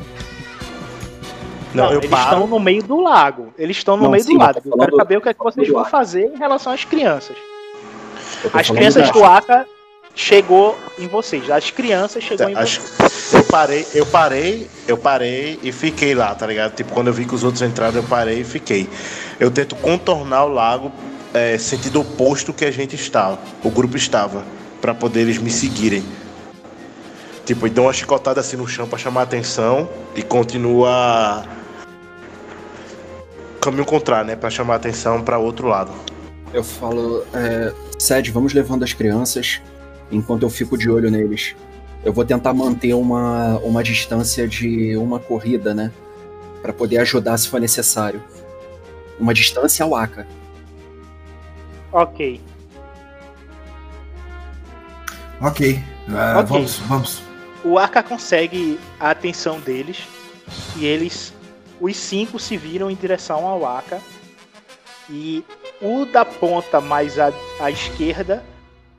[1.73, 2.23] Não, eu eles paro.
[2.33, 3.53] estão no meio do lago.
[3.57, 4.61] Eles estão no Não, meio sim, do lago.
[4.65, 7.37] Eu quero saber o que, é que vocês vão fazer em relação às crianças.
[8.53, 9.66] As crianças do Aka
[10.15, 11.49] chegou em vocês.
[11.51, 13.33] As crianças chegou em Acho- vocês.
[13.35, 16.75] eu parei, eu parei, eu parei e fiquei lá, tá ligado?
[16.75, 18.89] Tipo, quando eu vi que os outros entraram, eu parei e fiquei.
[19.39, 20.93] Eu tento contornar o lago
[21.32, 24.44] é, sentido oposto que a gente estava, o grupo estava,
[24.81, 26.02] pra poder eles me seguirem.
[27.44, 31.44] Tipo, e dou uma chicotada assim no chão pra chamar a atenção e continua
[33.60, 35.93] caminho contrário, né, Pra chamar a atenção pra outro lado.
[36.52, 39.60] Eu falo, é, Sed, vamos levando as crianças
[40.10, 41.55] enquanto eu fico de olho neles.
[42.05, 45.93] Eu vou tentar manter uma, uma distância de uma corrida, né?
[46.62, 48.23] Pra poder ajudar se for necessário.
[49.19, 50.27] Uma distância ao Aka.
[51.93, 52.40] Ok.
[55.40, 55.82] Ok.
[56.11, 56.49] Ah, Ok.
[56.49, 57.23] Vamos, vamos.
[57.65, 60.07] O Aka consegue a atenção deles
[60.77, 61.35] e eles,
[61.81, 64.01] os cinco, se viram em direção ao Aka.
[65.11, 65.45] E
[65.81, 68.45] o da ponta mais à, à esquerda,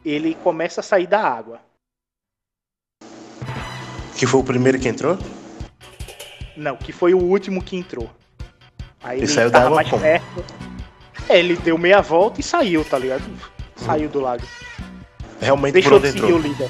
[0.04, 1.60] ele começa a sair da água.
[4.18, 5.18] Que foi o primeiro que entrou?
[6.58, 8.10] Não, que foi o último que entrou.
[9.04, 10.02] Aí ele saiu da água mais como?
[10.02, 10.44] perto.
[11.28, 13.24] É, ele deu meia volta e saiu, tá ligado?
[13.76, 14.44] Saiu do lago.
[15.40, 16.38] Realmente Deixou por onde de entrou.
[16.38, 16.70] o líder.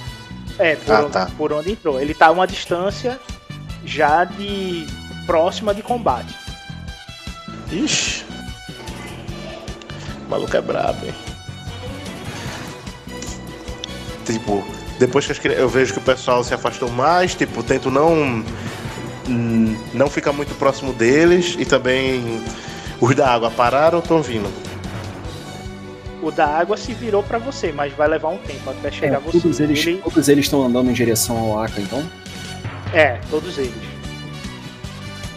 [0.59, 1.31] É, por, Ah, onde, tá.
[1.37, 1.99] por onde entrou.
[1.99, 3.19] Ele tá a uma distância
[3.85, 4.85] já de
[5.25, 6.35] próxima de combate.
[7.71, 8.25] Ixi.
[10.27, 11.15] O maluco é brabo, hein?
[14.25, 14.63] Tipo,
[14.99, 18.43] depois que eu vejo que o pessoal se afastou mais, tipo, tento não.
[19.29, 22.41] Hum, Não ficar muito próximo deles e também
[22.99, 24.49] os da água pararam ou estão vindo?
[26.21, 29.19] O da água se virou pra você, mas vai levar um tempo até chegar É,
[29.19, 29.39] você.
[29.39, 32.03] todos, eles, Ele- todos eles estão andando em direção ao Aka, então?
[32.93, 33.73] É, todos eles.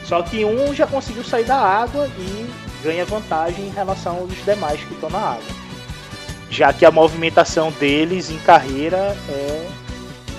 [0.05, 2.47] Só que um já conseguiu sair da água e
[2.83, 5.63] ganha vantagem em relação aos demais que estão na água.
[6.51, 9.67] Já que a movimentação deles em carreira é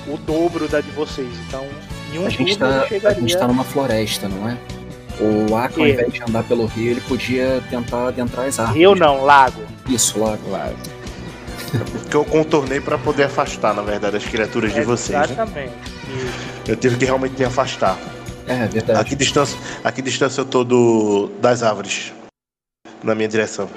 [0.08, 1.30] o dobro da de vocês.
[1.48, 1.66] Então,
[2.14, 3.19] em um A gente, tá, ele a chegaria.
[3.22, 4.57] gente tá numa floresta, não é?
[5.19, 5.90] O Aka, ao É.
[5.91, 8.80] invés de andar pelo rio, ele podia tentar adentrar as árvores.
[8.80, 9.61] Rio não, lago.
[9.88, 10.38] Isso, lá.
[10.48, 10.72] Lá.
[12.10, 15.26] Que eu contornei pra poder afastar, na verdade, as criaturas de vocês, né?
[15.26, 15.73] Exatamente.
[16.15, 16.72] Isso.
[16.72, 17.98] Eu tive que realmente me afastar.
[18.48, 18.99] É, verdade.
[18.99, 22.11] A que distância, a que distância eu tô do, das árvores?
[23.03, 23.69] Na minha direção.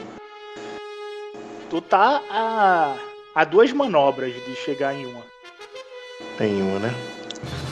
[1.70, 2.94] Tu tá a,
[3.34, 5.22] a duas manobras de chegar em uma.
[6.38, 6.94] Tem uma, né?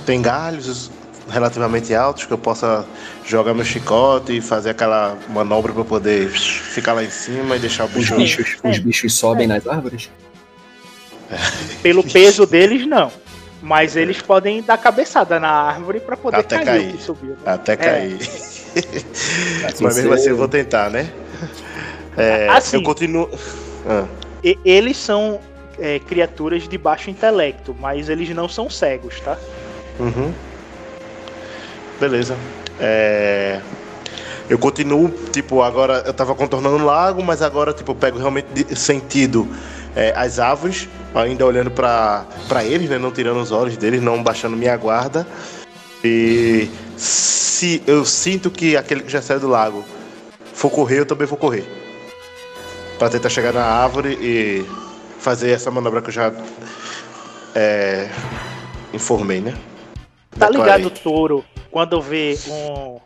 [0.07, 0.91] Tem galhos
[1.29, 2.85] relativamente altos que eu possa
[3.25, 7.59] jogar meu chicote e fazer aquela manobra pra eu poder ficar lá em cima e
[7.59, 8.15] deixar o Os bicho.
[8.17, 8.71] bichos, É.
[8.71, 10.11] os bichos sobem nas árvores?
[11.83, 13.11] Pelo peso deles, não.
[13.63, 17.01] Mas eles podem dar cabeçada na árvore pra poder Até cair, cair.
[17.01, 17.31] subiu.
[17.31, 17.37] né?
[17.47, 18.21] Até cair.
[18.21, 18.75] Se
[19.83, 21.11] Mas mesmo assim eu vou tentar, né?
[22.17, 22.77] É, Assim.
[22.77, 23.31] Eu continuo.
[23.89, 24.05] Ah,
[24.65, 25.41] eles são
[25.79, 29.39] é, criaturas de baixo intelecto, mas eles não são cegos, tá?
[29.99, 30.35] Uhum.
[31.99, 32.37] Beleza.
[32.79, 33.61] É,
[34.49, 38.77] Eu continuo, tipo, agora eu tava contornando o lago, mas agora, tipo, eu pego realmente
[38.79, 39.49] sentido
[39.97, 42.27] é, as árvores, ainda olhando pra
[42.65, 42.99] eles, né?
[42.99, 45.27] Não tirando os olhos deles, não baixando minha guarda.
[46.05, 49.85] E se eu sinto que aquele que já saiu do lago
[50.53, 51.65] for correr, eu também vou correr.
[52.99, 54.67] Pra tentar chegar na árvore e
[55.19, 56.33] fazer essa manobra que eu já
[57.55, 58.11] é,
[58.93, 59.55] informei, né?
[60.39, 62.99] Tá ligado o touro quando vê um,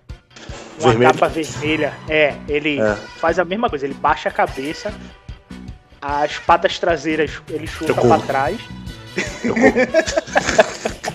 [0.81, 1.13] uma Vermelho?
[1.13, 1.93] capa vermelha?
[2.09, 2.97] É, ele É.
[3.19, 4.93] faz a mesma coisa, ele baixa a cabeça,
[6.01, 8.23] as patas traseiras ele chuta corro.
[8.23, 8.59] trás.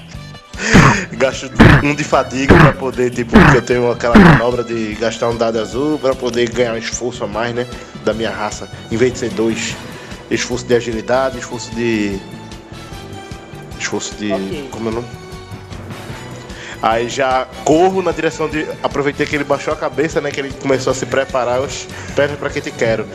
[1.18, 1.49] Gasto
[1.84, 5.60] um de fadiga pra poder, tipo, porque eu tenho aquela manobra de gastar um dado
[5.60, 7.68] azul pra poder ganhar um esforço a mais, né?
[8.03, 8.69] Da minha raça.
[8.91, 9.76] Em vez de ser dois,
[10.30, 12.19] esforço de agilidade, esforço de.
[13.80, 14.31] Esforço de.
[14.31, 14.68] Ok.
[14.72, 15.07] Como é o nome?
[16.84, 18.68] Aí já corro na direção de.
[18.84, 20.30] Aproveitei que ele baixou a cabeça, né?
[20.32, 21.62] Que ele começou a se preparar.
[21.62, 23.08] Os pernas pra que te quero.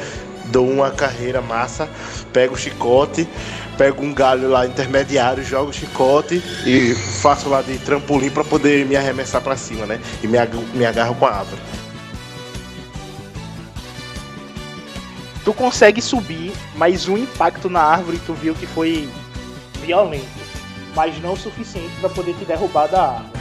[0.47, 1.87] Dou uma carreira massa,
[2.33, 3.29] pego o chicote,
[3.77, 8.87] pego um galho lá intermediário, jogo o chicote e faço lá de trampolim pra poder
[8.87, 10.01] me arremessar pra cima, né?
[10.23, 11.61] E me, ag- me agarro com a árvore.
[15.45, 19.07] Tu consegue subir, mas o impacto na árvore tu viu que foi
[19.85, 20.25] violento,
[20.95, 23.38] mas não o suficiente pra poder te derrubar da árvore.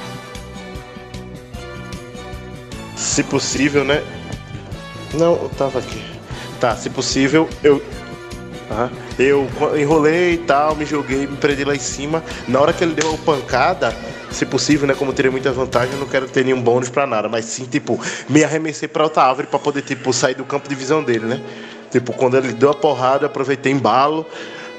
[2.98, 4.04] Se possível, né?
[5.14, 6.04] Não, eu tava aqui.
[6.60, 7.82] Tá, se possível, eu.
[9.18, 9.48] Eu
[9.80, 12.22] enrolei e tal, me joguei, me prendi lá em cima.
[12.48, 13.96] Na hora que ele deu a pancada,
[14.30, 14.94] se possível, né?
[14.94, 17.30] Como eu teria muita vantagem, eu não quero ter nenhum bônus pra nada.
[17.30, 20.76] Mas sim, tipo, me arremessei pra outra árvore pra poder, tipo, sair do campo de
[20.76, 21.42] visão dele, né?
[21.90, 24.26] Tipo, quando ele deu a porrada, eu aproveitei embalo,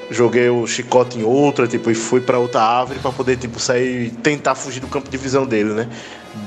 [0.09, 4.11] joguei o chicote em outra, tipo, e fui pra outra árvore pra poder, tipo, sair
[4.23, 5.89] tentar fugir do campo de visão dele, né?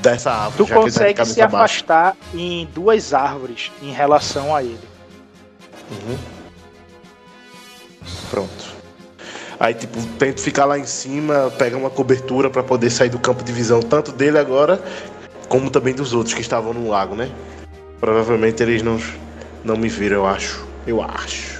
[0.01, 0.57] Dessa árvore.
[0.57, 4.79] Tu tá consegue cabeça se afastar em duas árvores em relação a ele.
[5.91, 6.17] Uhum.
[8.29, 8.73] Pronto.
[9.59, 13.43] Aí, tipo, tento ficar lá em cima, pegar uma cobertura pra poder sair do campo
[13.43, 14.83] de visão, tanto dele agora,
[15.47, 17.29] como também dos outros que estavam no lago, né?
[17.99, 18.99] Provavelmente eles não,
[19.63, 20.65] não me viram, eu acho.
[20.85, 21.52] Eu acho.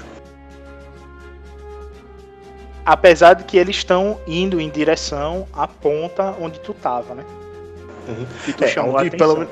[2.85, 7.23] Apesar de que eles estão indo em direção à ponta onde tu tava, né?
[8.07, 8.26] Uhum.
[8.45, 9.47] Que tu É, chamou a pelo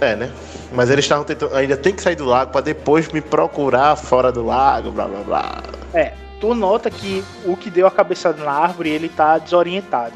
[0.00, 0.30] É, né?
[0.72, 1.54] Mas eles estavam tentando.
[1.56, 5.20] Ainda tem que sair do lago pra depois me procurar fora do lago, blá blá
[5.20, 5.62] blá.
[5.94, 10.14] É, tu nota que o que deu a cabeçada na árvore, ele tá desorientado.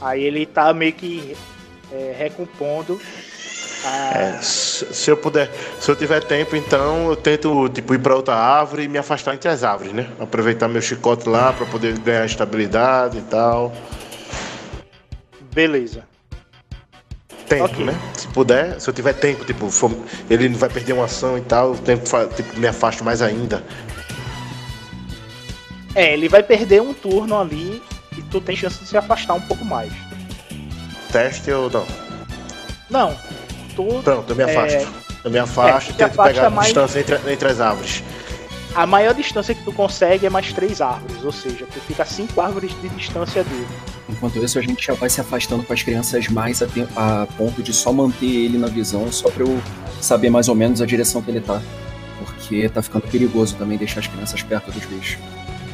[0.00, 1.36] Aí ele tá meio que
[1.92, 3.00] é, recompondo.
[3.84, 5.50] A- É, se eu puder,
[5.80, 9.34] se eu tiver tempo, então eu tento tipo ir para outra árvore e me afastar
[9.34, 10.08] entre as árvores, né?
[10.18, 13.72] Aproveitar meu chicote lá para poder ganhar estabilidade e tal.
[15.52, 16.04] Beleza.
[17.48, 17.84] Tempo, Ok.
[17.84, 17.98] né?
[18.16, 19.68] Se puder, se eu tiver tempo, tipo,
[20.28, 22.04] ele vai perder uma ação e tal, eu tempo,
[22.36, 23.64] tipo, me afasto mais ainda.
[25.94, 27.82] É, ele vai perder um turno ali
[28.16, 29.92] e tu tem chance de se afastar um pouco mais.
[31.10, 31.84] Teste ou não?
[32.88, 33.16] Não,
[33.84, 34.02] tu.
[34.02, 34.88] Pronto, eu me É, afasto.
[35.24, 38.02] Eu me afasto é, e tento pegar a mais- distância entre, entre as árvores.
[38.74, 42.06] A maior distância que tu consegue é mais três árvores, ou seja, tu fica a
[42.06, 43.66] cinco árvores de distância dele.
[44.08, 47.26] Enquanto isso, a gente já vai se afastando com as crianças mais a, te- a
[47.36, 49.60] ponto de só manter ele na visão, só pra eu
[50.00, 51.60] saber mais ou menos a direção que ele tá.
[52.24, 55.18] Porque tá ficando perigoso também deixar as crianças perto dos bichos.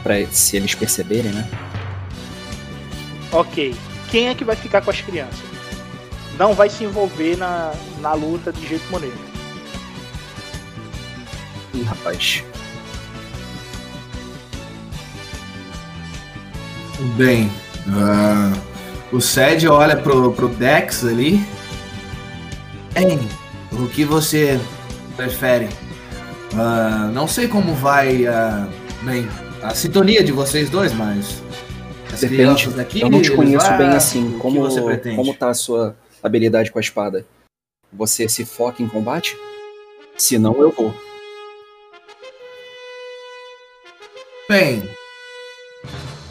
[0.03, 1.47] Pra se eles perceberem, né?
[3.33, 3.75] Ok.
[4.11, 5.41] Quem é que vai ficar com as crianças?
[6.39, 9.17] Não vai se envolver na, na luta de jeito maneiro.
[11.75, 12.45] Ih, rapaz.
[17.17, 17.51] Bem,
[17.89, 18.53] ah,
[19.13, 21.43] o Sed olha pro, pro Dex ali.
[22.93, 23.19] Bem,
[23.73, 24.59] o que você
[25.17, 25.69] prefere?
[26.55, 28.67] Ah, não sei como vai ah,
[29.03, 29.29] bem,
[29.63, 31.43] a sintonia de vocês dois, mas.
[32.13, 32.81] as Depende.
[32.81, 34.39] aqui, Eu não te conheço lá, bem assim.
[34.39, 35.17] Como, você pretende?
[35.17, 35.95] como tá a sua
[36.27, 37.27] habilidade com a espada?
[37.93, 39.37] Você se foca em combate?
[40.17, 40.95] Se não, eu vou.
[44.49, 44.89] Bem,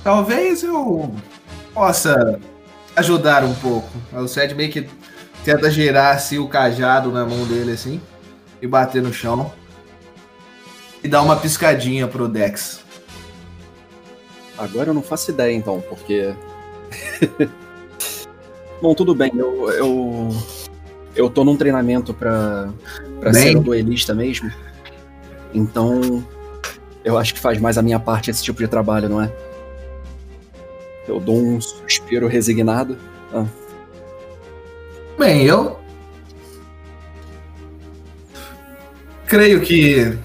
[0.03, 1.13] talvez eu
[1.73, 2.39] possa
[2.95, 3.89] ajudar um pouco.
[4.13, 4.87] O Sed meio que
[5.43, 8.01] tenta girar assim, o cajado na mão dele assim
[8.61, 9.53] e bater no chão
[11.03, 12.83] e dar uma piscadinha pro Dex.
[14.57, 16.33] Agora eu não faço ideia, então, porque.
[18.81, 19.69] Bom, tudo bem, eu.
[19.71, 20.29] Eu,
[21.15, 22.69] eu tô num treinamento pra,
[23.19, 23.41] pra Bem.
[23.41, 24.51] ser um duelista mesmo.
[25.53, 26.23] Então,
[27.03, 29.31] eu acho que faz mais a minha parte esse tipo de trabalho, não é?
[31.07, 32.97] Eu dou um suspiro resignado.
[33.33, 33.45] Ah,
[35.17, 35.79] Bem, eu.
[39.27, 40.17] Creio que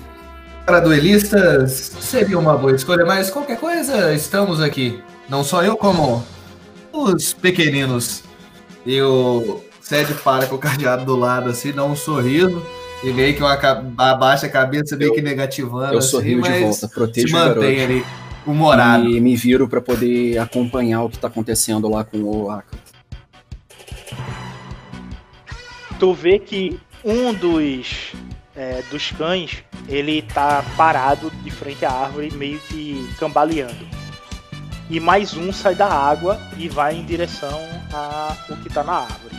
[0.66, 5.00] para duelistas seria uma boa escolha, mas qualquer coisa, estamos aqui.
[5.28, 6.24] Não só eu, como
[6.92, 8.22] os pequeninos.
[8.86, 12.62] E o Sede para com o cadeado do lado, assim, dá um sorriso.
[13.02, 13.42] E meio que
[13.96, 15.94] abaixa a cabeça, meio Eu- que negativando.
[15.94, 17.60] eu assim, sorrio de mas volta, protejo se o garoto.
[17.60, 18.04] mantém ali,
[18.46, 19.08] humorado.
[19.08, 22.76] E me viro pra poder acompanhar o que tá acontecendo lá com o Aka.
[25.98, 28.12] Tu vê que um dos,
[28.56, 33.86] é, dos cães, ele tá parado de frente à árvore, meio que cambaleando.
[34.90, 37.62] E mais um sai da água e vai em direção
[37.92, 39.36] ao que tá na árvore.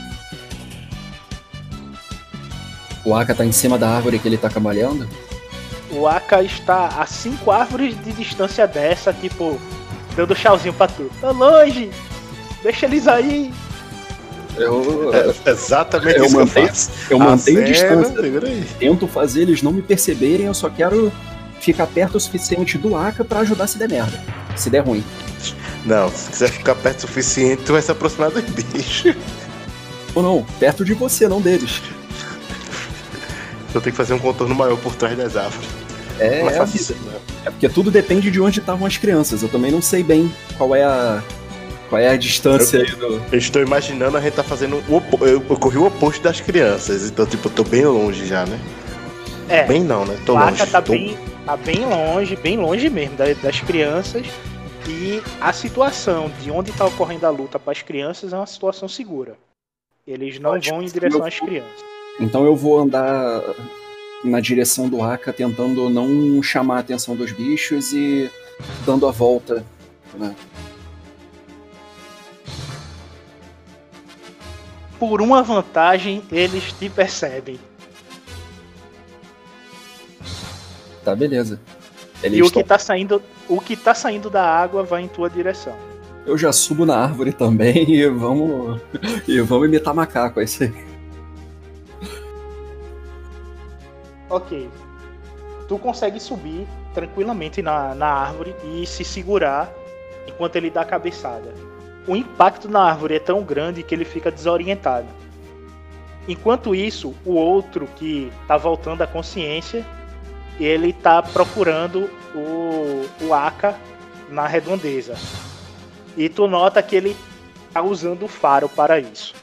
[3.03, 5.09] O Aka tá em cima da árvore que ele tá cambaleando?
[5.89, 9.59] O Aka está a cinco árvores de distância dessa, tipo,
[10.15, 11.11] dando tchauzinho pra tu.
[11.19, 11.91] Tá longe!
[12.63, 13.51] Deixa eles aí!
[14.55, 16.91] Eu, É exatamente Eu isso que eu mantenho- faço.
[17.09, 18.75] eu mantenho Aceno, distância.
[18.79, 21.11] Tento fazer eles não me perceberem, eu só quero
[21.59, 24.17] ficar perto o suficiente do Aka pra ajudar se der merda.
[24.55, 25.03] Se der ruim.
[25.85, 29.15] Não, se quiser ficar perto o suficiente, tu vai se aproximar dos bichos.
[30.13, 31.81] Ou não, perto de você, não deles.
[33.73, 35.67] Eu tenho que fazer um contorno maior por trás das árvores.
[36.19, 36.83] É, é a faz vida.
[36.83, 37.13] isso, né?
[37.45, 39.41] É porque tudo depende de onde estavam as crianças.
[39.41, 41.21] Eu também não sei bem qual é a.
[41.89, 43.21] Qual é a distância aí do.
[43.31, 46.39] Eu estou imaginando a gente tá fazendo o opo- eu, eu corri o oposto das
[46.39, 48.59] crianças, então tipo, eu tô bem longe já, né?
[49.49, 50.15] É, Bem não, né?
[50.25, 50.65] Tô o longe.
[50.67, 54.25] Tá Tô- bem, tá bem longe, bem longe mesmo da- das crianças.
[54.87, 58.87] E a situação de onde tá ocorrendo a luta para as crianças é uma situação
[58.87, 59.37] segura.
[60.05, 60.77] Eles não Ótimo.
[60.77, 61.83] vão em direção às crianças.
[62.19, 63.41] Então eu vou andar
[64.23, 68.29] na direção do Aka, tentando não chamar a atenção dos bichos e
[68.85, 69.65] dando a volta.
[70.15, 70.35] Né?
[74.99, 77.59] Por uma vantagem, eles te percebem.
[81.03, 81.59] Tá, beleza.
[82.21, 83.21] Eles e o que tão- tá saindo,
[83.51, 85.75] o que tá saindo da água vai em tua direção.
[86.25, 88.79] Eu já subo na árvore também e vamos.
[89.27, 90.73] E vamos imitar macaco, é isso aí.
[94.29, 94.69] Ok.
[95.67, 99.69] Tu consegue subir tranquilamente na, na árvore e se segurar
[100.25, 101.53] enquanto ele dá a cabeçada.
[102.07, 105.07] O impacto na árvore é tão grande que ele fica desorientado.
[106.25, 109.85] Enquanto isso, o outro que tá voltando à consciência,
[110.57, 113.77] ele tá procurando o, o Aka
[114.29, 115.15] na redondeza.
[116.15, 117.17] E tu nota que ele
[117.73, 119.33] tá usando o faro para isso.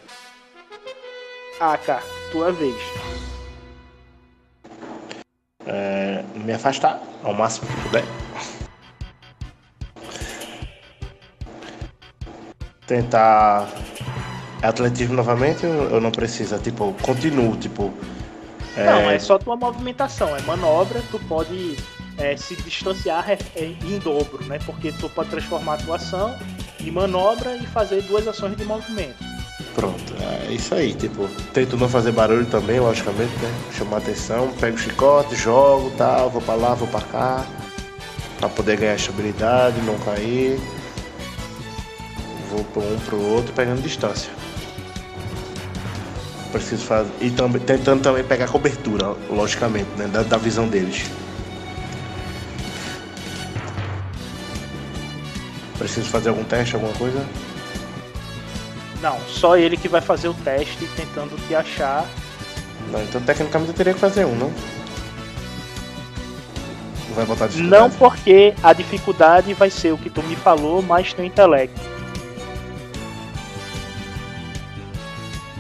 [1.60, 2.76] Aka, tua vez.
[5.66, 8.04] É, me afastar ao máximo que puder.
[12.86, 13.68] Tentar
[14.62, 16.58] atletismo novamente ou eu não precisa?
[16.58, 17.92] Tipo, continuo, tipo.
[18.76, 21.76] Não, é só tua movimentação, é manobra, tu pode
[22.18, 24.58] é, se distanciar é, é, em dobro, né?
[24.66, 26.36] Porque tu pode transformar a tua ação
[26.80, 29.16] em manobra e fazer duas ações de movimento.
[29.74, 30.14] Pronto,
[30.48, 33.52] é isso aí, tipo, tento não fazer barulho também, logicamente, né?
[33.72, 37.46] Chamar atenção, pego o chicote, jogo, tal, vou pra lá, vou pra cá,
[38.40, 40.58] pra poder ganhar estabilidade, não cair.
[42.50, 44.32] Vou pra um pro outro pegando distância.
[46.50, 47.12] Preciso fazer.
[47.20, 47.30] E
[47.60, 50.08] tentando também pegar cobertura, logicamente, né?
[50.08, 51.04] Da, da visão deles.
[55.78, 57.24] Preciso fazer algum teste, alguma coisa?
[59.00, 62.04] Não, só ele que vai fazer o teste tentando te achar.
[62.90, 64.52] Não, então tecnicamente eu teria que fazer um, não?
[67.08, 67.82] Não vai botar dificuldade?
[67.82, 71.80] Não porque a dificuldade vai ser o que tu me falou, mais teu intelecto.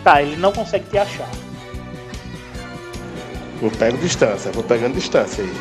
[0.02, 1.28] Tá, ele não consegue te achar.
[3.60, 5.52] Vou pego distância, vou pegando distância aí.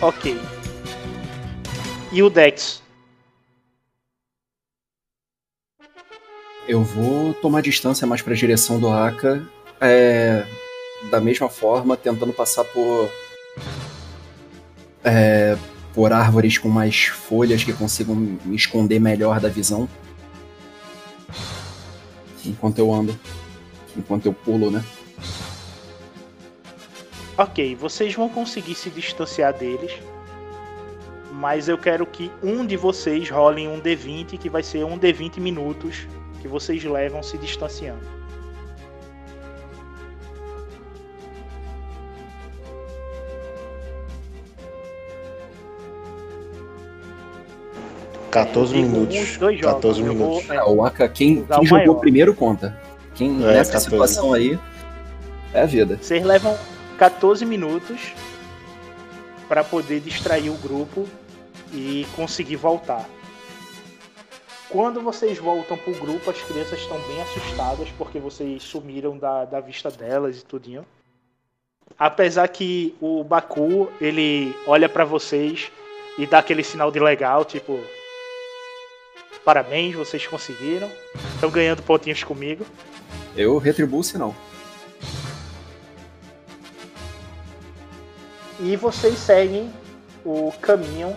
[0.00, 0.40] Ok.
[2.10, 2.82] E o Dex?
[6.66, 9.42] Eu vou tomar distância mais pra direção do Aka.
[9.80, 10.44] É,
[11.10, 13.10] da mesma forma, tentando passar por.
[15.04, 15.56] é,
[15.94, 19.88] por árvores com mais folhas que consigam me esconder melhor da visão.
[22.44, 23.18] Enquanto eu ando.
[23.96, 24.84] Enquanto eu pulo, né?
[27.36, 29.92] Ok, vocês vão conseguir se distanciar deles
[31.38, 35.38] mas eu quero que um de vocês role um D20, que vai ser um D20
[35.38, 36.08] minutos
[36.42, 38.02] que vocês levam se distanciando.
[48.26, 49.36] É, 14 minutos.
[49.38, 49.74] Dois jogos.
[49.74, 50.44] 14 minutos.
[50.44, 52.76] Vou, é, ah, o Aka, quem, quem jogou primeiro conta.
[53.14, 53.84] Quem é, nessa 14.
[53.84, 54.58] situação aí
[55.54, 56.00] é a vida.
[56.02, 56.58] Vocês levam
[56.98, 58.12] 14 minutos
[59.48, 61.08] para poder distrair o grupo
[61.72, 63.08] e conseguir voltar.
[64.68, 69.60] Quando vocês voltam pro grupo, as crianças estão bem assustadas porque vocês sumiram da, da
[69.60, 70.84] vista delas e tudinho.
[71.98, 75.72] Apesar que o Baku, ele olha para vocês
[76.18, 77.80] e dá aquele sinal de legal, tipo...
[79.42, 80.90] Parabéns, vocês conseguiram.
[81.34, 82.66] Estão ganhando pontinhos comigo.
[83.34, 84.34] Eu retribuo o sinal.
[88.60, 89.72] E vocês seguem
[90.24, 91.16] o caminho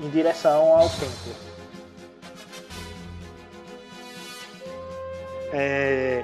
[0.00, 1.48] em direção ao templo.
[5.52, 6.22] É,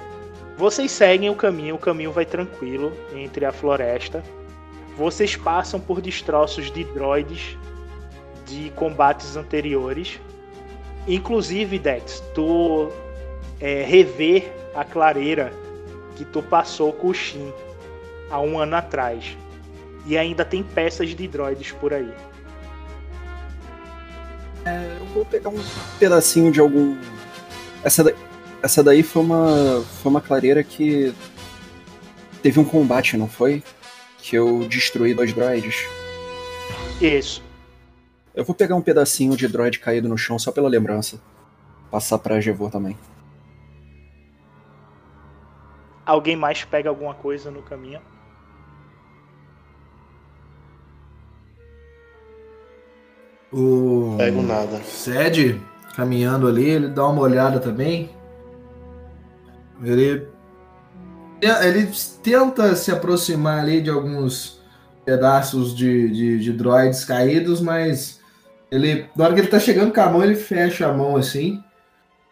[0.57, 4.23] vocês seguem o caminho, o caminho vai tranquilo entre a floresta.
[4.97, 7.57] Vocês passam por destroços de droids
[8.47, 10.21] de combates anteriores.
[11.09, 12.91] Inclusive, Dex, tu
[13.61, 15.53] é, rever a clareira
[16.17, 17.53] que tu passou com o Shin
[18.31, 19.37] há um ano atrás.
[20.07, 22.13] E ainda tem peças de droids por aí.
[24.67, 25.61] Eu vou pegar um
[25.99, 26.97] pedacinho de algum.
[27.83, 28.13] Essa, da-
[28.63, 31.15] essa daí foi uma, foi uma clareira que
[32.43, 33.63] teve um combate, não foi?
[34.19, 35.77] Que eu destruí dois droids.
[37.01, 37.43] Isso.
[38.35, 41.21] Eu vou pegar um pedacinho de droid caído no chão só pela lembrança.
[41.91, 42.97] Passar pra Gevor também.
[46.05, 48.01] Alguém mais pega alguma coisa no caminho?
[53.57, 54.81] O Pego nada.
[54.83, 55.61] Sed,
[55.95, 58.11] caminhando ali, ele dá uma olhada também.
[59.81, 60.27] Ele,
[61.41, 61.91] ele
[62.21, 64.61] tenta se aproximar ali de alguns
[65.05, 68.21] pedaços de, de, de droids caídos, mas
[68.71, 71.63] ele, na hora que ele tá chegando com a mão, ele fecha a mão assim,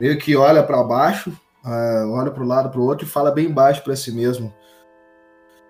[0.00, 1.32] meio que olha para baixo,
[1.64, 4.52] ah, olha para o lado, para o outro e fala bem baixo para si mesmo.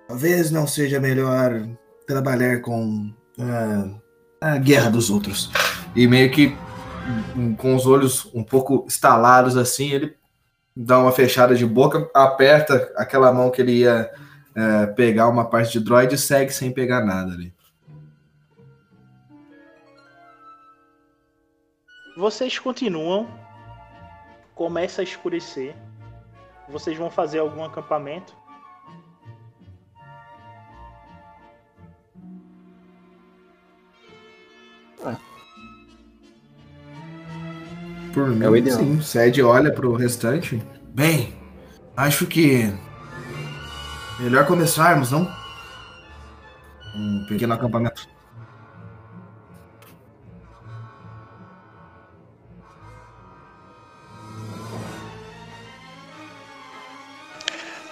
[0.09, 1.69] Talvez não seja melhor
[2.07, 4.02] trabalhar com ah,
[4.43, 5.51] a guerra dos outros.
[5.95, 6.57] E meio que
[7.37, 10.17] hum, com os olhos um pouco estalados assim, ele
[10.75, 14.11] dá uma fechada de boca, aperta aquela mão que ele ia
[14.55, 17.55] é, pegar uma parte de droid e segue sem pegar nada ali.
[22.17, 23.29] Vocês continuam.
[24.55, 25.75] Começa a escurecer.
[26.69, 28.37] Vocês vão fazer algum acampamento?
[38.13, 38.79] Por mim, É o ideal.
[38.79, 39.01] sim.
[39.01, 40.63] Sed olha pro restante.
[40.95, 41.35] Bem,
[41.97, 42.73] acho que
[44.21, 45.31] melhor começarmos, não?
[46.95, 48.07] Um pequeno acampamento.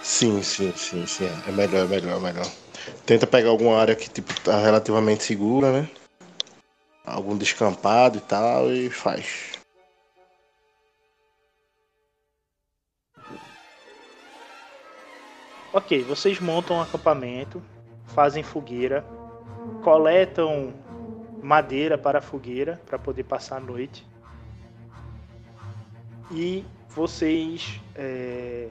[0.02, 1.28] Sim, sim, sim, sim.
[1.46, 2.46] É melhor, é melhor, é melhor.
[3.06, 5.88] Tenta pegar alguma área que tipo, tá relativamente segura, né?
[7.04, 9.59] Algum descampado e tal, e faz.
[15.72, 17.62] Ok, vocês montam um acampamento,
[18.06, 19.04] fazem fogueira,
[19.84, 20.74] coletam
[21.40, 24.04] madeira para a fogueira para poder passar a noite.
[26.32, 28.68] E vocês é,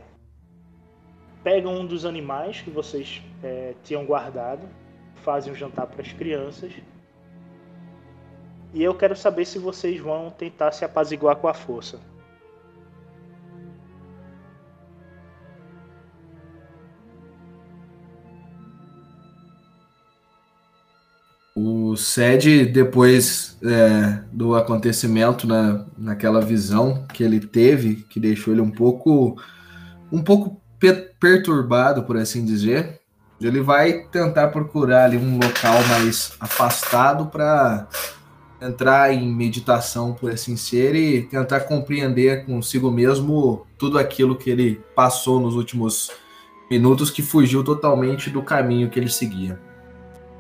[1.42, 4.68] pegam um dos animais que vocês é, tinham guardado,
[5.24, 6.74] fazem um jantar para as crianças.
[8.74, 11.98] E eu quero saber se vocês vão tentar se apaziguar com a força.
[22.00, 28.62] O Sed, depois é, do acontecimento na, naquela visão que ele teve, que deixou ele
[28.62, 29.36] um pouco,
[30.10, 33.02] um pouco pe- perturbado, por assim dizer,
[33.42, 37.86] ele vai tentar procurar ali um local mais afastado para
[38.62, 44.82] entrar em meditação, por assim ser, e tentar compreender consigo mesmo tudo aquilo que ele
[44.96, 46.10] passou nos últimos
[46.72, 49.60] minutos, que fugiu totalmente do caminho que ele seguia.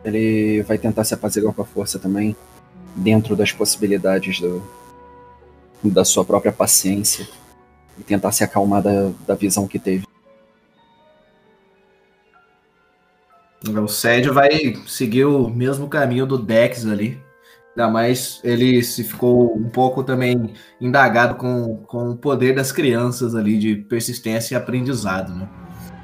[0.04, 2.36] Ele vai tentar se apaziguar com a força também,
[2.96, 4.64] dentro das possibilidades do,
[5.84, 7.28] da sua própria paciência,
[7.98, 10.06] e tentar se acalmar da, da visão que teve.
[13.68, 14.50] O Sed vai
[14.88, 17.22] seguir o mesmo caminho do Dex ali.
[17.76, 23.36] Ainda mais ele se ficou um pouco também indagado com, com o poder das crianças
[23.36, 25.48] ali de persistência e aprendizado, né?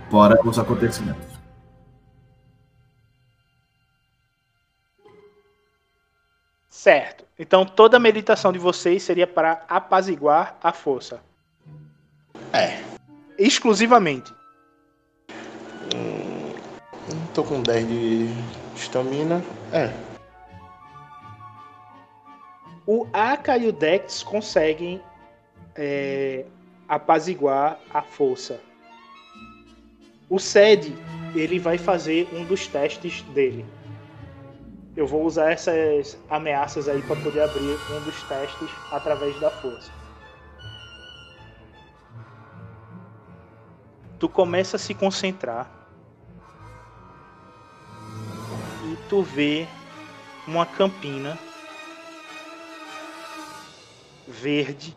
[0.09, 1.34] Fora os acontecimentos.
[6.85, 7.25] Certo.
[7.39, 11.19] Então toda a meditação de vocês seria para apaziguar a força.
[12.53, 12.79] É.
[13.39, 14.31] Exclusivamente.
[15.95, 16.53] Hum,
[17.33, 18.29] tô com 10 de
[18.75, 19.43] estamina.
[19.73, 19.91] É.
[22.85, 25.01] O Aka e o Dex conseguem
[25.75, 26.45] é,
[26.87, 28.61] apaziguar a força.
[30.29, 30.95] O Sed,
[31.33, 33.65] ele vai fazer um dos testes dele.
[34.95, 39.91] Eu vou usar essas ameaças aí para poder abrir um dos testes através da força.
[44.17, 45.69] Tu começa a se concentrar
[48.85, 49.67] e tu vê
[50.47, 51.37] uma campina
[54.25, 54.95] verde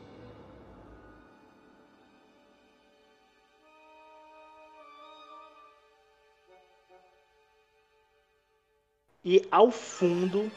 [9.31, 10.51] E ao fundo,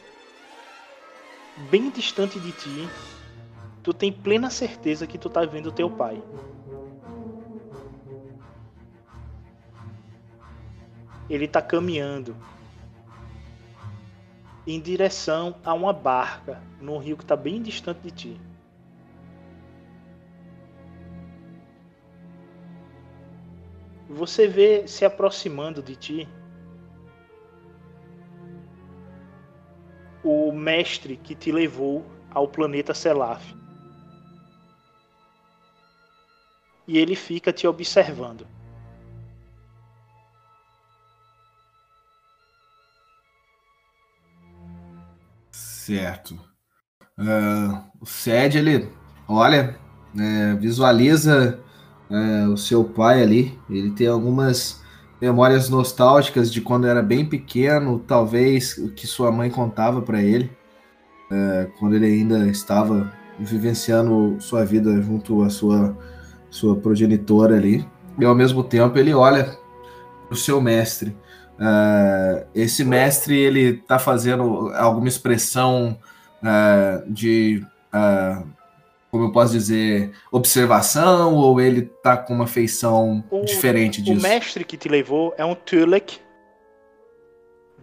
[1.70, 2.88] bem distante de ti,
[3.82, 6.22] tu tem plena certeza que tu tá vendo teu pai.
[11.28, 12.34] Ele tá caminhando
[14.66, 18.40] em direção a uma barca num rio que tá bem distante de ti.
[24.08, 26.28] Você vê se aproximando de ti
[30.22, 33.54] o mestre que te levou ao planeta Selaf.
[36.86, 38.46] E ele fica te observando.
[45.50, 46.34] Certo.
[47.18, 48.90] Uh, o Sed, ele
[49.28, 49.78] olha,
[50.18, 51.60] é, visualiza
[52.10, 53.58] é, o seu pai ali.
[53.68, 54.81] Ele tem algumas
[55.22, 60.50] memórias nostálgicas de quando era bem pequeno, talvez o que sua mãe contava para ele,
[61.30, 65.96] é, quando ele ainda estava vivenciando sua vida junto à sua,
[66.50, 67.88] sua progenitora ali.
[68.18, 69.56] E ao mesmo tempo ele olha
[70.26, 71.16] para o seu mestre.
[71.52, 75.96] Uh, esse mestre ele está fazendo alguma expressão
[76.42, 78.44] uh, de uh,
[79.12, 84.18] como eu posso dizer, observação ou ele tá com uma feição O- diferente disso?
[84.18, 86.18] O mestre que te levou é um Tulek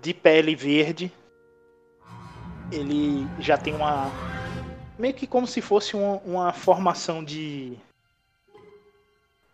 [0.02, 1.12] de pele verde.
[2.72, 4.10] Ele já tem uma.
[4.98, 7.78] meio que como se fosse uma, uma formação de.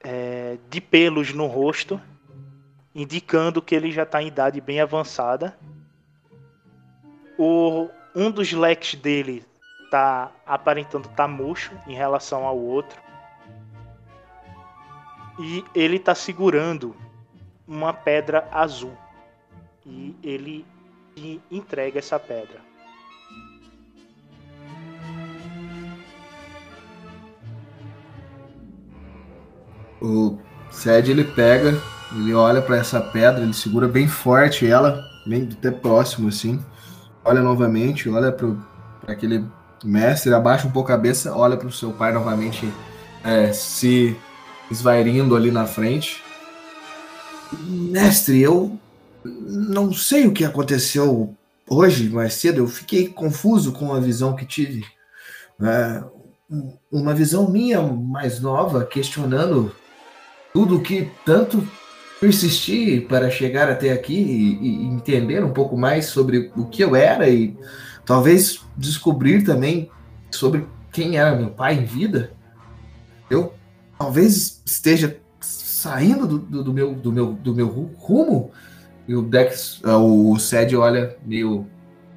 [0.02, 1.99] é, de pelos no rosto,
[2.93, 5.57] indicando que ele já está em idade bem avançada.
[7.38, 9.43] O, um dos leques dele
[9.95, 12.99] tá aparentando estar murcho em relação ao outro.
[15.39, 16.93] E ele tá segurando
[17.65, 18.91] uma pedra azul.
[19.85, 20.65] E ele
[21.49, 22.59] entrega essa pedra.
[30.01, 30.38] O
[30.69, 31.73] Sed ele pega,
[32.11, 36.61] ele olha para essa pedra, ele segura bem forte ela, bem até próximo assim.
[37.23, 38.53] Olha novamente, olha para
[39.07, 39.45] aquele
[39.86, 42.72] mestre, abaixa um pouco a cabeça, olha para o seu pai novamente
[43.24, 44.16] é, se
[44.70, 46.24] esvairindo ali na frente.
[47.62, 48.78] Mestre, eu
[49.24, 51.36] não sei o que aconteceu
[51.68, 52.60] hoje, mais cedo.
[52.60, 54.86] Eu fiquei confuso com a visão que tive.
[55.62, 56.03] É,
[56.91, 59.74] uma visão minha mais nova, questionando
[60.53, 61.68] tudo que tanto
[62.20, 66.95] persisti para chegar até aqui e, e entender um pouco mais sobre o que eu
[66.95, 67.57] era e
[68.06, 69.90] talvez descobrir também
[70.32, 72.32] sobre quem era meu pai em vida.
[73.30, 73.53] Eu
[73.98, 78.52] talvez esteja saindo do, do, do meu, do, meu, do meu ru- rumo.
[79.07, 81.68] E o Dex, ah, o Sed olha meio.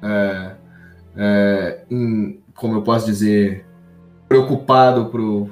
[0.01, 0.51] é,
[1.15, 3.65] é, em- como eu posso dizer,
[4.27, 5.49] preocupado pro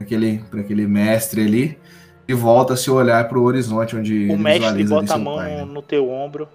[0.00, 1.78] aquele, aquele mestre ali
[2.26, 5.56] e volta a se olhar para o horizonte onde O mestre bota a mão pai,
[5.56, 5.64] né?
[5.64, 6.48] no teu ombro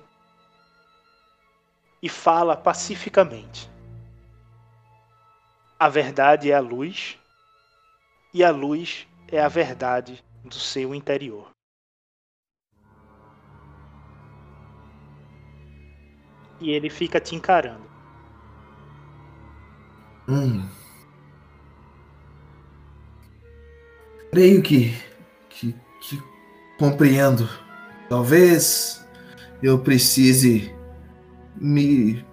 [2.03, 3.71] e fala pacificamente.
[5.79, 7.17] A verdade é a luz,
[8.33, 11.49] e a luz é a verdade do seu interior.
[16.59, 17.89] E ele fica te encarando.
[20.27, 20.67] Hum.
[24.31, 24.93] Creio que,
[25.49, 26.21] que, que
[26.77, 27.47] compreendo.
[28.09, 29.05] Talvez
[29.61, 30.82] eu precise
[31.63, 32.25] me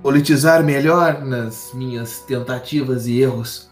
[0.00, 3.68] politizar melhor nas minhas tentativas e erros.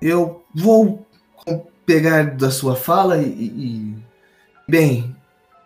[0.00, 1.06] Eu vou
[1.86, 3.96] pegar da sua fala e, e-
[4.68, 5.16] bem,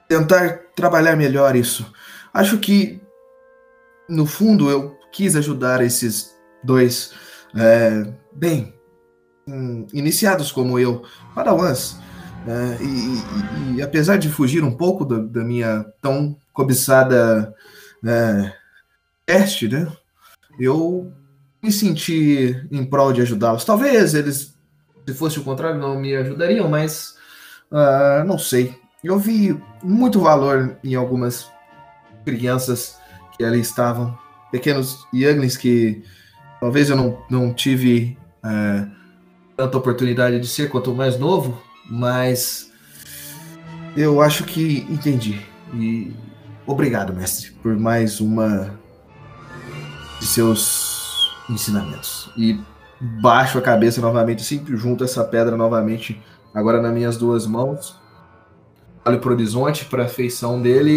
[0.08, 1.92] tentar trabalhar melhor isso.
[2.32, 3.00] Acho que,
[4.08, 7.12] no fundo, eu quis ajudar esses dois,
[7.54, 8.72] é, bem,
[9.92, 11.02] iniciados como eu,
[11.34, 11.98] Padawans.
[12.46, 17.54] É, e, e, e, apesar de fugir um pouco da minha tão cobiçada
[18.04, 18.52] é,
[19.26, 19.90] teste, né?
[20.58, 21.12] Eu
[21.62, 23.64] me senti em prol de ajudá-los.
[23.64, 24.54] Talvez eles,
[25.06, 27.16] se fosse o contrário, não me ajudariam, mas
[27.70, 28.74] uh, não sei.
[29.02, 31.50] Eu vi muito valor em algumas
[32.24, 32.98] crianças
[33.36, 34.16] que ali estavam,
[34.50, 36.02] pequenos younglings que
[36.60, 38.90] talvez eu não, não tive uh,
[39.56, 41.60] tanta oportunidade de ser quanto mais novo,
[41.90, 42.70] mas
[43.96, 45.40] eu acho que entendi.
[45.74, 46.12] E
[46.66, 48.78] obrigado, mestre, por mais uma
[50.20, 52.30] de seus ensinamentos.
[52.36, 52.58] E
[53.00, 56.20] baixo a cabeça novamente, sempre junto essa pedra novamente,
[56.52, 58.00] agora nas minhas duas mãos.
[59.04, 60.92] Olho para o horizonte, para a feição dele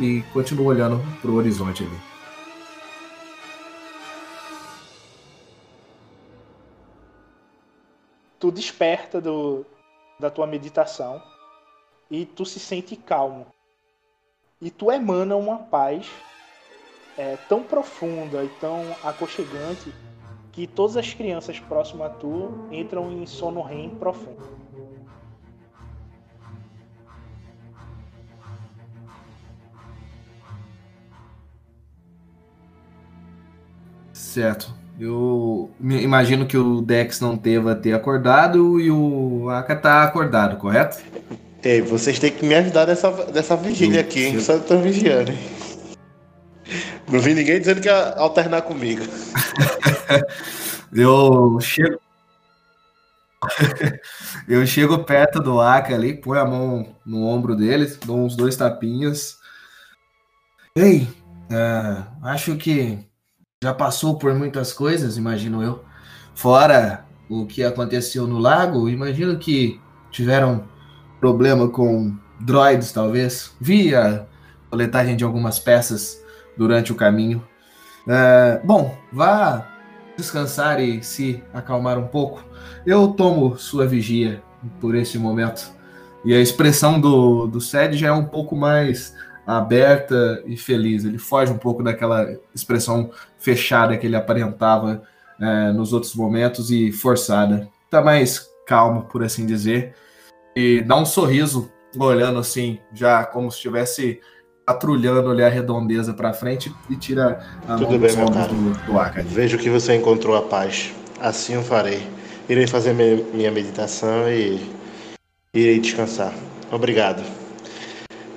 [0.00, 1.98] e, e continuo olhando para o horizonte ali.
[8.38, 9.66] Tu desperta do,
[10.20, 11.20] da tua meditação
[12.08, 13.46] e tu se sente calmo.
[14.60, 16.10] E tu emana uma paz
[17.16, 19.92] é, tão profunda e tão aconchegante
[20.50, 24.42] que todas as crianças próximas a tu entram em sono REM profundo.
[34.12, 34.74] Certo.
[34.98, 40.98] Eu imagino que o Dex não teva ter acordado e o Aka tá acordado, correto?
[41.62, 44.40] Ei, vocês têm que me ajudar nessa, nessa vigília aqui, hein?
[44.40, 45.32] Só tô vigiando.
[47.10, 49.02] Não vi ninguém dizendo que ia alternar comigo.
[50.94, 51.98] eu chego.
[54.48, 58.56] eu chego perto do Aka ali, põe a mão no ombro deles, dou uns dois
[58.56, 59.38] tapinhas.
[60.76, 61.08] Ei,
[61.50, 62.98] uh, acho que
[63.62, 65.84] já passou por muitas coisas, imagino eu.
[66.34, 69.80] Fora o que aconteceu no lago, imagino que
[70.10, 70.68] tiveram
[71.20, 73.52] problema com droids, talvez.
[73.60, 74.24] Vi a
[74.70, 76.22] coletagem de algumas peças
[76.56, 77.46] durante o caminho.
[78.06, 79.66] É, bom, vá
[80.16, 82.44] descansar e se acalmar um pouco.
[82.84, 84.42] Eu tomo sua vigia
[84.80, 85.72] por esse momento.
[86.24, 89.14] E a expressão do, do Sed já é um pouco mais
[89.46, 91.04] aberta e feliz.
[91.04, 95.02] Ele foge um pouco daquela expressão fechada que ele aparentava
[95.40, 97.68] é, nos outros momentos e forçada.
[97.88, 99.94] Tá mais calmo, por assim dizer.
[100.60, 104.20] E dá um sorriso, olhando assim, já como se estivesse
[104.66, 108.48] patrulhando ali a redondeza para frente e tira a Tudo mão bem, meu cara.
[108.48, 109.22] do, do ar.
[109.22, 110.92] Vejo que você encontrou a paz.
[111.20, 112.04] Assim eu farei.
[112.48, 114.68] Irei fazer minha meditação e
[115.54, 116.34] irei descansar.
[116.72, 117.22] Obrigado.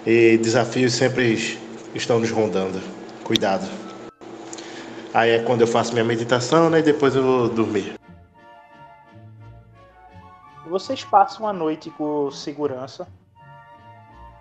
[0.05, 1.57] E desafios sempre
[1.95, 2.79] estão nos rondando.
[3.23, 3.67] Cuidado.
[5.11, 6.81] Aí é quando eu faço minha meditação, né?
[6.81, 7.95] E depois eu vou dormir.
[10.71, 13.05] Vocês passam a noite com segurança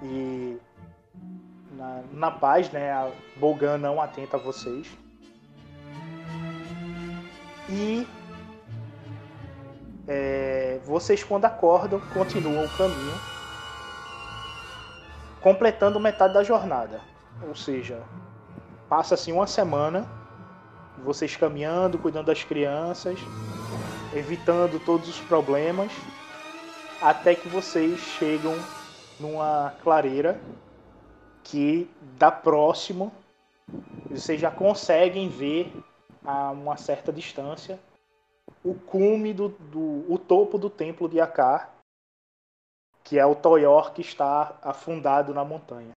[0.01, 0.57] e
[1.73, 2.93] na, na paz, né?
[2.93, 4.87] A Bogan não atenta a vocês.
[7.69, 8.07] E
[10.07, 13.21] é, vocês quando acordam continuam o caminho
[15.41, 17.01] completando metade da jornada.
[17.49, 18.05] Ou seja,
[18.89, 20.09] passa-se uma semana,
[21.03, 23.19] vocês caminhando, cuidando das crianças,
[24.15, 25.91] evitando todos os problemas,
[27.01, 28.55] até que vocês chegam
[29.19, 30.41] numa clareira
[31.43, 33.13] que dá próximo,
[34.11, 35.73] vocês já conseguem ver
[36.25, 37.79] a uma certa distância
[38.63, 41.75] o cume do, do o topo do templo de Akar,
[43.03, 45.93] que é o Toyor que está afundado na montanha.